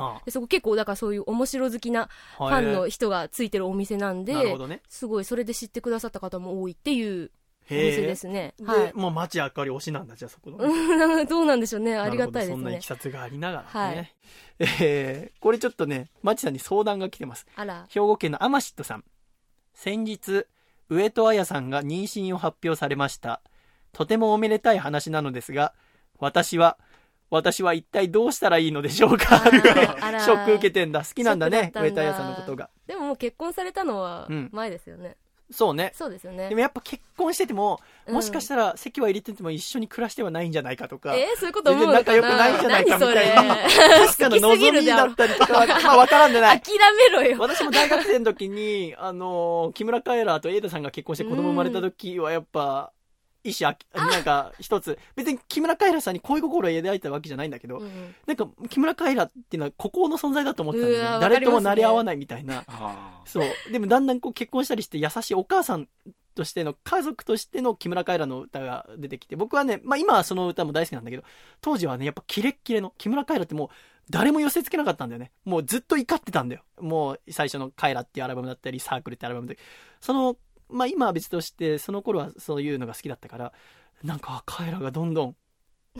[0.01, 4.83] あ、でそこ結構、だからそういう面白好きなフファンの人がついてるお店なんで、ね。
[4.89, 7.31] すごい、それで知ってくださった方も多いっていう
[7.71, 8.55] おへ店ですね。
[8.59, 8.93] で、はい。
[8.95, 10.59] もう町あかり推しなんだ、じゃあそこの。
[10.59, 11.97] うんどうなんでしょうね。
[11.97, 12.87] ありがたいですねそんないき。
[12.87, 13.97] さつがありながらね。
[13.97, 14.15] はい
[14.59, 17.47] えーこれちょっとね、町さんに相談が来てます。
[17.55, 17.87] あら。
[17.89, 19.05] 兵庫県のアマシットさん。
[19.75, 20.47] 先日、
[20.89, 23.41] 上戸彩さんが妊娠を発表されました。
[23.93, 25.73] とてもおめでたい話なのですが、
[26.19, 26.77] 私は、
[27.31, 29.39] 私は一体どうしたらいいのでしょうか？
[29.39, 31.01] ショック受けてんだ。
[31.05, 32.69] 好きなんだね、だったんだ上戸彩さんのことが。
[32.87, 35.17] でももう結婚されたのはうん前ですよね。
[35.53, 35.91] そうね。
[35.97, 36.55] そうですよねで。
[36.55, 46.61] もやっぱ結婚してても、うんもしかしたら席は入れてても一緒に暮らしてはないんじゃないかとか、えー、そういうこと思うのかな仲良くないんじゃないかみたいな確かな好きすぎ望みだったりとかは、ま あわからんでない。
[46.61, 47.37] 諦めろよ。
[47.41, 52.93] 私も大学生の時に、あのー木村カエラと瑛太さんが結婚して子供生まれた時はやっぱ、
[53.43, 61.21] 意思あき、なんか一つ、別に木村カエラさんに恋心を抱いたわけじゃないんだけど、うんなんか木村カエラっていうのは孤高の存在だと思ってたんだよね。
[61.21, 62.65] 誰ともなり合わないみたいな。
[62.69, 63.73] あそう。
[63.73, 65.89] でもだんだんこう結婚したりして優しいお母さん
[66.35, 71.25] としての、家族としての木村カエラの歌が出てきて、僕はね、まあ今はその歌も大好きなんだけど、
[71.61, 73.69] 当時はね、やっぱキレッキレの木村カエラってもう
[74.11, 75.31] 誰も寄せ付けなかったんだよね。
[75.45, 76.63] もうずっと怒ってたんだよ。
[76.81, 79.59] もう最初のカエラっていうアルバムだったり、サークルってアルバムで。
[80.01, 80.37] その、
[80.71, 83.53] まあ今は別として、その頃はそういうのが好きだったから、
[84.03, 85.37] なんかカエラがどんどん、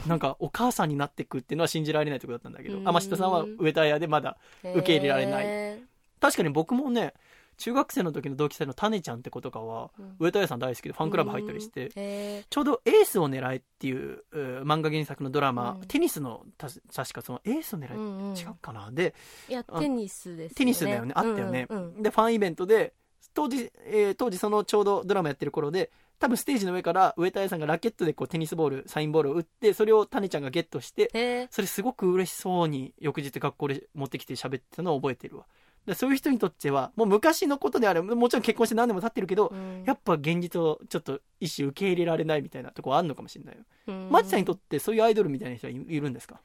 [0.07, 2.83] なんかお母さんになっていくっていうのは信じられないところだったんだけど、うん。
[2.87, 5.45] 天下さんは上田屋でまだ受け入れられない。
[5.45, 5.83] へ
[6.19, 7.13] 確かに僕もね
[7.57, 10.15] 中学生の時の同期生のタネちゃんって子とかは、うん。
[10.17, 11.91] 上戸彩さん大好きでファーンクラブ入ったりして、うん。
[11.95, 14.23] へちょうど「エースを狙え」っていう
[14.63, 15.87] 漫画原作のドラマ、うん。
[15.87, 18.35] テニスのた確かその「エースを狙え」ーうんうん。
[18.35, 18.89] 違うかな。
[18.91, 19.13] で
[19.49, 20.55] いや、テニスです。
[20.55, 21.13] テニスだよね。
[21.15, 22.01] あったよね、うんうんうん。
[22.01, 22.93] でファンイベントで
[23.33, 35.45] 当時、えー当時そのちょうどドラマやってる頃で多分ステージの上から上戸彩さんがラケットでこうテニスボールサインボールを打ってそれをタネちゃんがゲットしてそれすごく嬉しそうに翌日学校で持ってきて喋ってたのを覚えてるわ。
[35.85, 39.83] でそういう人にとっては、もう昔のことであれば、もちろん結婚して何年も経ってるけど、うん。
[39.83, 43.63] やっぱ現実をちょっと一種受け入れられないみたいなとこあるのかもしれないよ。
[43.87, 44.09] うん。
[44.11, 46.39] マチさんにとってそういうアイドルみたいな人はいいるんですか？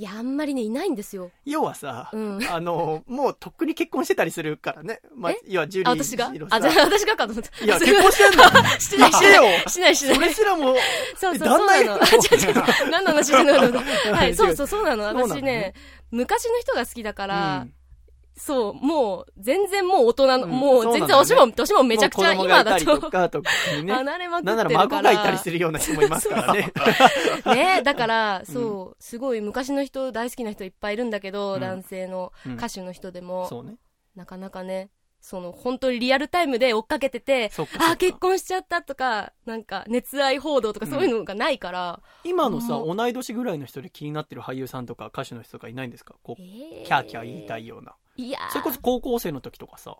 [0.00, 1.30] いやあんまりねいないんですよ。
[1.44, 2.42] 要はさ、うん。
[2.50, 5.02] あの、もうとっくに結婚してたりするからね。
[5.14, 6.32] まあえ、要はジュリーあ私が？
[6.48, 7.62] あじゃあ私がかと思った。
[7.62, 8.44] いや、そ結婚してんの
[8.80, 9.12] してない。
[9.12, 9.42] してよ。
[9.42, 9.96] ないしない。
[9.96, 10.74] しそないれすらも、
[11.16, 11.94] そうそう、そうなの。
[11.96, 12.90] あ、違う違う。
[12.90, 13.52] 何の話してんの？
[14.16, 15.04] はい、そうそう、そうなの。
[15.04, 15.74] そうなの私ね、
[16.10, 17.74] 昔の人が好きだから、うん
[18.40, 20.50] そう、もう、全然もう大人の、うん。
[20.50, 23.92] もそう全然年も、年もめちゃくちゃ今だとと、か、とかにね。
[23.94, 24.80] 離れまくってなんなるから。
[24.80, 26.72] ら孫がいたりするような人もいますからね。
[27.54, 31.60] ねだから、そう、すごい昔の人大好きな人いっぱいいるんだけど、うん。
[31.60, 32.54] 男性のうん。
[32.54, 33.76] 歌手の人でも、そうね。
[34.16, 34.88] なかなかね、
[35.20, 46.14] その、本当にリアルタイムで追っかけてて、あ、結婚しちゃったとか、なんか、熱愛報道とかそういうのがないから、今のさ、も同い年ぐらいの人で気になってる俳優さんとか歌手の人とかいないんですか？
[46.22, 47.94] こう、えキャーキャー言いたいような。
[48.26, 49.96] いやーそれこそ高校生の時とかさ、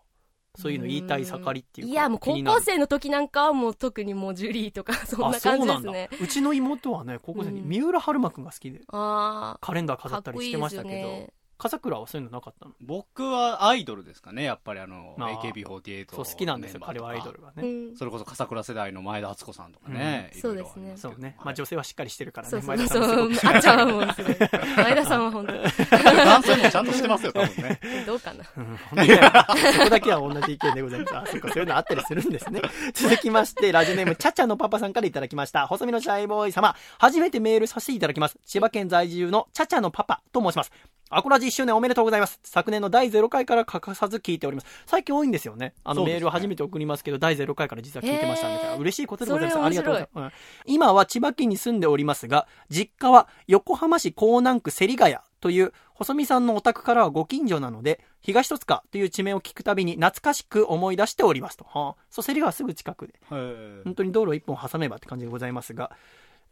[0.55, 1.91] そういうの言いたい盛りっていうか。
[1.91, 6.09] いや、もう高校生の時なんかはもう特にもうジュリーとか、 そんあな感じですね。
[6.21, 11.33] うちの妹はね高校生にうん三浦春馬くんが好きであカレンダーあ、飾ったりしてましたけどよね。
[11.61, 12.71] 笠倉はそういうのなかったの？
[12.81, 17.95] 僕はアイドルですかね、やっぱりあの、まあ AKB48 そう好きなんですよ彼はアイドルがうねん。
[17.95, 23.29] それこそ笠倉世代の前田敦子さんとかね、うんそうですねそうねまあ女性はしっかりしてるからねそうそう前田さんそう。
[23.29, 24.35] もすごくあっちゃんはもうすごい。
[24.77, 25.59] 前田さんは本当に。
[25.61, 27.79] 男性もちゃんとしてますよ、多分ね。
[28.07, 28.43] どうかな。
[28.57, 28.77] うん
[29.73, 31.15] そこだけは同じ意見でございます。
[31.17, 32.61] あ、そっか、そういうのあったりするんですね。
[32.93, 35.67] 続きまして、ラジオネーム、ちゃちゃのパパさんからいただきました。
[35.67, 38.37] 細身のシャイボーイ様、初めてメールさせていただきます。
[38.45, 40.71] 千葉県在住のちゃちゃのパパと申します。
[41.13, 42.39] アコラジ1周年おめでとうございます。
[42.41, 44.67] 昨年の第0回から欠かさず聞いております。
[44.85, 45.73] 最近多いんですよね。
[45.83, 48.75] あの、メールを初めて送りますけど、第0回から実は聞いてましたみたいな。
[48.77, 49.59] 嬉しいことでございます。
[49.61, 50.33] ありがとうございます。
[50.33, 50.37] う
[50.69, 61.65] ん今は千葉県に住んでおりますが、実家は横浜市港南区芹ヶ谷という、細見さんのお宅からはご近所なので、東戸塚という地名を聞くたびに懐かしく思い出しておりますと。
[61.65, 63.15] はあ、そう、芹ヶ谷すぐ近くで。
[63.31, 65.91] へ本当に道路一本挟めばって感じでございますが、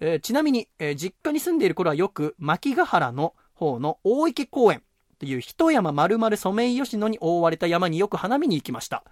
[0.02, 4.82] えーちなみに、えー実家に住んでいる頃はよく牧ヶ原の方の大池公園
[5.20, 9.04] という一山丸々ソメイヨシノに覆われた山によく花見に行きました。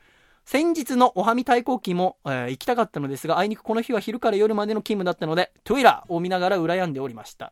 [0.45, 7.52] 先日のおはみ対抗期も、えー行きたかったのですが、あいにくこの日は昼から夜までの勤務だったので、トゥイラーを見ながら羨んでおりました。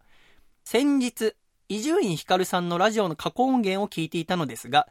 [0.63, 1.35] 先日、
[1.67, 4.87] 伊集院光さんのラジオの過去音源を聞いていたのですが、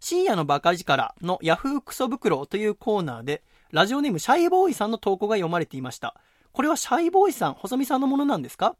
[0.00, 6.16] 深夜のバカ力のヤフークソ袋というコーナーで、ラジオネームシャイボーイさんの投稿が読まれていました。
[6.52, 8.74] これはシャイボーイさん、細見さんのものなんですか？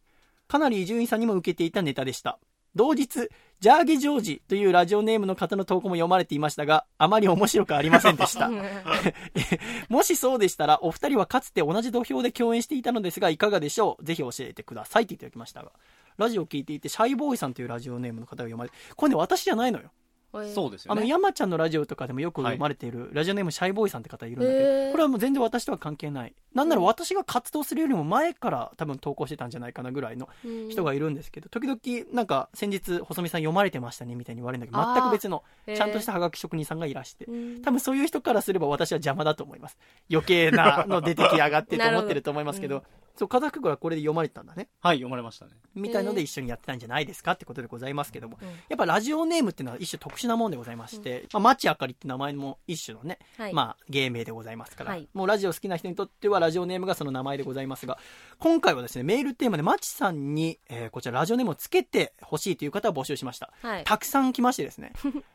[0.48, 2.38] かなり伊集院さんにも受けていたネタでした。
[2.76, 3.28] 同日、
[3.60, 8.50] ジャーゲジョージというラジオネームの方の投稿も読まれていましたが、あまり面白くありませんでした。
[9.88, 14.04] もしそうでしたら、お二人はかつて同じ土俵で共演していたのですが、いかがでしょう？
[14.04, 15.72] ぜひ教えてくださいっていただきましたが。
[16.18, 19.90] ラジオを聞いていて、シャイボーイさんというラジオネームの方が読まれて、これね、私じゃないのよ。
[20.54, 21.08] そうですよあの、ね。
[21.08, 26.34] 山ちゃんのラジオとかでもよく読まれている、ラジオネームシャイボーイさんって方いるんだけど、これはもう全然私とは関係ない。
[26.54, 30.28] なんなら私が活動するよりも前から多分投稿してたんじゃないかなぐらいの
[30.70, 31.80] 人がいるんですけど、時々
[32.12, 37.62] なんか先日細見さん読まれてましたねみたいに言われるんだけど、全く別の、ちゃんとしたハガキ職人さんがいらして、うん。
[37.62, 39.76] 多分そういう人からすれば私は邪魔だと思います。
[40.10, 42.82] 余計なの出てきやがってと思ってると思いますけど、
[43.16, 44.68] そう、風福はこれで読まれてたんだね。
[44.80, 45.52] はい、読まれましたね。
[45.74, 57.98] みたいので一緒にやってたんじゃないですかってことでございますけども、うんやっぱラジオネームっていうのは一種特殊なもんでございまして、まあ、町あかりって名前も一種のね、はいまあ、芸名でございますから、はいもうラジオ好きな人にとってはラジオネームがその名前でございますが、
[58.38, 63.52] 今回はですね、メールテーマで町さんに、えーこちらラジオネームをつけてほしいという方を募集しました。
[63.62, 63.84] はい。
[63.84, 64.92] たくさん来ましてですね、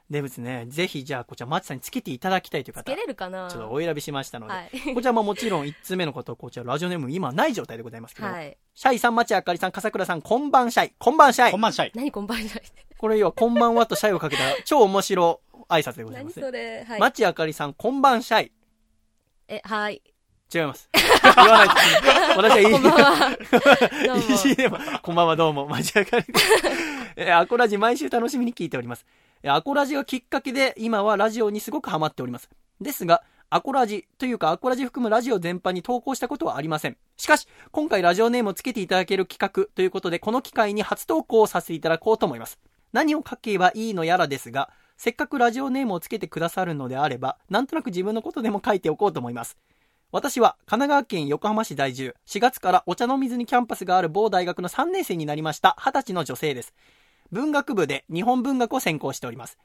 [0.10, 3.48] でですね、ぜひじゃあこちら町さんにつけていただきたいという方、つけれるかな？
[3.48, 4.94] ちょっとお選びしましたので、はい。
[4.95, 8.57] こちらももちろん1通目の方、こちらラジオネーム今はない状態でございますけど、はい。
[8.73, 11.61] シャイさん、町あかりさん、笠倉さん、こんばんシャイ、こんばんシャイこん。
[11.61, 11.91] ばんしゃい。
[11.94, 12.64] 何こんばんじゃない
[12.98, 16.40] これ要は、こんばんはとシャイをかけた超面白挨拶でござい何ます。
[16.40, 16.84] それ？
[16.88, 16.99] はい。
[16.99, 18.52] 町あかりさん、こんばんシャイ。
[19.48, 20.02] え、はい。
[20.52, 20.90] 違います。
[20.91, 21.76] 言わないと。
[22.38, 22.65] 私はいい。
[22.73, 23.30] こんばんは。
[24.07, 24.23] どうも。
[24.48, 26.49] いいでも、こんばんはどうも、町あかりです。
[27.15, 29.06] えーアコラジ毎週楽しみに聞いております。
[29.48, 32.49] アコラジがきっかけで、今はラジオにすごくハマっております。
[32.82, 36.98] ですが、アコラジというかアコラジ含むラジオ全般に投稿したことはありません。
[37.16, 42.60] しかし、今回ラジオネームをつけていただける企画ということで、この機会に初投稿をさせていただこうと思います。
[42.91, 49.57] 何を書けばいいのやらですが、せっかくラジオネームをつけてくださるのであれば、なんとなく自分のことでも書いておこうと思います。
[50.11, 56.74] 私は神奈川県横浜市在住、4月からお茶の水にキャンパスがある某大学の3年生になりました20歳の女性です。
[57.31, 59.57] 文学部で日本文学を専攻しております。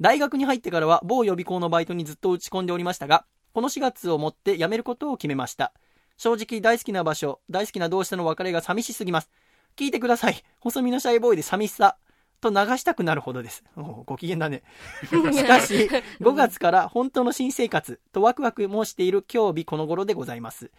[0.00, 5.72] 大学に入ってからは某予備校のバイトにずっと打ち込んでおりましたが、この4月をもって辞めることを決めました。
[6.16, 9.30] 正直大好きな場所、大好きな同士との別れが寂しすぎます。
[9.76, 10.42] 聞いてください。
[10.60, 11.96] 細身のシャイボーイで寂しさ。
[12.40, 13.62] と流したくなるほどです。
[13.76, 14.62] おご機嫌だね。
[15.32, 15.90] しかし、
[16.20, 20.70] 5月から本当の新生活とワクワクもしている今日日この頃でございます。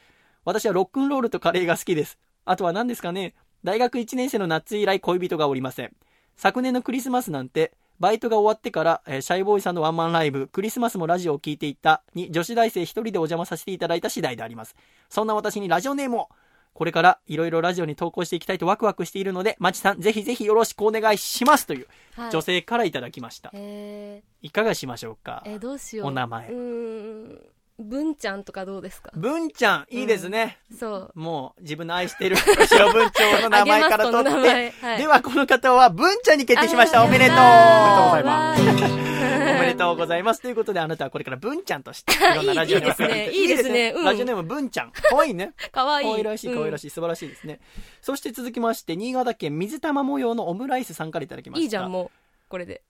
[0.44, 2.18] 私はロックンロールとカレーが好きです。
[2.46, 5.96] あとは何ですかね大学1年生の夏以来恋人がおりません。
[6.36, 14.76] 昨年のクリスマスなんて、バイトが終わってから、えーシャイボーイさんのワンマンライブ、クリスマスもラジオを聞いていたに女子大生一人でお邪魔させていただいた次第であります。
[15.10, 16.30] そんな私にラジオネームを、
[16.74, 22.32] これからいろいろラジオに投稿していきたいとワクワクしているので、まちさん、ぜひぜひよろしくお願いしますというはい。
[22.32, 23.52] 女性からいただきました。
[23.54, 25.44] えいかがしましょうか？
[25.46, 26.08] ー、えどうしよう。
[26.08, 26.50] お名前。
[26.50, 27.40] うーん
[27.82, 29.12] 文ちゃんとかどうですか？
[29.16, 30.58] 文ちゃん、いいですね。
[30.78, 31.20] そう。
[31.20, 32.38] もう、自分の愛している
[32.72, 34.98] 塩文長の名前から取って、はい。
[34.98, 37.02] ではこの方は文ちゃんに決定しました。
[37.02, 40.42] あーおめでとうやったーおめでとうございます。
[40.42, 43.94] ということで、あなたはこれから文ちゃんとして、 いろんなラジオにいいですねいいですね。
[43.96, 44.06] うん。
[44.06, 44.92] ラジオネーム文ちゃん。
[44.92, 45.54] かわいいね。
[45.72, 46.06] かわい。
[46.06, 47.60] い可愛らしい、可愛らししい、素晴らしいですね。
[48.02, 51.64] そして続きまして、新潟県水玉模様のオムライスさんからいただきました。
[51.64, 52.12] いいじゃんもう。
[52.50, 52.82] これで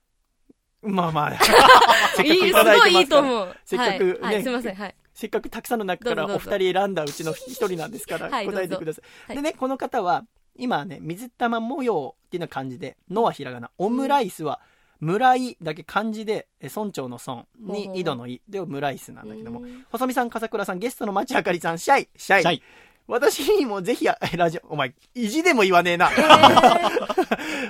[0.81, 1.39] まあまあ、
[2.15, 3.07] せっいいすかくいただいごいいい。
[3.07, 3.55] と思う。
[3.65, 4.33] せっかくねはい。
[4.35, 4.75] はいすいません。
[4.75, 4.95] はい。
[5.13, 9.27] せっかくたくさんの中からお二人選んだうちの一人なんですから、はい答えてください。
[9.27, 9.35] はい。
[9.37, 10.25] でね、この方は、
[10.55, 14.59] 今ね、水玉模様っていうのは漢字で、のはひらがな、オムライスは、
[14.99, 17.45] 村井だけ漢字で、え村長の村。
[17.59, 18.41] に井戸の井。
[18.47, 19.61] でオムライスなんだけども。
[19.61, 19.85] う、ん。
[19.91, 22.41] 細見さん、笠倉さん、ゲストの町あかりさん、シャイ、シャイ。
[22.41, 22.63] シャイ
[23.11, 26.09] 私にもぜひ、あラジオ、お前、意地でも言わねえな。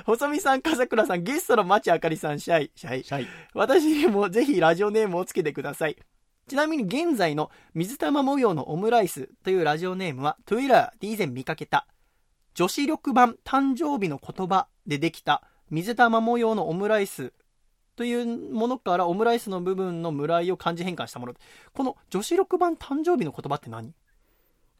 [0.06, 3.02] 細見さん、笠倉さん、ゲストの町あかりさん、シャイ、シャイ。
[3.02, 3.26] シャイ。
[3.52, 5.96] 私にもぜひラジオネームをつけてください。
[6.46, 11.88] ちなみに現在の水玉模様のオムライスというラジオネームは Twitter で以前見かけた
[12.54, 17.32] 女子力版誕生日の言葉でできた水玉模様のオムライス
[17.96, 21.34] というものからオムライスの部分の村井を漢字変換したもの。
[21.72, 23.92] この女子力版誕生日の言葉って何？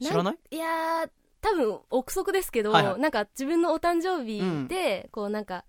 [0.09, 0.37] 知らない？
[0.51, 1.11] いやー
[1.41, 3.01] 多分憶測ですけど、はいはい。
[3.01, 5.65] なんか自分のお誕生日で、こうなんか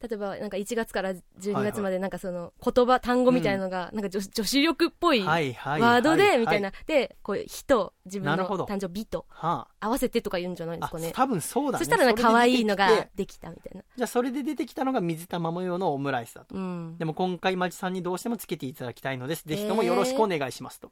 [0.00, 5.80] 例えばなんか1月から12月までなんかその言葉単語みたいなのが、なんか女女子力っぽいワはいはい。
[5.80, 11.12] ードでみたいはな、でこう日と自分の誕生日とは合わせてとか言うんじゃないですかね。
[11.14, 11.84] 多分そうだね。
[11.84, 13.84] そしたら可愛いのができたみたいな。
[13.96, 16.56] じゃあそれで出てきたのが水玉模様のオムライスだと。
[16.56, 16.96] うん。
[16.98, 19.44] でも今回、町さんにどうしてもつけていただきたいのです。
[19.46, 20.90] ぜひともよろしくお願いしますと。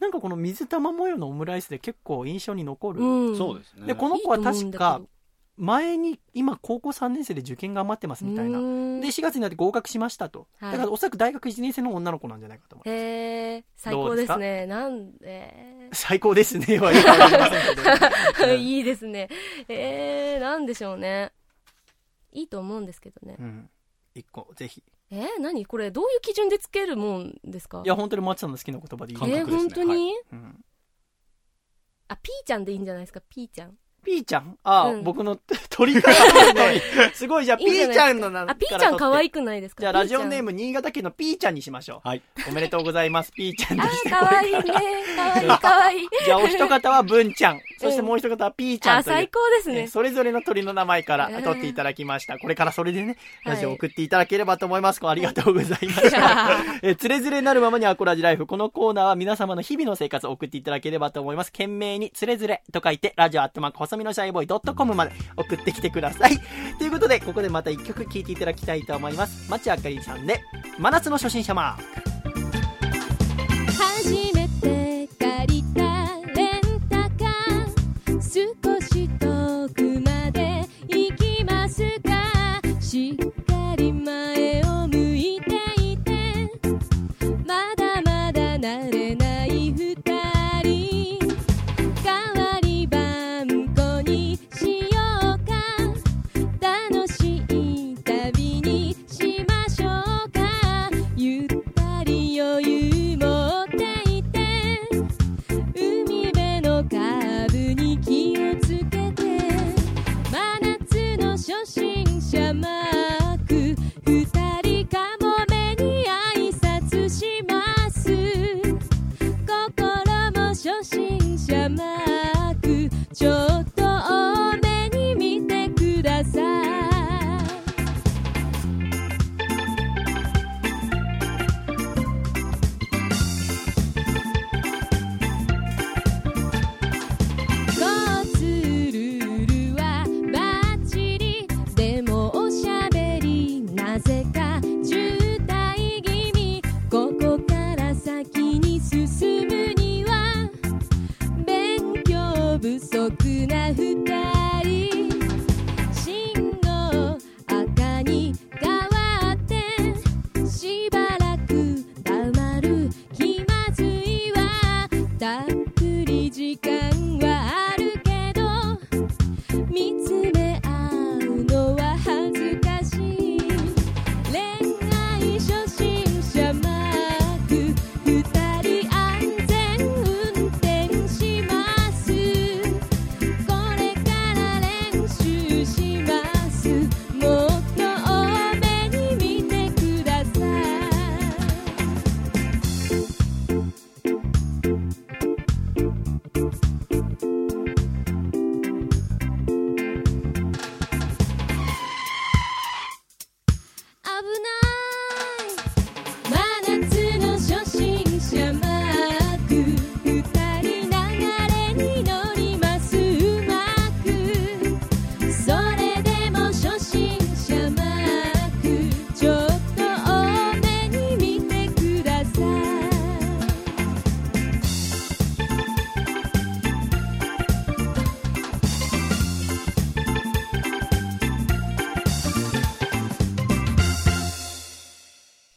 [0.00, 3.00] なんかこの水玉模様のオムライスで結構印象に残る。
[3.00, 3.86] うんそうですね。
[3.86, 5.00] で、この子は確か
[5.56, 8.58] 前に、今高校3年生で受験頑張ってますみたいな。
[8.58, 10.48] うんで、4月になって合格しましたと。
[10.58, 12.88] はいだからおそらく大学1年生の女の子なんじゃないかと思う。
[12.88, 15.90] へえ最高ですねなんで？
[15.92, 16.78] 最高ですね。
[16.80, 18.52] はよくわかりませんけど。
[18.52, 19.28] う んいいですね
[19.68, 21.32] えー、なんでしょうね
[22.32, 23.70] いいと思うんですけどねうん。
[24.14, 24.82] 一個、ぜひ。
[25.16, 25.64] えー、何？
[25.64, 27.82] これどういう基準でつけるもんですか？
[27.84, 29.44] いや、本当に町さんの好きな言葉でいいですね。
[29.44, 30.64] 本当に、うん。
[32.08, 33.20] あピーちゃんでいいんじゃないですか？
[33.28, 34.56] ピーちゃんピーちゃん？
[34.64, 35.36] あ、うん僕の
[35.70, 37.10] 鳥からですね。
[37.14, 39.30] すごい、じゃあ、ピいいんじゃーちゃんのなんあピーちゃん可愛い。
[39.30, 39.80] くないですか？
[39.80, 42.08] じゃあ、ラジオネームム、新潟県のピーちゃんにしましょう。
[42.08, 42.22] はい。
[42.48, 43.32] おめでとうございます。
[43.32, 44.08] ピーちゃんあでして。
[44.10, 44.60] ー可愛いね
[45.16, 47.60] 可愛い可愛いじゃあ、お一方は文ちゃん。
[47.80, 49.16] そしてもう一方はピーちゃあんという。
[49.16, 52.38] 最高ですねえーそれぞれの鳥の名前からえー取っていただきました。
[52.38, 55.00] これからそれでね、はいラジオを送っていただければと思います。
[55.06, 56.50] ありがとうございました。
[56.82, 58.46] えー、つれづれなるままにアコラジライフ。
[58.46, 61.52] このコーナーは皆様の日々の生活を送っていただければと思います。
[61.52, 66.38] 懸命につれづれと書いて、ラジオアットマーク細身のシャイボーイ .com まで送ってきてください。
[66.78, 69.50] ということで、ここでまた一曲聴いていただきたいと思います。
[69.50, 70.42] 町あかりさんで、
[70.78, 72.13] 真夏の初心者マーク。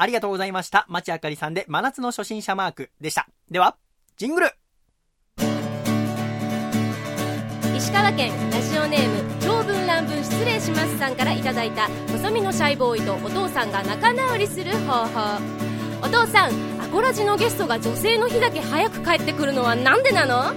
[0.07, 0.87] りがとうございました。
[0.89, 3.27] 町あかりさんで真夏の初心者マークでした。
[3.51, 3.77] では、
[4.17, 4.49] ジングル。
[7.75, 15.39] 石川県ラジオネーム長文乱文失礼しますさんからいただいた細身のシャイボーイとお父さんが仲直りする方法。
[16.01, 16.51] お父さん
[16.81, 20.53] アコラジのゲストが女性の日だけ早く帰ってくるのはなんでなの？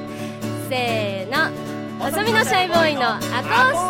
[0.69, 1.51] せーの。
[1.99, 3.27] 細身のシャイボーイのアコ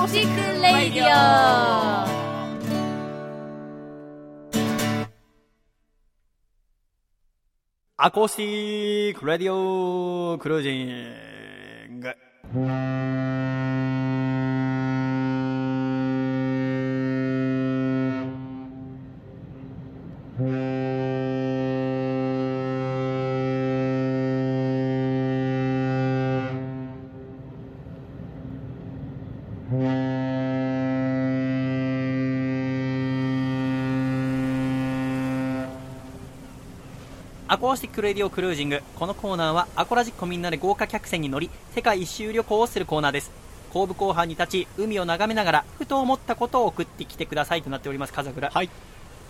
[0.04, 2.09] ースティックレイディオ。
[8.02, 10.72] アコースティックラディオクルージ
[11.92, 12.16] ング。
[38.00, 38.82] クレディオクルージング。
[38.98, 43.30] このコーナーはアコラジッコみんなで豪華客船に乗り世界一周旅行をするコーナーです。
[43.74, 48.48] 後部後半に立ち海を眺めながらふと思ったことを送ってきてくださいとなっております風倉。
[48.48, 48.70] はい。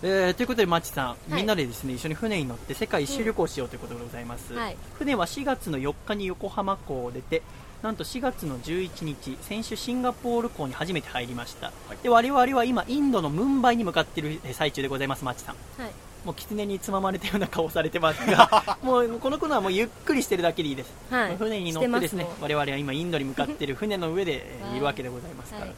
[0.05, 1.35] えーということでマッチさん、い。
[1.35, 4.77] みんなでですね一緒に船に乗って世界一周旅行しようということでございます、はい。
[4.95, 7.43] 船は4月の4日に横浜港を出て
[7.83, 11.73] なんと4月の11日先週シンガポール港に初めて入りました、
[12.05, 15.57] で我々は今インドのムンバイに向かっているえー最中でございますマッチさん。
[15.77, 15.91] はい
[16.25, 21.37] もう狐につままれたような顔をされてますが もうこのコーナーはもうゆっくりしてるだけでいいです、はい。
[21.37, 24.77] 船に乗ってですね我々は今インドに向かっている船の上で い。
[24.77, 25.75] いるわけでございますから、はい。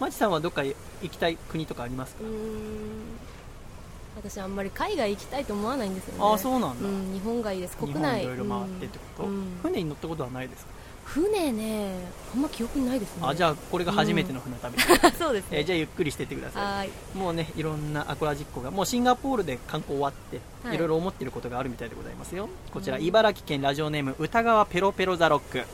[0.00, 2.22] マチさんはどっか行きたい国とかありますか？
[4.16, 6.18] 私あんまり海外行きたいと思わないんですよね。
[6.20, 7.76] ああそうなんだ、うん、日本がいいです。
[7.76, 8.24] 国内。
[8.24, 9.36] いろいろ回ってってこと、うん。
[9.36, 9.58] うん。
[9.62, 10.72] 船に乗ったことはないですか、
[11.12, 11.94] 船ね
[12.32, 13.22] あんま記憶にないですね。
[13.26, 15.58] あじゃあこれが初めての船旅、あ そうですね。
[15.58, 16.90] えーじゃあゆっくりしてってください。
[17.16, 20.76] もうねいろんなアコラジッコがもうシンガポールで観光終わって、はい。
[20.76, 22.48] い、ろいろ思ってることがあるみたいでございますよ。
[22.72, 25.64] こちら、うん茨城県ラジオネーム歌川ペロペロザロック。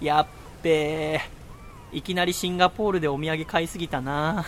[0.00, 0.26] やっ
[0.62, 1.20] べー。
[1.90, 4.44] いきなりシンガポールでお土産買いすぎたな。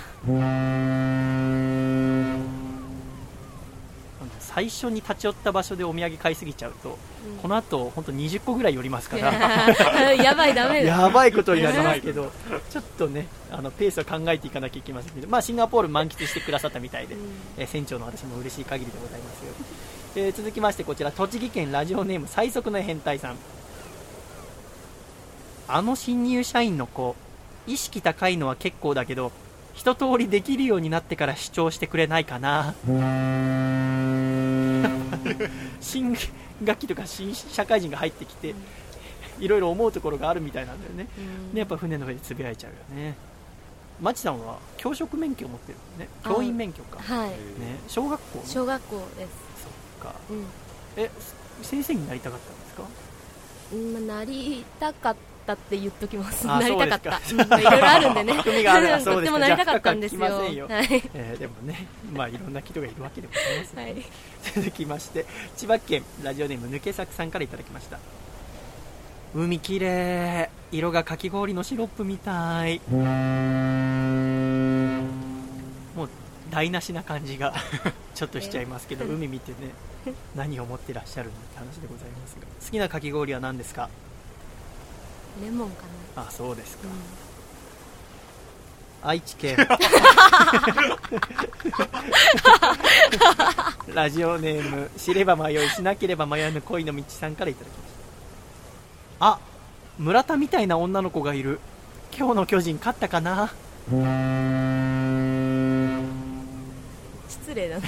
[4.41, 6.99] 最初に立ち寄った場所でお土産買いすぎちゃうと、
[7.43, 9.33] この後本当20個ぐらい寄りますから
[10.15, 12.31] やばいダメだやばいことになりますけど、
[12.71, 17.21] ちょっとね、あのペースを考えていかなきゃいけませんけど、まあ、シンガポール満喫してくださったみたいで、うん
[17.59, 19.53] えー船長の私も嬉しい限りでございますよ。
[20.17, 23.37] えー続きまして、こちら、栃木県ラジオネーム最速の変態さん。
[25.69, 27.15] あの新入社員の子、
[27.67, 29.31] 意識高いのは結構だけど、
[29.75, 32.75] 一通りできるようになってから主張してくれないかな。
[35.81, 36.17] 新
[36.62, 38.55] 学期とか新社会人が入ってきて、
[39.39, 41.07] いろいろ思うところがあるみたいなんだよね。
[41.19, 41.55] うん。
[41.55, 43.15] でやっぱ船の上でつぶやいちゃうよね。
[44.01, 46.09] まちさんは教職免許を持ってるのね。
[46.24, 47.32] あ教員免許か、ね、はい。
[47.89, 49.28] 小学校小学校です。
[49.99, 50.15] っか。
[50.31, 50.45] うん。
[50.97, 51.11] え
[51.62, 52.82] 先生になりたかったんですか？
[53.73, 55.16] うんまあなりたかっ
[55.51, 56.48] たって言っときます。
[56.48, 57.18] あなりたかった。
[57.59, 58.35] いろいろあるんでね。
[58.35, 58.40] と
[59.18, 60.20] ってもなりたかったんですよ。
[60.20, 60.32] はい。
[61.14, 63.97] えーでもねまあいろんな人がいるわけでございます、はい。
[64.55, 67.98] 続きまして千葉県ラジオネーム抜け作さんからいただきました。
[69.35, 72.81] 海きれい色がかき氷のシロップみたい。
[72.90, 72.98] も
[76.05, 76.09] う
[76.51, 77.55] 台無しな感じが
[78.14, 79.56] ちょっとしちゃいますけど海見てね
[80.35, 82.47] 何を持ってらっしゃるのって話でございますが。
[82.64, 83.89] 好きなかき氷は何ですか？
[85.43, 85.85] レモンか
[86.16, 86.89] あそうですか。
[89.02, 89.57] な、愛知県。
[93.94, 97.90] ラジオネーム知れば迷いしなければ迷わぬ恋の道さんからいただきまし
[99.20, 99.27] た。
[99.27, 99.39] あ
[99.98, 101.61] 村田みたいな女の子がいる。
[102.16, 103.52] 今日の巨人勝ったかな
[107.51, 107.78] 失礼だ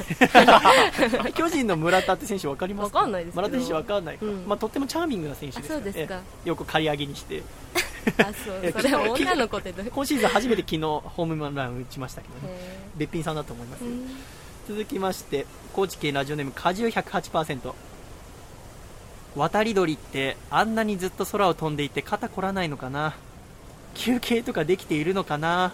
[1.22, 1.30] な。
[1.32, 4.44] 巨人の村田って選手分かりますわかんないです村田選手分かんないか、うん。
[4.46, 6.20] まあ、とってもチャーミングな選手ですから、ね、あそうですか。
[6.44, 7.42] えよく刈り上げにして。
[8.18, 8.72] あそう。
[8.82, 12.54] それは女の子って今シーズン初めて昨日ホームラン打ちましたけどね。
[12.54, 13.84] へべっぴんさんだと思います
[14.68, 17.72] 続きまして高知県ラジオネーム果汁108%
[19.34, 23.14] 渡り鳥ってあんなにずっと空を飛んでいて肩凝らないのかな？
[23.94, 25.72] 休憩とかできているのかな？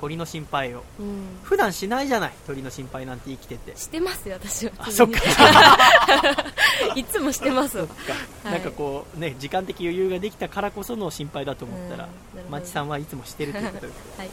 [0.00, 0.84] 鳥の心配を。
[1.00, 1.38] うん。
[1.42, 3.76] 普段しないじゃない鳥の心配なんて生きてて。
[3.76, 4.72] してますよ私は。
[4.78, 5.20] あそっか。
[6.94, 7.82] いつもしてますか、
[8.44, 8.52] はい。
[8.52, 13.92] なんかこうね時間的余裕ができたからこその心配だと思ったらうんまちさんはいつもしてるということで。
[13.92, 14.30] す はい。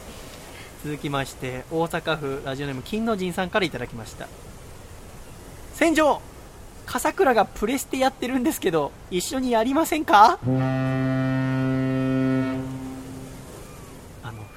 [0.84, 4.28] 続きまして大阪府ラジオネーム金の神さんからいただきました。
[5.74, 6.20] 船長
[6.86, 10.38] 笠倉がプレステやってるんですけど一緒にやりませんか？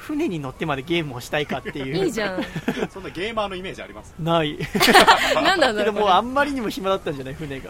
[0.10, 2.06] 船に乗ってまでゲームをしたいかっていう。
[2.06, 2.44] いいじゃん。
[2.92, 4.14] そんなゲーマーのイメージあります？
[4.20, 4.58] ない。
[5.36, 6.06] な んなんだけどろうこれ。
[6.06, 7.36] もうあんまりにも暇だったんじゃない？
[7.36, 7.70] 船が。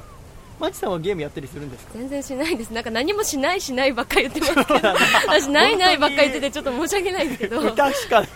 [0.60, 1.92] マチさんはゲームやったりするんですか？
[1.96, 2.72] 全然しないです。
[2.72, 4.88] なんか何もしないしないばっかり言ってますけど。
[5.28, 7.60] 私ないないばっかり言っててちょっと申し訳ないですけど。
[7.62, 8.30] 歌しか興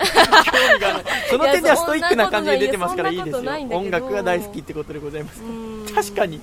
[0.75, 3.51] 味がないその点ではストイックな感じで出てますからいいですよ。
[3.71, 5.41] 音楽が大好きってことでございます。
[5.93, 6.41] 確かに。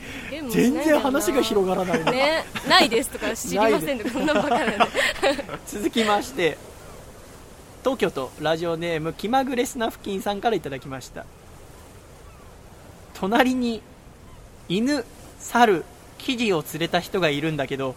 [0.50, 2.04] 全然話が広がらない。
[2.04, 2.44] な、ね。
[2.68, 4.76] ないですとか知りませんとかこんなバカなんで。
[5.66, 6.58] 続きまして
[7.82, 11.24] 東京都ラジオネーム気まぐれスナフキンさんからいただきました。
[13.15, 13.82] 隣に
[14.69, 15.05] 犬
[15.39, 15.85] 猿
[16.19, 17.94] キジを連れた人がいるんだけど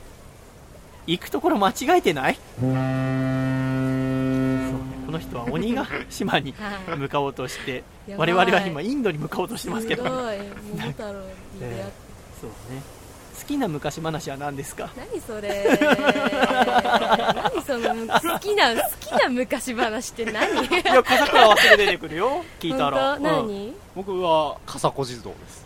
[1.08, 2.36] 行くところ間違えてない？
[2.60, 4.74] そうね
[5.06, 6.54] この人は鬼ヶ島に
[6.88, 6.98] はい。
[6.98, 7.84] 向かおうとして
[8.18, 10.38] 我々は今インドに向かおうとしてますけど、すごい。
[10.78, 11.26] 桃太郎に
[11.60, 11.92] 出会って。
[12.42, 12.82] そうね。
[12.82, 13.03] 好
[13.44, 14.90] きな昔話は何ですか？
[14.96, 15.78] 何それ。
[15.80, 20.66] 何その好きな好きな昔話って何？
[20.66, 22.44] いや笠倉はすぐ出てくるよ。
[22.60, 23.18] 聞いたら。
[23.18, 23.44] 本当？
[23.44, 23.48] うん。
[23.50, 25.66] 何、僕は笠子地蔵です。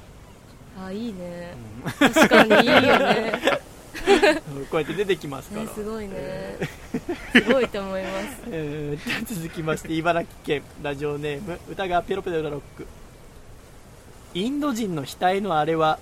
[0.83, 1.55] あいいね。
[1.99, 3.41] 確かにいいよね。
[4.55, 6.57] うんこうやって出てきますから、ねすごいね。
[7.33, 8.41] すごいと思います。
[8.47, 12.87] えー続きまして茨城県ラジオネーム歌川ペロペロロック。
[14.33, 15.99] インド人の額のあれは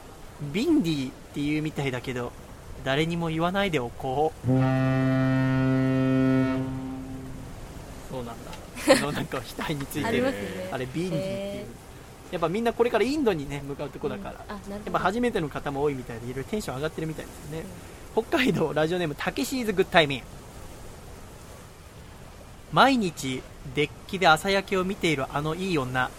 [0.54, 2.32] ビンディっていうみたいだけど
[2.84, 4.48] 誰にも言わないでおこう。
[4.48, 4.66] そうなん
[8.26, 8.34] だ。
[8.86, 10.70] このなんか額についあてるね。
[10.72, 11.34] あれビンディっていう。
[11.34, 11.66] へ
[12.32, 14.74] やっぱみんなこれからインドにね向かうとこだから、あなるほど。
[14.76, 17.66] やっぱ初めての方も多いみたいでいろいろテンション上がってるみたいですよね、
[18.14, 20.24] 北海道ラジオネームたけしーズグッタイミン。
[22.74, 23.42] 毎日
[23.74, 26.10] デッキで朝焼けを見ているあのいい女。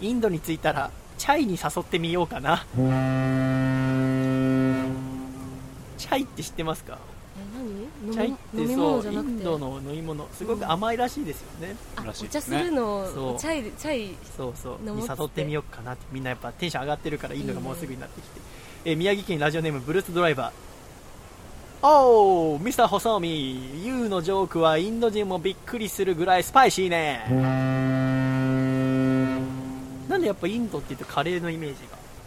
[0.00, 0.90] インドに着いたら
[1.22, 2.64] チャイに誘ってみようかな。
[5.96, 6.98] チャイって知ってますか？
[8.12, 9.32] チャイってそうイ物じゃなくて？
[9.34, 10.26] ンドの飲み物。
[10.32, 13.34] すごく甘いらしいですよね、あらしいお茶するのそう。
[13.36, 14.90] をチャイチャイそうそう。
[14.90, 18.40] に誘ってみようかなってみんなやっぱテンション上がってるからインドがもうすぐになってきて。
[18.86, 21.86] えー宮城県ラジオネームブルースドライバー。
[21.86, 23.28] おーミスター細見
[23.84, 28.31] YOU のジョークはインド人もびっくりするぐらいスパイシーね
[30.12, 31.76] なんでやっぱインドって言うとカレーのイメージ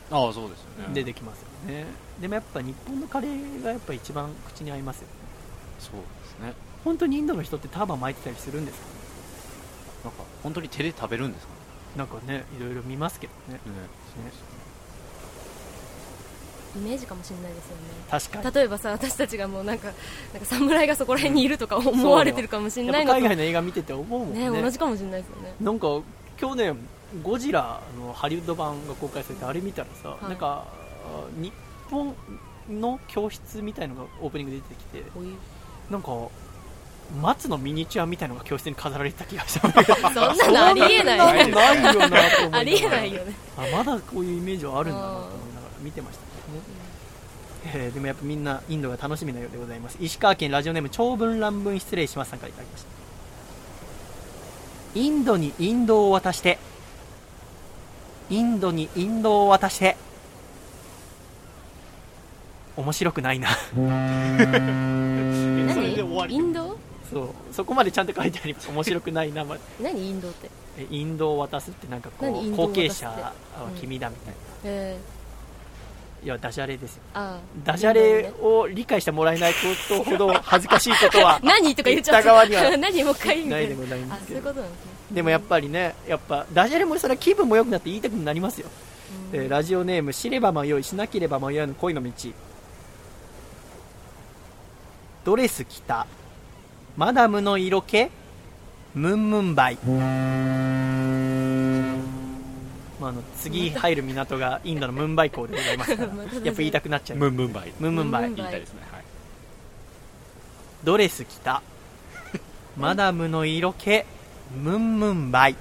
[0.09, 0.93] がああそうですよね。
[0.93, 1.85] 出てきますよね、
[2.19, 5.13] でもやっぱ日本のカレーがやっぱ一番口に合いますよね。
[5.79, 6.53] そうですね。
[6.83, 8.85] 本当にインドの人ってターバン巻いてたりするんですか？
[8.87, 8.93] ね
[10.03, 11.59] なんか本当に手で食べるんですかね。
[11.97, 13.53] なんかねいろいろ見ますけどね。
[13.53, 13.59] ね
[16.75, 17.81] イメージかもしれないですよね。
[18.11, 18.55] 確かに。
[18.55, 19.87] 例えばさ私たちがもうなんか
[20.33, 25.87] なんか侍がそこら辺にいるとか思われてるかもしれないの海外の映画見てて思うもんねね同じかもしれないですよねなんか
[26.35, 26.77] 去年
[27.23, 30.25] ゴジラのハリウッド版が公開されてあれ見たらさ、い。
[30.25, 30.65] なんか
[31.05, 31.53] あ日
[31.89, 32.15] 本
[32.69, 35.03] の教室みたいのがオープニングで出てきて
[35.89, 36.11] なんか
[37.21, 42.23] 松のミニチュアみたいのが教室に飾られてた気がしたそんなのありえないないよなと思いながら
[42.57, 43.33] ありえないよね。
[43.55, 46.25] あまだこういうイメージはあるんだなと思いながら見てました。
[46.25, 49.97] けどね、えーでもやっぱみんなインドが楽しみなようでございます。
[50.01, 52.87] 石川県ラジオネーム長文乱文失礼しますさんからいただきました。
[54.99, 56.57] インドにインドを渡して
[58.29, 59.95] インドにインドを渡して
[62.77, 63.49] 面白くないな。
[63.77, 66.37] えそれで終わり。
[66.37, 66.77] 何インド
[67.09, 67.29] そう。
[67.53, 68.69] そこまでちゃんと書いてあります。
[68.69, 70.49] 面白くないな、ま 何インドって？
[70.77, 73.31] えインドを渡すってなんかこう後継者は
[73.79, 74.97] 君だみたいな、え
[76.23, 77.03] いやダジャレですよ。
[77.13, 77.39] ー、ああ。
[77.63, 79.57] ダジャレを理解してもらえないこ
[79.87, 81.73] とほど恥ずかしいことは 何？
[81.75, 82.23] とか言っちゃった。
[82.23, 83.59] 側には 何もう一回みたな。
[83.61, 84.33] いでいなもないんですけど。
[84.33, 88.67] あそういうことなんですねでもやっぱりねやっぱダジャレもそれは気分も良くなって言いたくなりますよ、
[89.33, 89.39] うん。
[89.39, 92.11] えーラジオネーム知れば迷いしなければ迷わぬ恋の道。
[95.23, 96.05] ドレス着た。
[96.95, 98.09] マダムの色気。
[98.93, 99.77] ムンムンバイ。
[102.99, 106.13] まあ、あの次入る港がインドのムンバイ港でございますから。
[106.45, 107.17] やっぱ言いたくなっちゃう。
[107.17, 107.73] ムンムンバイ。
[107.79, 108.33] ムンムンバイ。
[108.33, 108.81] 言いたいですね。
[108.91, 109.03] はい。
[110.83, 111.61] ドレス着た。
[112.77, 114.05] マダムの色気
[114.53, 115.55] ムンムンバイ。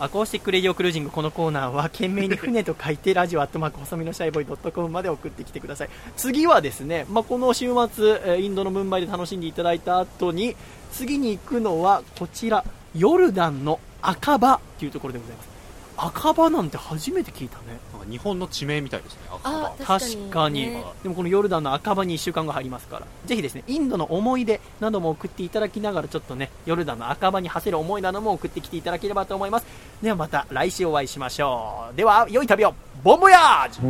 [0.00, 5.88] アコースティックレディオクルージングこのコーナーは件名に船と書いてラジオアットマーク細身のシャイボーイドットコムまで送ってきてください。
[6.16, 10.56] 次はですね、まあ、この週末インドのムンバイで楽しんでいただいた後に
[10.90, 12.64] 次に行くのはこちら
[12.96, 15.48] ヨルダンのアカバというところでございます。
[15.96, 17.78] アカバなんて初めて聞いたね。
[18.02, 19.70] か日本の地名みたいですねアカバ。
[19.84, 29.66] 確かに、ね、でもこのヨルダンのアカバに1週間が入りますからぜひですねインドの思い出なども送っていただきながらちょっとねヨルダンのアカバに馳せる思いなども送ってきていただければと思います。
[30.02, 31.96] ではまた来週お会いしましょう。
[31.96, 32.74] では良い旅を。
[33.02, 33.80] ボンボヤージ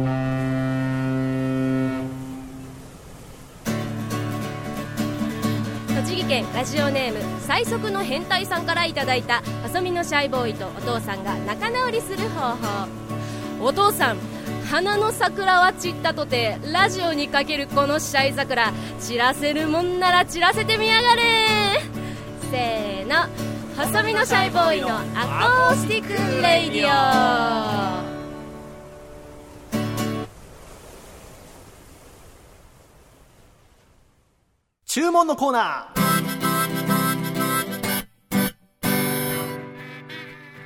[5.94, 13.11] 栃木県ラジオネーム最速の変態さんからいただいた細びのシャイボーイとお父さんが仲直りする方法。
[13.62, 14.18] お父さん
[14.68, 21.22] 花の桜は散ったとてラジオにかけるこのシャイ桜散らせるもんなら散らせてみやがれ。
[22.50, 23.28] せーの。
[23.76, 28.12] 細身のシャイボーイのアコースティックレイディオ。
[34.86, 36.11] 注文のコーナー。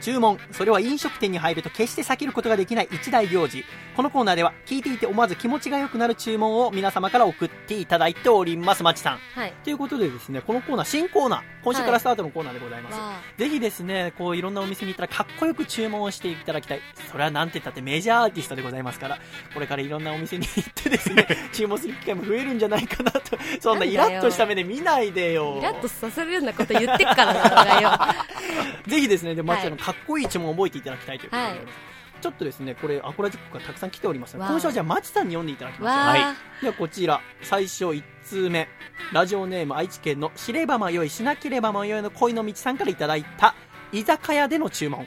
[0.06, 0.38] 注文。
[0.52, 3.64] それは飲食店に入ると決して避けることができない一大行事。
[3.96, 9.18] このコーナーでは聞いていて思わず気持ちが良くなる注文を皆様から送っていただいております、まちさん。
[9.34, 12.94] はいということでですね、このコーナー、新コーナー、今週からスタートのコーナーでございます。
[12.96, 16.80] わぜひですね、こういろんなお店に行ったらかっこよく注文をしていただきたい。
[17.10, 19.18] それはなんて言ったってメジャーアーティストでございますから、
[19.52, 25.56] これからいろんなお店に行ってですね、 注文する機会も増えるんじゃないかなと、そんなイラッとした目で見ないでよ。
[25.58, 28.14] イラッとさせるようなこと言ってっからな。
[28.86, 31.96] ぜひですね、で、マッチはいのかっこいい注文を覚えていただきたいということでございます。
[32.20, 35.98] ちょっとですね、これ、アコラジックがたくさん来ております今週はじゃあ、マチさんに読んでいただきましょう。
[35.98, 36.22] わはい。
[36.22, 38.68] あ、では、こちら、最初1通目。
[39.12, 43.54] ラジオネーム愛知県の知れば迷い、しなければ迷いの恋の道さんからいただいた、
[43.92, 45.06] 居酒屋での注文。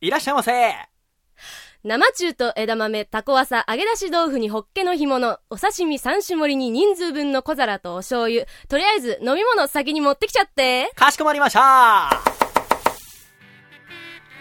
[0.00, 0.52] いらっしゃいませ
[1.84, 8.46] 生中と枝豆、タコワサ、揚げ出し豆腐にホッケの干物、お刺身三種盛りに人数分の小皿とお醤油。
[8.68, 10.90] とりあえず飲み物先に持ってきちゃって。
[10.94, 12.47] かしこまりました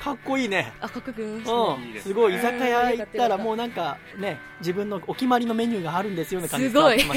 [0.07, 0.71] かっこいいね。
[0.79, 1.21] あ、かっこよく。
[1.21, 2.35] 言いましたねうん、いいですすごい。
[2.35, 6.97] 居酒屋行ったらうんもうなんかね自分のお決まりのメニューがあるんですような感じすごい。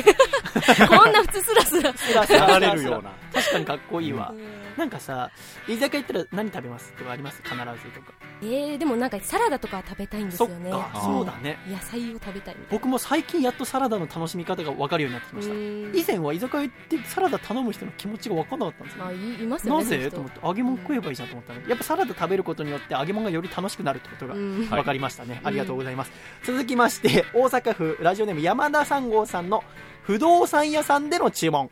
[0.89, 1.93] こんな普通スラスラ。
[1.97, 4.41] スラスラ流れるような確かにかっこいいわ、うん。
[4.77, 5.31] なんかさ
[5.69, 6.93] 居酒屋行ったら何食べます？
[6.95, 7.41] とかあります？
[7.43, 8.13] 必ずとか。
[8.43, 10.73] えー、でもなんかサラダとかは食べたいんですよね。
[11.03, 11.59] そうだね。
[11.69, 15.45] 野菜を食べたい僕も最近やっとサラダの楽しみ方が分かるようになってきまな。
[15.45, 15.55] した。
[15.55, 15.93] うん。
[15.95, 19.85] 以前は居酒屋行ってサラダ頼む人の気持ちが分かんなかったんですよ、まあ、いいますよね。
[19.85, 20.11] なぜ？
[20.11, 20.41] と思って。
[20.43, 24.67] 揚げ物食えばいいじゃんと思ったのやっぱサラダ食べることによって揚げ物がより楽しくなるってことがうん。
[24.67, 25.41] 分かりましたね、い。
[25.45, 26.13] ありがとうございます、
[26.45, 29.63] 続きまして大阪府ラジオネーム山田三号さんの
[30.03, 31.71] 不動産屋さんでの注文。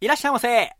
[0.00, 0.78] いらっしゃいませ。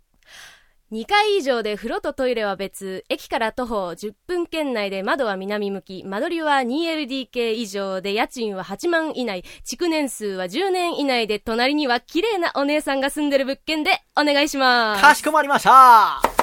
[0.90, 15.02] 2階以上で風呂とトイレは別、駅から徒歩10分圏内で窓は南向き、間取りは 2LDK 以上で家賃は8万以内、築年数は10年以内で隣には綺麗なお姉さんが住んでる物件でお願いします。
[15.02, 16.37] かしこまりました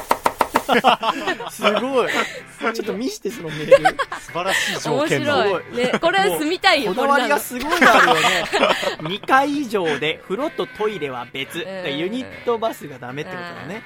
[1.52, 2.10] すごい。
[2.74, 3.98] ちょっと見してそのメール。
[4.20, 5.64] 素晴らしい条面件の白い。
[5.76, 8.22] ね、これ住みたいよ、こだわりがすごいあるよね。
[9.02, 13.84] 2階以上で風呂とトイレは別、んユニットバスがダメってことだね、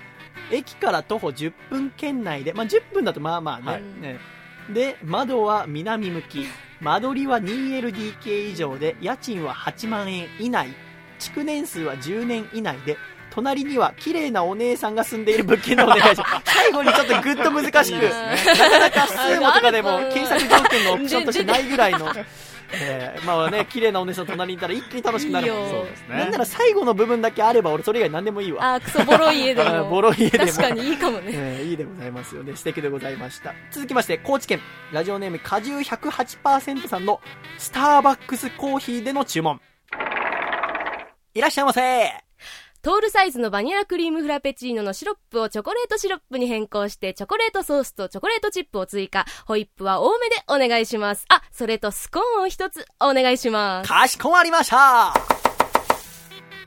[0.51, 3.81] 駅から徒歩10分圏内で、まあ、10分だとまあまあね,、はい。
[4.01, 4.19] ね。
[4.69, 6.47] で窓は南向き。
[6.81, 10.69] 間取りは 2LDK 以上で家賃は8万円以内。
[11.19, 12.97] 築年数は10年以内で
[13.31, 16.23] 隣には綺麗なお姉さんが住んでいる物件でお願いします。
[16.53, 18.09] 最後にちょっとぐっと難しくいいね。
[18.09, 22.11] なかなかスーモとかでも検索条件のオプションとしてないぐらいの、
[22.71, 25.69] えーまあね綺麗なお姉さん隣にいたら一気に楽しくなるもん。
[25.69, 26.17] そうですね。
[26.17, 28.75] なんなら最後の部分だけあれば俺それ以外何でもいいわ。
[28.75, 29.69] あ、クソボロい家でも。
[29.69, 30.45] あ ボロい家でも。
[30.45, 31.23] 確かにいいかもね。
[31.31, 32.55] えーいいでございますよね。
[32.55, 33.53] 素敵でございました。
[33.71, 34.61] 続きまして高知県。
[34.91, 37.21] ラジオネーム果汁108%さんの
[37.57, 39.59] スターバックスコーヒーでの注文。
[41.33, 42.28] いらっしゃいませ
[42.81, 49.25] トールサイズのバニラクリームフラペチーノのシロップをチョコレートシロップに変更して、チョコレートソースとチョコレートチップを追加。
[49.45, 51.25] ホイップは多めでお願いします。
[51.27, 53.89] あ、それとスコーンを一つお願いします。
[53.89, 55.13] かしこまりました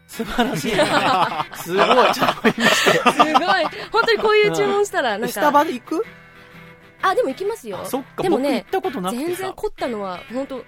[0.07, 0.85] 素晴らしいね
[1.57, 3.65] すごいちょっと見してすごい。
[3.91, 6.05] 本当にこういう注文したら、なんスタバか、で行く？
[7.01, 7.87] あ、でも行きますよあ。
[7.87, 10.63] そっかでもね僕行っ、たことなくてさ全然凝ったのは、本当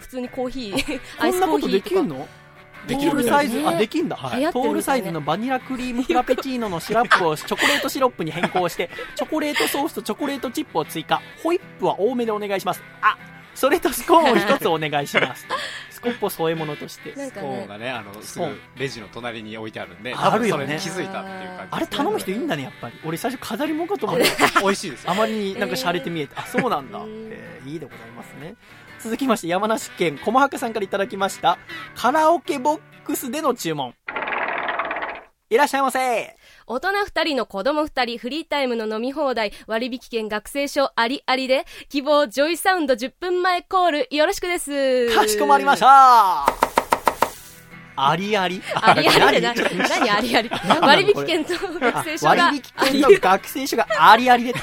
[0.00, 2.00] 普通にコーヒー、ア こイスんなことでコーヒーとか。
[2.00, 2.28] きんの？
[2.86, 4.16] できるトールサイズ、ねあ、できんだ。
[4.16, 11.20] 流行ってるみたいねトールサイズのバニラクリームフラペチーノのシラップを チョコレートシロップに変更して、チョコレートソースとチョコレートチップを追加。
[11.42, 12.82] ホイップは多めでお願いします。
[13.00, 13.16] あ、
[13.54, 15.46] それとスコーンを一つお願いします。
[15.90, 17.12] スコップを添え物として。
[17.12, 21.68] ね、コーンがね、あの、すぐレジの隣に置いてあるんで、あるよね気づいたっていう感じね。
[21.70, 22.94] あれ頼む人いいんだね、やっぱり。
[23.04, 24.26] 俺最初飾り物かと思って。
[24.60, 25.12] 美味しいですよ。
[25.12, 26.98] あまりになんか洒落て見えて、あ、そうなんだ。
[26.98, 28.54] うんえーいいでございますね。
[29.02, 31.58] 続きまして、山梨県駒博さんからいただきました、
[31.96, 33.94] カラオケボックスでの注文。
[35.50, 36.36] いらっしゃいませ。
[36.66, 45.14] 大人二人の子供二人、フリータイムの飲み放題、割引券学生証ありありで、希望ジョイサウンド10分前コール、よろしくです。
[45.14, 46.71] かしこまりました
[47.96, 48.62] ありあり。
[48.74, 50.50] ありありってな何ありあり？
[50.80, 52.44] 割引券と学生証が。
[52.46, 52.62] 割引
[52.92, 54.54] 券の学生証がありありで。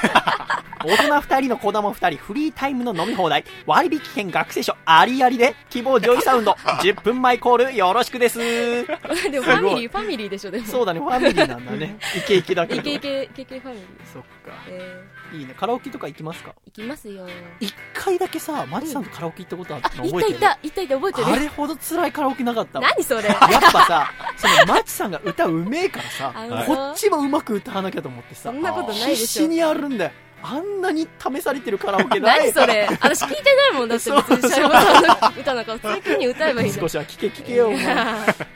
[0.86, 3.44] 大人2人の子供2人フリータイムの飲み放題。
[3.66, 5.56] 割引券学生証ありありで。
[5.70, 6.54] 希望ジョイサウンド。
[6.54, 8.40] 10分前コールよろしくです。
[8.40, 10.66] でもファミリーファミリーでしょでも。
[10.66, 11.98] そうだねファミリーなんだね。
[12.18, 12.82] イケイケだけど。
[12.82, 14.14] イケイケイケイケファミリー。
[14.14, 14.30] そっか。
[14.68, 15.04] え
[15.34, 15.54] いいね。
[15.58, 16.52] カラオケとか行きますか？
[16.52, 17.28] ー、行きますよ。
[17.60, 20.40] 一回だけさマチさんとカラオケ行ったことあったのい覚えてる？
[20.40, 20.60] たいた。
[20.68, 21.28] いたいた覚えてる？
[21.28, 23.28] あれほど辛いカラオケなかったわ何それ？
[23.30, 26.34] やっぱさ、そのマチさんが歌うめえからさ
[26.66, 29.16] こっちもうまく歌わなきゃと思ってさそ、んなことないでしょ。
[29.16, 30.12] 必死にやるんだよ。
[30.42, 32.40] あんなに試されてるカラオケない。
[32.40, 32.88] 何それ？
[33.02, 34.50] 私聞いてないもんだって 別に。
[34.50, 35.04] シャイボさん
[35.36, 37.76] の歌なんか普通に歌えばいいじゃん少しは聞け聞けよ、え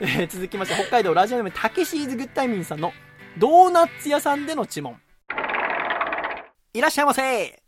[0.00, 2.92] ー続きまして、北海道ラジオネーム、たけしーずグッタイミンさんの
[3.36, 4.98] ドーナツ屋さんでの注文。
[6.76, 7.62] いらっしゃいませ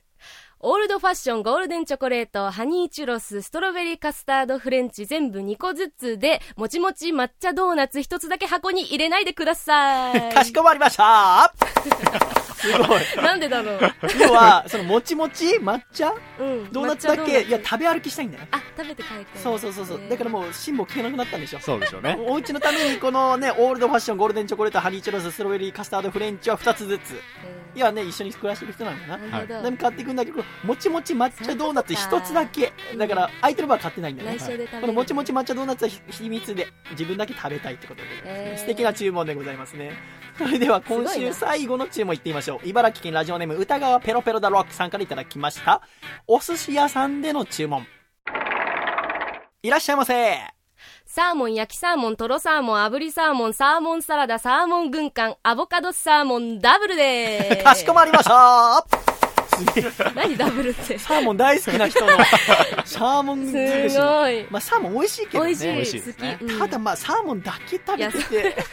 [0.58, 11.54] オールドファッションゴールデンチョコレートハニーチュロスストロベリーカスタードフレンチ全部2個ずつでもちもち抹茶ドーナツ1つだけ箱に入れないでください かしこまりました
[12.56, 13.24] すごい。
[13.24, 13.80] なんでだろう
[14.18, 16.12] 要は、そのもちもち抹茶？
[16.40, 18.48] うんドーナツだけ、いや、食べ歩きしたいんだよね。
[18.50, 20.00] あ食べて帰ってそうそうそうそう。
[20.08, 21.60] だからもう、辛抱聞けなくなったんでしょ。
[21.60, 22.16] そうでしょうね。
[22.18, 27.12] お家のためにこのね、オールドファッション、ゴールデンチョコレート、ハニーチュロス、ストロベリー、カスタード、フレンチは2つずつ。
[27.12, 27.16] い
[27.80, 29.18] やね、一緒に暮らしてる人なんだな。
[29.18, 32.72] なるほど、何買っていくんだけど、もちもち抹茶ドーナツ1つだけ。
[32.96, 34.52] だから、相手の場は買ってないんだよね内。
[34.54, 39.92] 緒で食べるこのもちもち抹茶ドーナツは秘密で、自分だけ食べたいってことで、えー素敵な注文でございますね。
[40.38, 42.68] それでは今週最後の注文いってみましょう。
[42.68, 45.82] 茨城県ラジオネーム歌川ペロペロダロックさんからいただきました。
[46.26, 47.86] お寿司屋さんでの注文。
[49.62, 50.55] いらっしゃいませ。
[51.16, 57.64] サーモン焼きサーモントロサーモン炙りサーモンサーモンサラダサーモン軍艦アボカドサーモンダブルでーす。
[57.64, 58.86] かしこまりました。
[60.14, 60.98] 何ダブルって？
[60.98, 62.18] すサーモン大好きな人の、
[62.84, 64.12] サーモン尽くしの。
[64.12, 64.46] ごい。
[64.50, 65.54] まあ、サーモン美味しいけどね。
[65.54, 66.00] 美味しい。
[66.02, 66.38] 好き、すね。
[66.38, 66.58] うん。
[66.58, 68.64] ただまあ、サーモンだけ食べてて、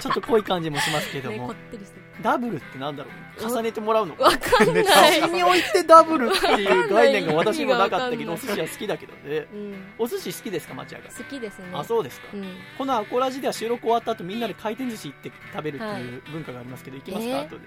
[0.00, 3.50] ちょっと濃い感じもしますけどねも、こってりしてるダブルってなんだろう？
[3.50, 4.24] 重ねてもらうのか？
[4.24, 4.84] わかんない。
[4.84, 4.92] 写
[5.26, 9.46] 真に置いてダブルっていう概念が私もなかったけど、お寿司は好きだけどね。
[9.52, 9.74] うん。
[9.98, 11.08] お寿司好きですか、町屋が？
[11.10, 11.64] 好きですね。
[11.74, 12.28] あ、そうですか。
[12.32, 12.46] うん。
[12.78, 17.46] このアコラジでは収録終わった後みんなで回転寿司行って食べるっていう文化がありますけど、行きますか、えー？
[17.46, 17.62] 後で。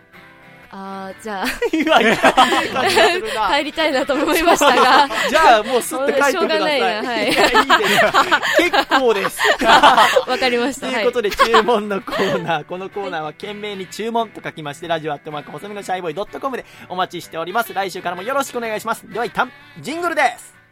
[0.78, 1.48] ああじゃあ、
[3.58, 6.80] 帰りたいなと思いましたがじゃあ、もうすって帰ってください。
[6.80, 7.36] いはいい、い。
[8.70, 9.40] 結構です。
[10.28, 12.66] わかりましたということで、注文のコーナー。
[12.66, 17.74] このコーナーは、懸命に注文と書きまして、ラジオアットマーク、細身のシャイボーイドットコムでお待ちしております。
[17.74, 19.10] 来週からもよろしくお願いします。
[19.10, 19.50] では一旦、
[19.80, 20.65] ジングルです。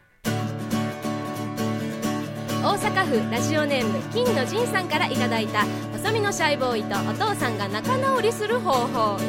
[2.64, 9.20] 大阪府ラジオネーム金の仁さんからいただいた細身のシャイボーイとお父さんが仲直りする方法。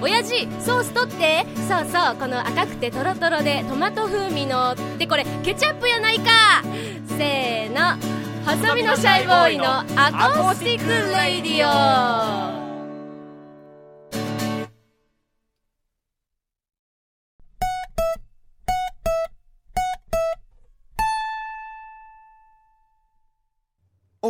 [0.00, 6.64] 親父ソース取ってそうそうこの赤くてとろとろでトマト風味のってこれケチャップやないか。
[7.16, 7.96] せーの
[8.44, 9.84] 細身のシャイボーイのア
[10.36, 12.63] コースティックレイディオ。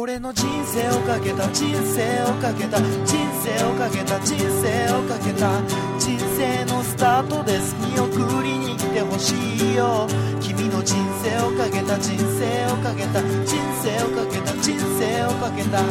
[0.05, 5.63] 俺の人生をかけた人生をかけた人生をかけた人生をかけた
[5.99, 7.75] 人生のスタートです。
[7.77, 9.33] 見送りに来てほし
[9.73, 10.07] いよ。
[10.43, 15.83] 君の人生をかけた人生をかけた人生をかけた人生をかけた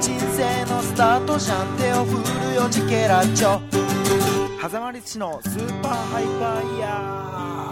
[0.00, 1.66] 人生のスタートじゃん。
[1.76, 3.58] 手を振るよジケラチョ。
[4.60, 7.65] 狭間律師のスーパーハイパーイヤー。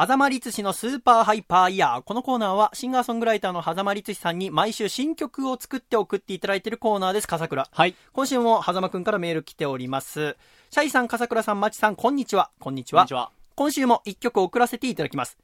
[0.00, 2.00] 狭間律師のスーパーハイパーイヤー。
[2.00, 7.68] このコーナーは、シンガーソングライターの狭間律師さんに毎週新曲を作って送っていただいているコーナーです、笠倉。
[7.70, 7.94] はい。
[8.14, 10.38] 今週も狭間くんからメール来ております。
[10.70, 12.50] シャイさん、笠倉さん、まちさん、こんにちは。
[12.60, 13.12] こんにちはこんにち。
[13.12, 13.30] は。
[13.56, 15.36] 今週も一曲送らせていただきます。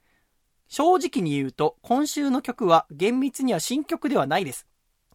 [0.69, 4.67] 正直に言うと、今週の曲は厳密には新曲ではないです。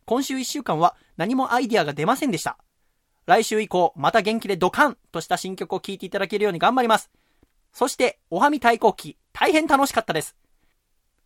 [0.05, 2.59] 今週一週間は何もアイディアが出ませんでした。
[3.25, 7.09] 来週以降、また元気でドカンとした新曲を聴いていただけるように頑張ります。
[7.73, 10.35] そして、おはみ対抗期、大変楽しかったです。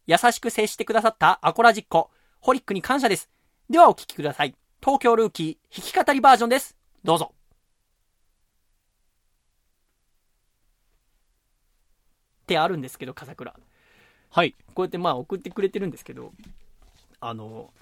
[0.07, 3.29] 優しく接してくださったアコラジッコ、ホリックに感謝です。
[3.69, 4.55] ではお聴きください。
[4.79, 6.75] 東京ルーキー、弾き語りバージョンです。
[7.03, 7.33] どうぞ。
[12.43, 13.55] ってあるんですけど、笠倉。
[14.29, 14.53] はい。
[14.75, 16.31] こうやってまあ送ってくれてるんですけど、
[17.19, 17.73] あの、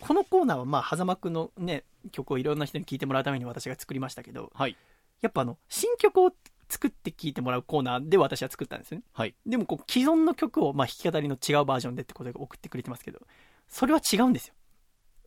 [0.00, 4.76] このコーナーはまあ、狭間くんのね、曲をいろんな人に聴いてもらうために私が作りましたけど、はい。
[5.20, 6.32] やっぱあの、新曲を
[6.70, 9.04] 作って聴いてもらうコーナーで私は作ったんですよね。
[9.12, 9.34] はい。
[9.44, 13.20] でもこう、既存の曲をまあ弾き語りの違うバージョンでってことで送ってくれてますけど、
[13.68, 14.54] それは違うんですよ。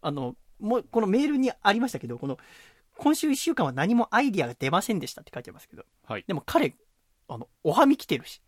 [0.01, 2.37] あの、もう、このメールにありましたけど、この、
[2.97, 6.23] 今週1週間は何もアイディアが出ませんでしたって書いてますけど、はい。
[6.27, 6.75] でも彼、
[7.27, 8.41] あの、おはみ来てるし。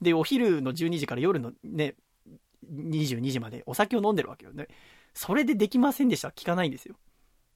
[0.00, 1.94] で、お昼の12時から夜のね、
[2.72, 4.68] 22時までお酒を飲んでるわけよね。
[5.14, 6.96] それでできませんでしたは聞かないんですよ。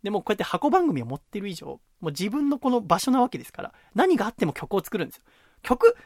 [0.04, 5.22] でもこうやって箱番組を持ってる以上、もう自分のこの場所なわけですから、何があっても曲を作るんですよ。
[5.62, 5.96] 曲、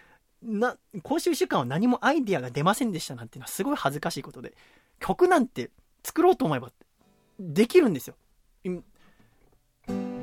[0.40, 4.54] な、今週1週間は何もアイディアが出ませんでしたなんていうのはすごい恥ずかしいことで、
[5.00, 5.70] 曲なんて
[6.04, 6.70] 作ろうと思えば
[7.40, 8.14] できるんですよ。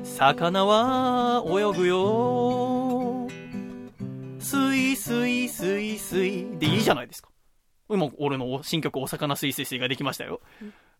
[0.02, 3.28] 魚は泳ぐよ。
[4.40, 7.28] すいすいすいすいでいいじゃないですか。
[7.90, 10.40] 今、俺の新曲、お魚すいすいすいができましたよ。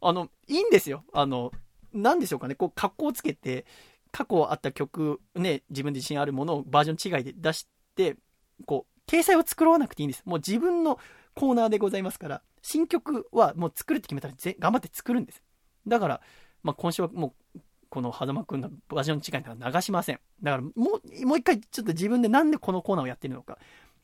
[0.03, 1.05] あの、いいんですよ。
[1.15, 1.53] あの、
[1.97, 3.66] なんでしょうかね、こう、格好をつけて、
[4.12, 8.16] 過去あった曲、ね、自分で自信あるものをバージョン違いで出して、
[8.64, 10.23] こう、掲載を作らなくていいんです。
[10.24, 10.98] もう自分の
[11.35, 15.43] コーナーでございますから、新曲はもう作るって決めたらぜ頑張って作るんです。
[15.86, 16.20] だから、
[16.62, 20.20] まあ、今週はもう、この狭間くんのバージョン違いなら流しません。
[20.43, 23.59] だから、もう、もう一回ちょっと自分でなんでこのコーナーをやってるのか。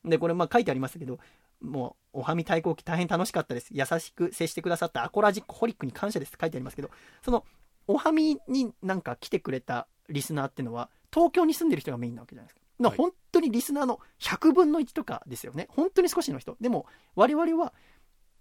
[0.05, 1.19] で、これまあ書いてありましたけど、
[1.61, 3.69] もう、おはみ対抗期大変楽しかったです。
[3.73, 6.91] 優しく接してくださったアコラジックホリックに感謝ですって書いてありますけど、
[7.25, 7.45] その、
[7.87, 12.61] おはみになんか来てくれたリスナーってのは、東京に住んでる人がメインなわけじゃないですか。
[12.81, 15.69] だから本当にリスナーの100分の1とかですよね。
[15.71, 16.57] 本当に少しの人。
[16.61, 17.73] でも、我々は、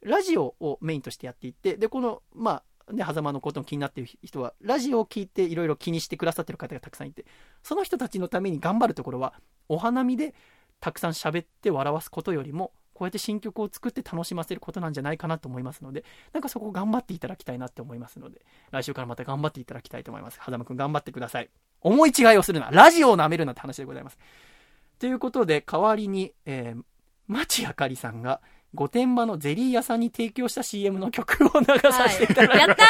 [0.02, 7.26] ラジオをメインとしてやっていて、で、この、まあ、ね、狭間のことも気になっている人は、ラジオを聞いていろいろ気にしてくださってる方がたくさんいて、
[7.62, 9.34] その人たちのために頑張るところは、
[9.70, 10.34] お花見で
[10.80, 20.40] たくさん喋って笑わすことよりも、こうやって新曲を作って楽しませることなんじゃないかなと思いますので、なんかそこを頑張っていただきたいなって思いますので、来週からまた頑張っていただきたいと思います。
[20.46, 21.50] 狭間くん頑張ってください。
[21.82, 22.70] 思い違いをするな。
[22.70, 24.20] ラジオを舐めるなって話でございます。
[25.00, 26.84] ということで、代わりに、えー、
[27.28, 28.40] 町あかりさんが、
[28.74, 32.60] 御殿場のゼリー屋さんに提供した CM の曲を流させていただきます。
[32.60, 32.84] やった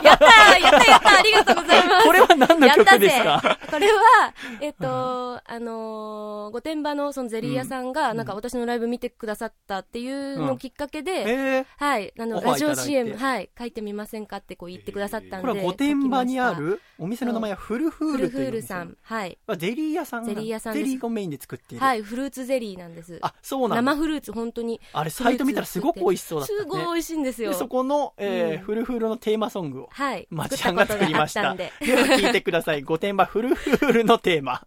[0.00, 0.04] ー。
[0.04, 0.62] やったー。
[0.62, 2.06] やったやったありがとうございます。
[2.06, 8.16] これは何の曲ですやかこれは、えっと、あのー、御殿場のそのゼリー屋さんが、うん。
[8.16, 15.48] なんか私のライブ見てくださったっていうのをきっかけで、えー、はい、あの、ラジオ CM、はい、書いてみませんかってこう言ってくださったんで。
[15.48, 18.26] これは御殿場にあるお店の名前はフルフールという。
[18.26, 18.96] お店フールさん。
[19.02, 19.38] はい。
[19.46, 20.84] あゼリー屋さんなゼリー屋さんです。
[20.84, 21.84] ゼリーをメインで作っている。
[21.84, 23.18] はい、フルーツゼリーなんです。
[23.20, 23.92] あ、そうなんだ。
[23.92, 24.77] 生フルーツ、本当に。
[24.92, 26.60] あれ、サイト見たらすごく美味しそうだった、ね。
[26.60, 27.50] すごい美味しいんですよ。
[27.50, 30.26] でそこの、えーうんフルフールのテーマソングを、はい。
[30.30, 31.54] まちゃんが作りました。
[31.54, 31.72] で。
[31.80, 32.82] では聞いてください。
[32.82, 34.66] 御殿場フルフールのテーマ。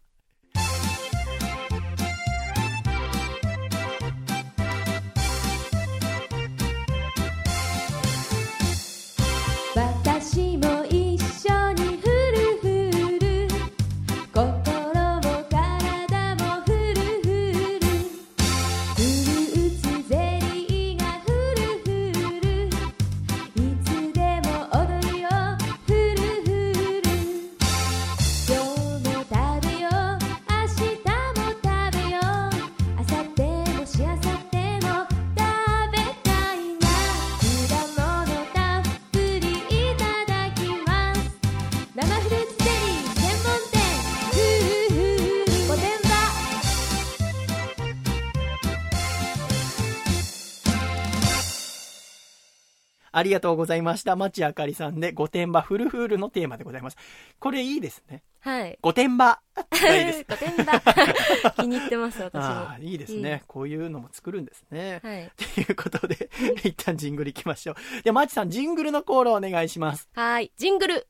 [53.21, 54.15] ありがとうございました。
[54.15, 56.97] 町あかりさんで、御殿場フルフールのテーマでございます。
[57.39, 58.23] これいいですね。
[58.39, 58.79] はい。
[58.81, 60.25] 御殿場がいいです。
[60.27, 60.81] 御殿場。
[61.61, 62.41] 気に入ってます、私も。
[62.41, 64.99] あはあ、いいですね、こういうのも作るんですね。
[65.03, 65.31] い。
[65.55, 66.29] ということで、
[66.65, 67.75] 一旦ジングル行きましょう。
[68.03, 70.09] では、マチさん、ジングルのコールお願いします。
[70.15, 70.51] はい。
[70.57, 71.07] ジングル。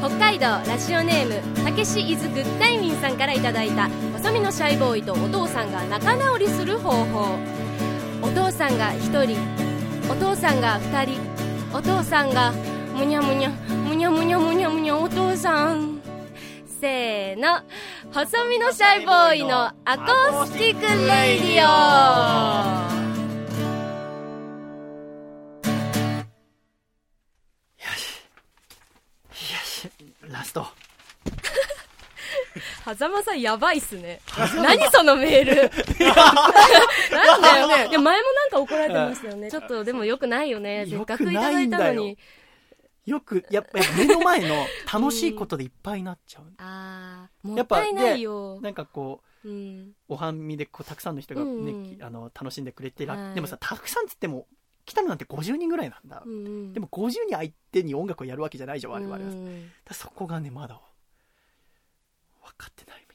[0.00, 7.67] 北海道ラジオネームたけしイズグッタイミンさんからいただいた細身のシャイボーイとお父さんが仲直りする方法
[8.22, 9.38] お父さんが1人。
[10.10, 11.20] お父さんが2人。
[11.72, 12.52] お父さんが
[12.96, 16.00] むにゃむにゃむにゃむにゃむにゃむにゃお父さん。
[16.80, 17.60] せーの。
[18.12, 22.87] 細身のシャイボーイのアコースティックレイディオ。
[32.94, 34.20] 狭間さんやばいっすね。
[34.56, 35.70] 何そのメール。
[37.10, 37.88] なんだよね。
[37.90, 39.50] いや、前もなんか怒られてましたよね。
[39.50, 40.86] ちょっとでも良くないよね。
[40.88, 42.18] せっかくいただいたのに。
[43.06, 46.44] よく、やっぱり目の前の楽しいことでいっぱいになっちゃう。
[46.58, 48.60] あー、もやったいないよ。
[48.60, 49.92] なんかこう、うん。
[50.08, 54.46] おはみでこうたくさんの人が、ねうんあの楽しんでくれてら、はいでもさたくさんっつっても
[54.84, 56.72] 来たのなんて50人ぐらいなんだ、うん。
[56.72, 60.80] でも50人相手に音楽をやるわけじゃないじゃん我々は、うんらそこがねまだ
[62.48, 63.07] 分かってない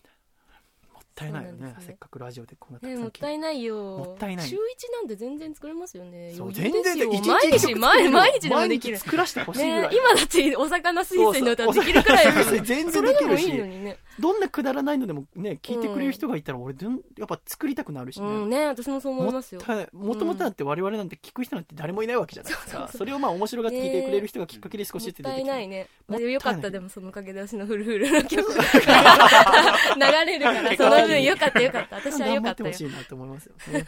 [1.30, 1.68] ったいないよね。
[1.68, 1.76] ね。
[1.80, 3.76] せっかくラジオでこんなたくね、さんもったいないよ。
[3.76, 4.48] もったいない。
[4.48, 6.34] 週一なんで全然作れますよね。
[6.36, 8.98] そう全然一毎日毎毎日でもできる。
[8.98, 12.26] 作らせてほしいぐらい、ね今だってお魚水星の歌できるくらい
[12.64, 13.50] 全然できるし。
[13.50, 13.98] いのにね。
[14.20, 16.76] どんなくだらないのでもね聞いてくれる人がいたら俺
[17.18, 19.62] やっぱ作りたくなるしね、うんね私もそう思いますよ。
[19.91, 25.88] もともとだって我々なんて聞く人なんて誰もいないわけじゃないですか、それをまあ面白がって聞いてくれる人がきっかけで少しずつ出てきて、ないね。
[26.08, 26.34] もったいない。
[26.34, 28.54] よかったでもそのおかげで私のフルフルの曲。
[28.54, 28.64] が
[30.26, 31.95] 流れるからその分よかったよかった。
[31.98, 33.85] 私はよかったよ頑張ってほしいなと思いますよね。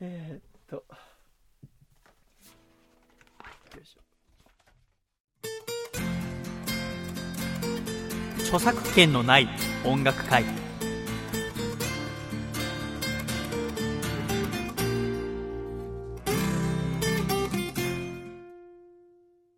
[0.00, 0.76] えーっと。
[0.76, 0.82] よ
[3.82, 4.00] いしょ。
[8.40, 9.48] 著作権のない
[9.84, 10.44] 音楽会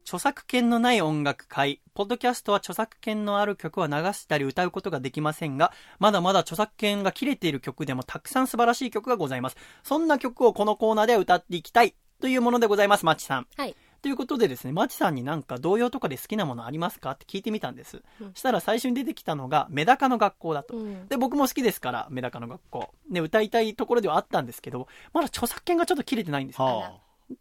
[0.09, 1.82] 著作権のない音楽会。
[1.93, 9.59] ポッドキャストは著作権のある曲は流したり歌うことができませんが、まだまだ著作権が切れている曲でもたくさん素晴らしい曲がございます。
[9.82, 13.47] そんな曲をこのコーナーで歌っていきたいというものでございます、マッチさん。
[13.55, 17.10] はいということでですね、マチさんになんか童謡とかで好きなものありますか？
[17.10, 18.01] って聞いてみたんです。
[18.22, 20.74] うんしたら最初に出てきたのが、メダカの学校だと。
[20.74, 22.89] うんで、僕も好きですから、メダカの学校。
[23.10, 26.64] ね、歌いたいところではあったんですけど、まだ著作権がちょっと切れてないんですよ。
[26.64, 26.93] は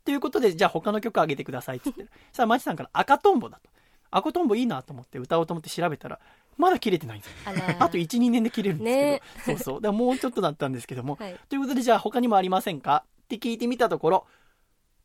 [0.03, 2.13] ということで、じゃあ他の曲あげてくださいって言って。
[2.31, 3.69] そしたらマチさんから赤とんぼだと。
[4.09, 6.19] 赤とんぼいいなと思って歌おうと思って調べたら、
[6.57, 7.35] まだ切れてないんですよ。
[7.79, 9.53] あ と1、2年で切れるんですけど。
[9.53, 9.81] ねそうそう。
[9.81, 11.15] だからもうちょっとだったんですけども。
[11.19, 13.03] はいということで、じゃあ他にもありませんか？
[13.23, 14.27] って聞いてみたところ、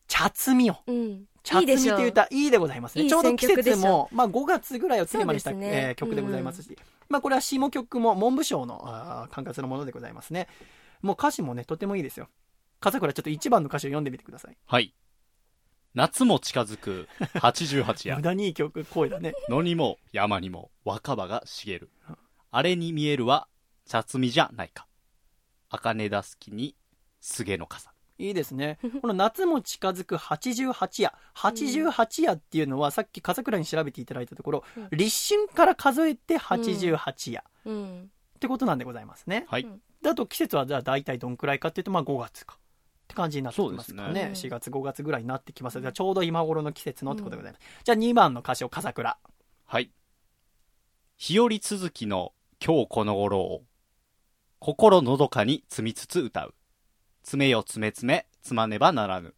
[0.09, 0.76] 茶摘みを。
[0.86, 3.02] うん茶摘みっていう歌、いいでございますね。
[3.04, 6.78] いいちょうど季節も、まあ5月ぐらいをテーマにした、ねえー曲でございますし、
[7.09, 8.78] まあこれは下曲も文部省の
[9.32, 10.46] 管轄のものでございますね。
[11.02, 12.28] もう歌詞もね、とてもいいですよ。
[12.82, 14.56] 笠倉ちょっと1番の歌詞を読んでみてください。
[14.66, 14.94] はい。
[15.94, 18.22] 夏も近づく88夜 無。
[18.22, 19.34] 駄にいい曲、声だね。
[19.48, 21.90] 野にも山にも若葉が茂る。
[22.50, 23.48] あれに見えるは
[23.86, 24.86] 茶摘みじゃないか。
[25.68, 26.76] 茜だすきに
[27.20, 27.92] 菅の傘。
[28.18, 28.78] いいですね。
[29.00, 31.12] この夏も近づく88夜。
[31.34, 37.44] 88夜っていうのは、さっき笠倉に調べていただいたところ、うん立春から数えて88夜。
[37.64, 39.44] うんってことなんでございますね。
[39.48, 39.62] はい。
[39.62, 42.59] うんだと季節はじゃあ大体どんくらいかっていうと、まあ5月か。
[43.12, 44.06] って感じになってきますかね。
[44.06, 45.80] そうですね4月、5月ぐらいになってきます。
[45.80, 47.62] じゃあちょうど今頃の季節のってことでございます。
[47.84, 49.18] じゃあ2番の歌詞を笠倉。
[49.66, 49.90] はい。
[51.18, 52.32] 日和続きの
[52.64, 53.62] 今日この頃を、
[54.59, 56.55] 心のどかに積みつつ歌う。
[57.22, 59.34] 爪よ詰め詰め、つまねばならぬ。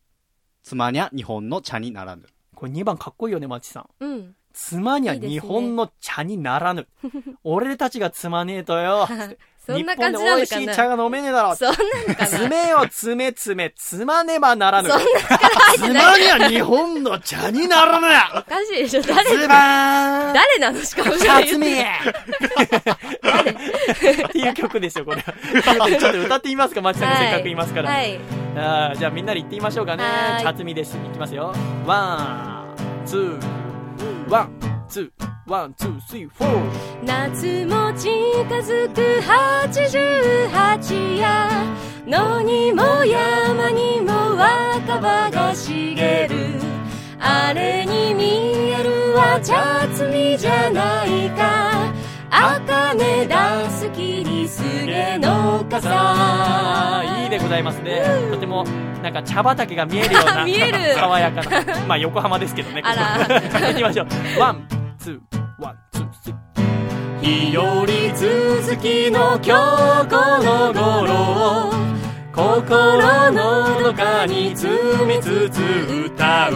[0.63, 2.27] つまにゃ日本の茶にならぬ。
[2.55, 3.89] これ2番かっこいいよね、マチさん。
[4.01, 6.87] うん妻にはいいですね日本の茶にならぬ。
[7.43, 9.07] 俺たちがつまねえとよ。
[9.67, 10.31] そんな日本で感じな。
[10.31, 11.55] の美味しいかな茶が飲めねえだろ。
[11.57, 11.75] そんな
[12.09, 12.27] のかな。
[12.29, 14.91] 爪を詰め詰め、つまねばならぬ。
[14.91, 19.03] そんな力入ってつないまには日本の茶にならぬおかしいでしょ。
[19.03, 20.83] 誰ズバーン誰なの？
[20.85, 21.71] しかも茶摘みっ
[24.33, 24.39] て。
[24.39, 25.23] いう曲ですよ、これ。
[25.23, 27.91] ちょっと歌ってみますか、マチさんがせっかく言いますから。
[27.91, 28.21] はい。
[28.57, 30.05] あーじゃあみんなで言ってみましょうかね。
[30.43, 30.97] 茶摘みです。
[30.97, 31.55] いきますよ。
[31.87, 33.41] ワン、ツー、
[34.31, 37.05] ワン、ツー、ワン、ツー、スリー、フォー。
[37.05, 38.11] 夏も近
[38.61, 41.75] づく88夜。
[42.07, 46.37] 野にも山にも若葉が茂る。
[47.19, 48.25] あれに見
[48.71, 49.55] えるは茶
[49.95, 51.93] 摘みじゃないか。
[52.31, 58.03] 茜だすきに菅の笠いいでございますね。
[58.31, 58.65] とても、
[59.05, 60.47] なんか茶畑が見えるような。
[60.97, 61.81] 爽やかな。
[61.87, 62.81] まあ横浜ですけどね。
[62.81, 64.41] ここあら行きましょう。
[64.41, 64.67] ワン、
[64.99, 67.51] ツー、ワン、ツー、スリー。
[67.51, 67.87] 日和
[68.65, 69.59] 続きの今
[70.01, 71.13] 日この頃
[71.69, 71.73] を
[72.35, 74.73] 心のどかに摘
[75.07, 75.61] みつつ
[76.07, 76.55] 歌う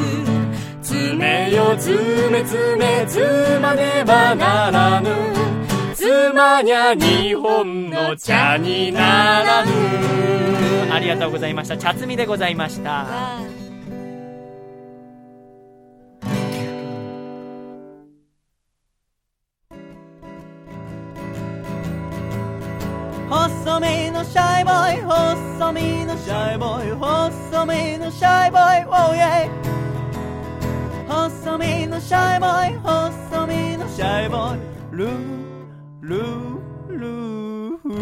[0.83, 5.11] 摘めよ摘め摘め摘まねばならぬ
[5.99, 9.73] つまにゃ日本の茶にならぬ
[10.93, 11.77] ありがとうございました。
[11.77, 13.05] 茶摘みでございました。
[23.29, 29.51] 細身のシャイボーイ細身のシャイボーイ細身のシャイボーイ Oh yeah
[31.09, 34.61] 細身のシャイボーイ細身のシャイボーイ
[34.97, 35.48] ルー
[36.09, 36.59] ルー
[36.89, 37.99] ルーフー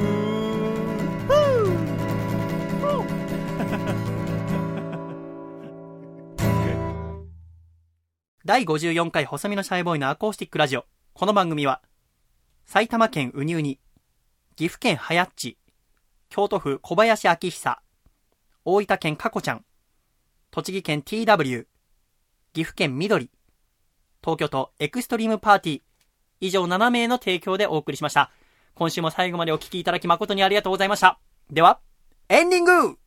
[8.44, 10.86] 第54回細身のシャイボーイのアコースティックラジオ。
[11.14, 11.82] この番組は、
[12.64, 13.80] 埼玉県ウニウニ、
[14.54, 15.58] 岐阜県はやっち、
[16.28, 17.82] 京都府小林明久、
[18.64, 19.64] 大分県かこちゃん、
[20.52, 21.66] 栃木県 TW、
[22.52, 23.32] 岐阜県緑、
[24.22, 25.82] 東京都エクストリームパーティー、
[26.40, 28.30] 以上7名の提供でお送りしました。
[28.74, 31.18] 今週も最後までお聞きいただき誠にありがとうございました。
[31.50, 31.80] では、
[32.28, 32.98] エンディング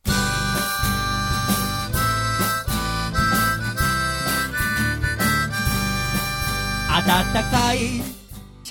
[6.90, 8.19] 暖かい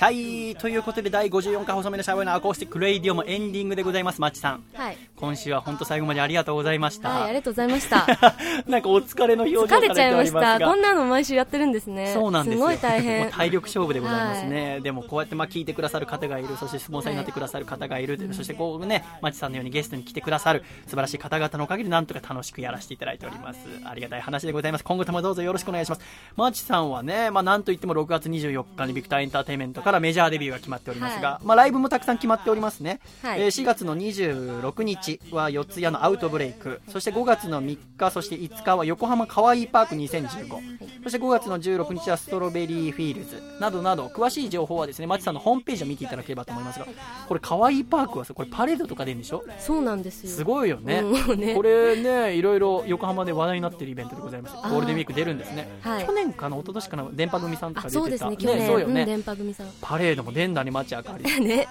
[0.00, 4.20] シャイということで第54回細身のシャイボーイのアコースティックレイディオもエンディングでございます。
[4.22, 4.64] まちさん。
[4.72, 4.96] はい。
[5.14, 7.10] 今週は本当最後までありがとうございました。
[7.10, 8.06] はい、ありがとうございました。
[8.66, 10.58] なんかお疲れの表情さ疲れちゃいました。
[10.58, 12.14] こがんなの毎週やってるんですね。
[12.14, 12.60] そうなんですよ。
[12.60, 13.30] すごい大変。
[13.30, 14.80] 体力勝負でございますね。
[14.80, 23.58] でもこうやってまあ聞いてくださる方がいる、そしてスポンサーになってくださる方がいる、そしてこうね、マチさんのようにゲストに来てくださる素晴らしい方々のおかげでなんとか楽しくやらせていただいております。
[23.84, 24.84] ありがたい話でございます。
[24.84, 26.00] 今後ともどうぞよろしくお願いします。
[26.36, 33.00] マチさんはね、まあなんといっても6月24日にビクターエンターテインメントからメジャーデビューが決まっておりますが、はまあライブもたくさん決まっておりますね。
[33.22, 46.86] はいえー4月の26日は四谷のアウトブレイク、そして5月の3日、そして5日は横浜かわいいパーク2015、そして5月の16日はストロベリーフィールズなどなど詳しい情報はですね、マチさんのホームページを見ていただければと思いますが、
[47.26, 49.44] これかわいいパークはさ、これパレードとか出るんでしょ？
[49.58, 50.30] そうなんですよ。
[50.30, 51.00] すごいよね。
[51.00, 54.54] うんねこれね、いろいろ横浜で話題になってるイベントでございます。
[54.56, 55.68] ゴールデンウィーク出るんですね。
[55.82, 58.00] はい去年かな、一昨年かな、電波組さんとかあ、出てた。
[58.00, 58.66] そうですね、去年。
[58.66, 59.00] そうよね。
[59.02, 59.66] うん、電波組さん。
[59.80, 61.24] パレードも出んだね、街明かり。
[61.44, 61.66] ね。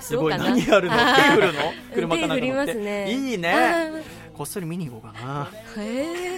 [0.00, 0.36] すごい。
[0.38, 0.96] 何やるの？
[0.96, 1.60] 手振るの？
[1.94, 3.12] 車かなんか乗って。
[3.12, 3.54] いいね。
[4.36, 5.46] あこっそり見に行こうかな。
[5.76, 5.82] ー。
[5.82, 6.36] へ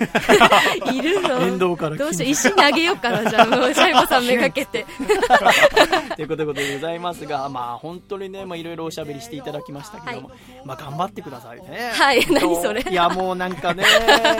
[0.92, 0.94] え。
[0.94, 1.40] いるの？
[1.42, 4.86] 沿道からどうしよう、石投げようかな、じゃあ、もう、シャイボさんめがけて。
[6.16, 10.30] ということでございますが、まあ本当にね、まあいろいろおしゃべりしていただきましたけども、
[10.64, 11.90] まあ頑張ってくださいね。
[11.92, 12.82] はい何それ？
[12.88, 13.84] いやもうなんかね、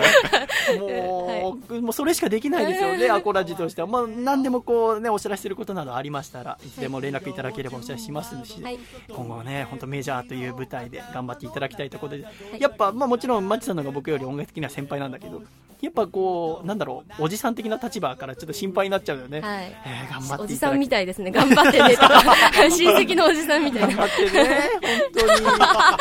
[0.79, 3.89] もう、もうそれしかできないですよね、アコラジとしては。
[3.89, 8.79] まあ何でもこうね、お知らせすることなどありましたら、いつでも連絡いただければお知らせしますし、はい
[9.09, 12.25] 今後ね、本当メジャーという舞台で頑張っていただきたいところで、
[12.59, 15.43] やっぱ、まあもちろんマッチさんのが僕より音楽的には先輩なんだけど、
[15.81, 19.41] やっぱこう、なんだろう、おじさん的な立場からちょっと心配になっちゃうよね。
[19.41, 21.31] はいえー頑張っておじさんみたいですね。
[21.31, 21.97] 頑張ってね。
[22.71, 23.89] 親戚のおじさんみたいな。
[23.89, 25.27] 頑張ってね、本当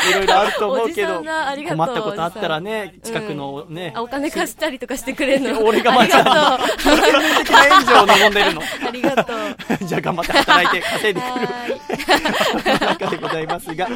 [0.05, 5.61] にいろいろあると思うけおじさど、んだありがとう困ったことあったらね、近くのね、あ、お金貸したりとかしてくれるの。
[5.65, 6.67] 俺がまありたがとう。
[6.87, 8.61] 援助を望んでるの。
[8.61, 9.37] ありがとう。
[9.85, 11.47] じゃあ頑張って働いて稼いでくる。
[11.47, 13.87] は中でございますが、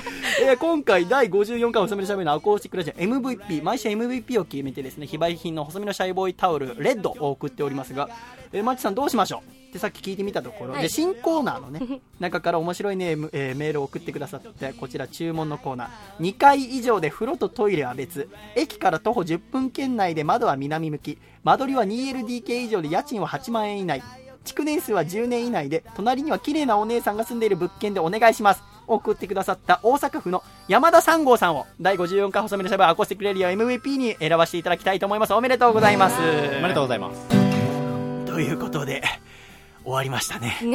[0.41, 8.09] えー今回第54回細身のシャイボーイのアコースティックラジオ MVP、毎週 MVP を決めてですね、非売品の細身のシャイボーイタオル、レッドを送っておりますが、
[8.51, 9.69] えー、マッチさんどうしましょう？
[9.71, 10.81] ってさっき聞いてみたところ、はい。
[10.83, 24.03] で、新コーナーのね、 中から面白いネーム、えーメールを送ってくださって、こちら注文のコーナー、2階以上で風呂とトイレは別、駅から徒歩10分圏内で窓は南向き、間取りは 2LDK 以上で家賃は8万円以内、
[24.43, 37.51] 築年数は10年以内で隣には綺麗なお姉さんが住んでいる物件でお願いします送ってくださった大阪府の山田三号さんを第54回細身のシャイボーイのアコースティックレディオ MVP に選ばせていただきたいと思いますおめでとうございますおめでとうございます。
[38.31, 39.03] ということで
[39.83, 40.65] 終わりましたね い。
[40.65, 40.71] ろ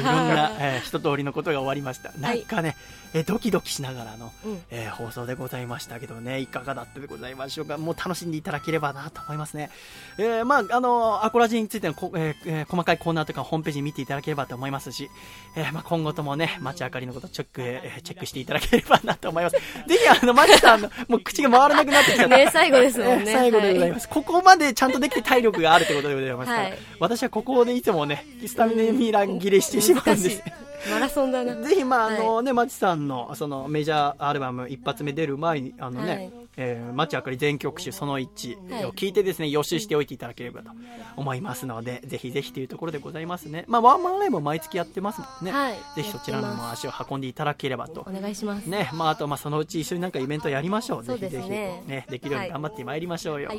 [0.00, 2.12] んな、えー一通りのことが終わりました。
[2.18, 2.76] なんかね、
[3.14, 7.78] えードキドキしながらの、うんえー放送でございましたけどね、いかがだったでございましょうか。
[7.78, 9.70] もう楽しんでいただければなと思いますね。
[10.18, 15.10] えーまあ、あの、アコラジについてのこ、えーえー細かいコーナーとかホームページ見ていただければと思いますし、
[15.56, 19.56] えーまあ、今後ともね、街明かりのことチェック、えーチェックしていただければなと思います。
[19.56, 19.60] ぜ
[19.96, 22.36] ひ、あの、マチさんの、もう口が回らなくなってきちゃった。
[22.36, 24.08] ね最後ですもんねえー最後でございます。
[24.08, 30.42] ここまでちゃんとできて体力があるってことでございますから、はい私はここでいつもね、スタミナミラン切れしてしまうんです。。
[30.90, 31.54] マラソンだな。
[31.56, 40.70] ぜひ、まあ、あのね、マチさんの、その、メジャーアルバム一発目出る前に、あのね、はいえー、マチあかり全曲集その1はいを聞いてですね、予習しておいていただければと
[41.16, 43.64] 思いますので、ぜひぜひというところでございますね。
[43.68, 45.52] まあ、ワンマンライブも毎月やってますもんね。
[45.52, 48.66] はいぜひそちらにも足を運んでいただければとお願いします。
[48.66, 51.04] ね、まあ、あと、まあ、そのうち一緒になんかイベントやりましょう。
[51.04, 53.50] そうですぜひぜひ、ねね、できるように頑張ってまいりましょうよ。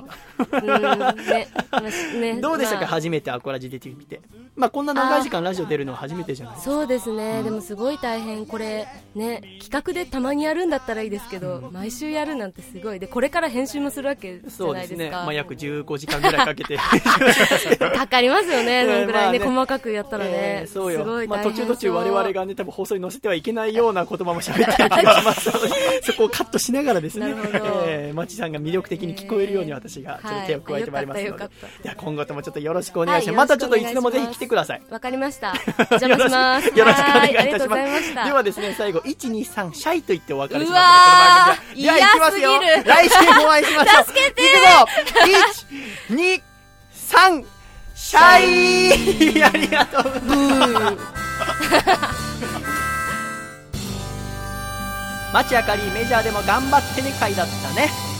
[2.41, 4.21] どうでしたか、まあ初めてアコラジ出てみて。
[4.55, 6.71] まあ、こんな長い時間ラジオ出るのは初めてじゃないですか？
[6.75, 14.81] そうですね、でもすごい大変、これ、ね、企画でたまにやるんだったらいいですけど、毎週やるなんてすごい、でこれから編集もするわけじゃそうでね。
[14.81, 16.77] ないですすか、まあ、約15時間ぐらいかけて。
[17.97, 20.99] かかりますよね、えーそのぐらいね、細かくやったらね、えーそうよ。
[20.99, 25.69] すごいまあ、途中途中我々がね多分放送に載せてはいけないような言葉も喋ってる気がしますので
[26.03, 27.33] そこをカットしながらですね。
[27.85, 34.81] えー、マチさんが魅力的に聞こえるように私がちょっと手を加えてまいりますので、はいあよかったよかっいや今後ともちょっとよろしくお願いします、はいまたちょっといつでもぜひ来てください。
[34.89, 35.53] わかりました、
[35.91, 36.67] お邪魔します。
[36.77, 38.13] よろしくお願いいたします。
[38.25, 40.71] ではですね最後123シャイと言ってお別れします。
[40.71, 41.93] うわーでこの番組は。
[41.97, 44.05] では行きますよる 来週もお会いしましょう。
[44.05, 44.63] 助けていくぞ。
[46.09, 47.45] 123
[47.95, 50.97] シャイありがとうございます
[55.33, 58.12] 町あかりメジャーでも頑張ってね会だったね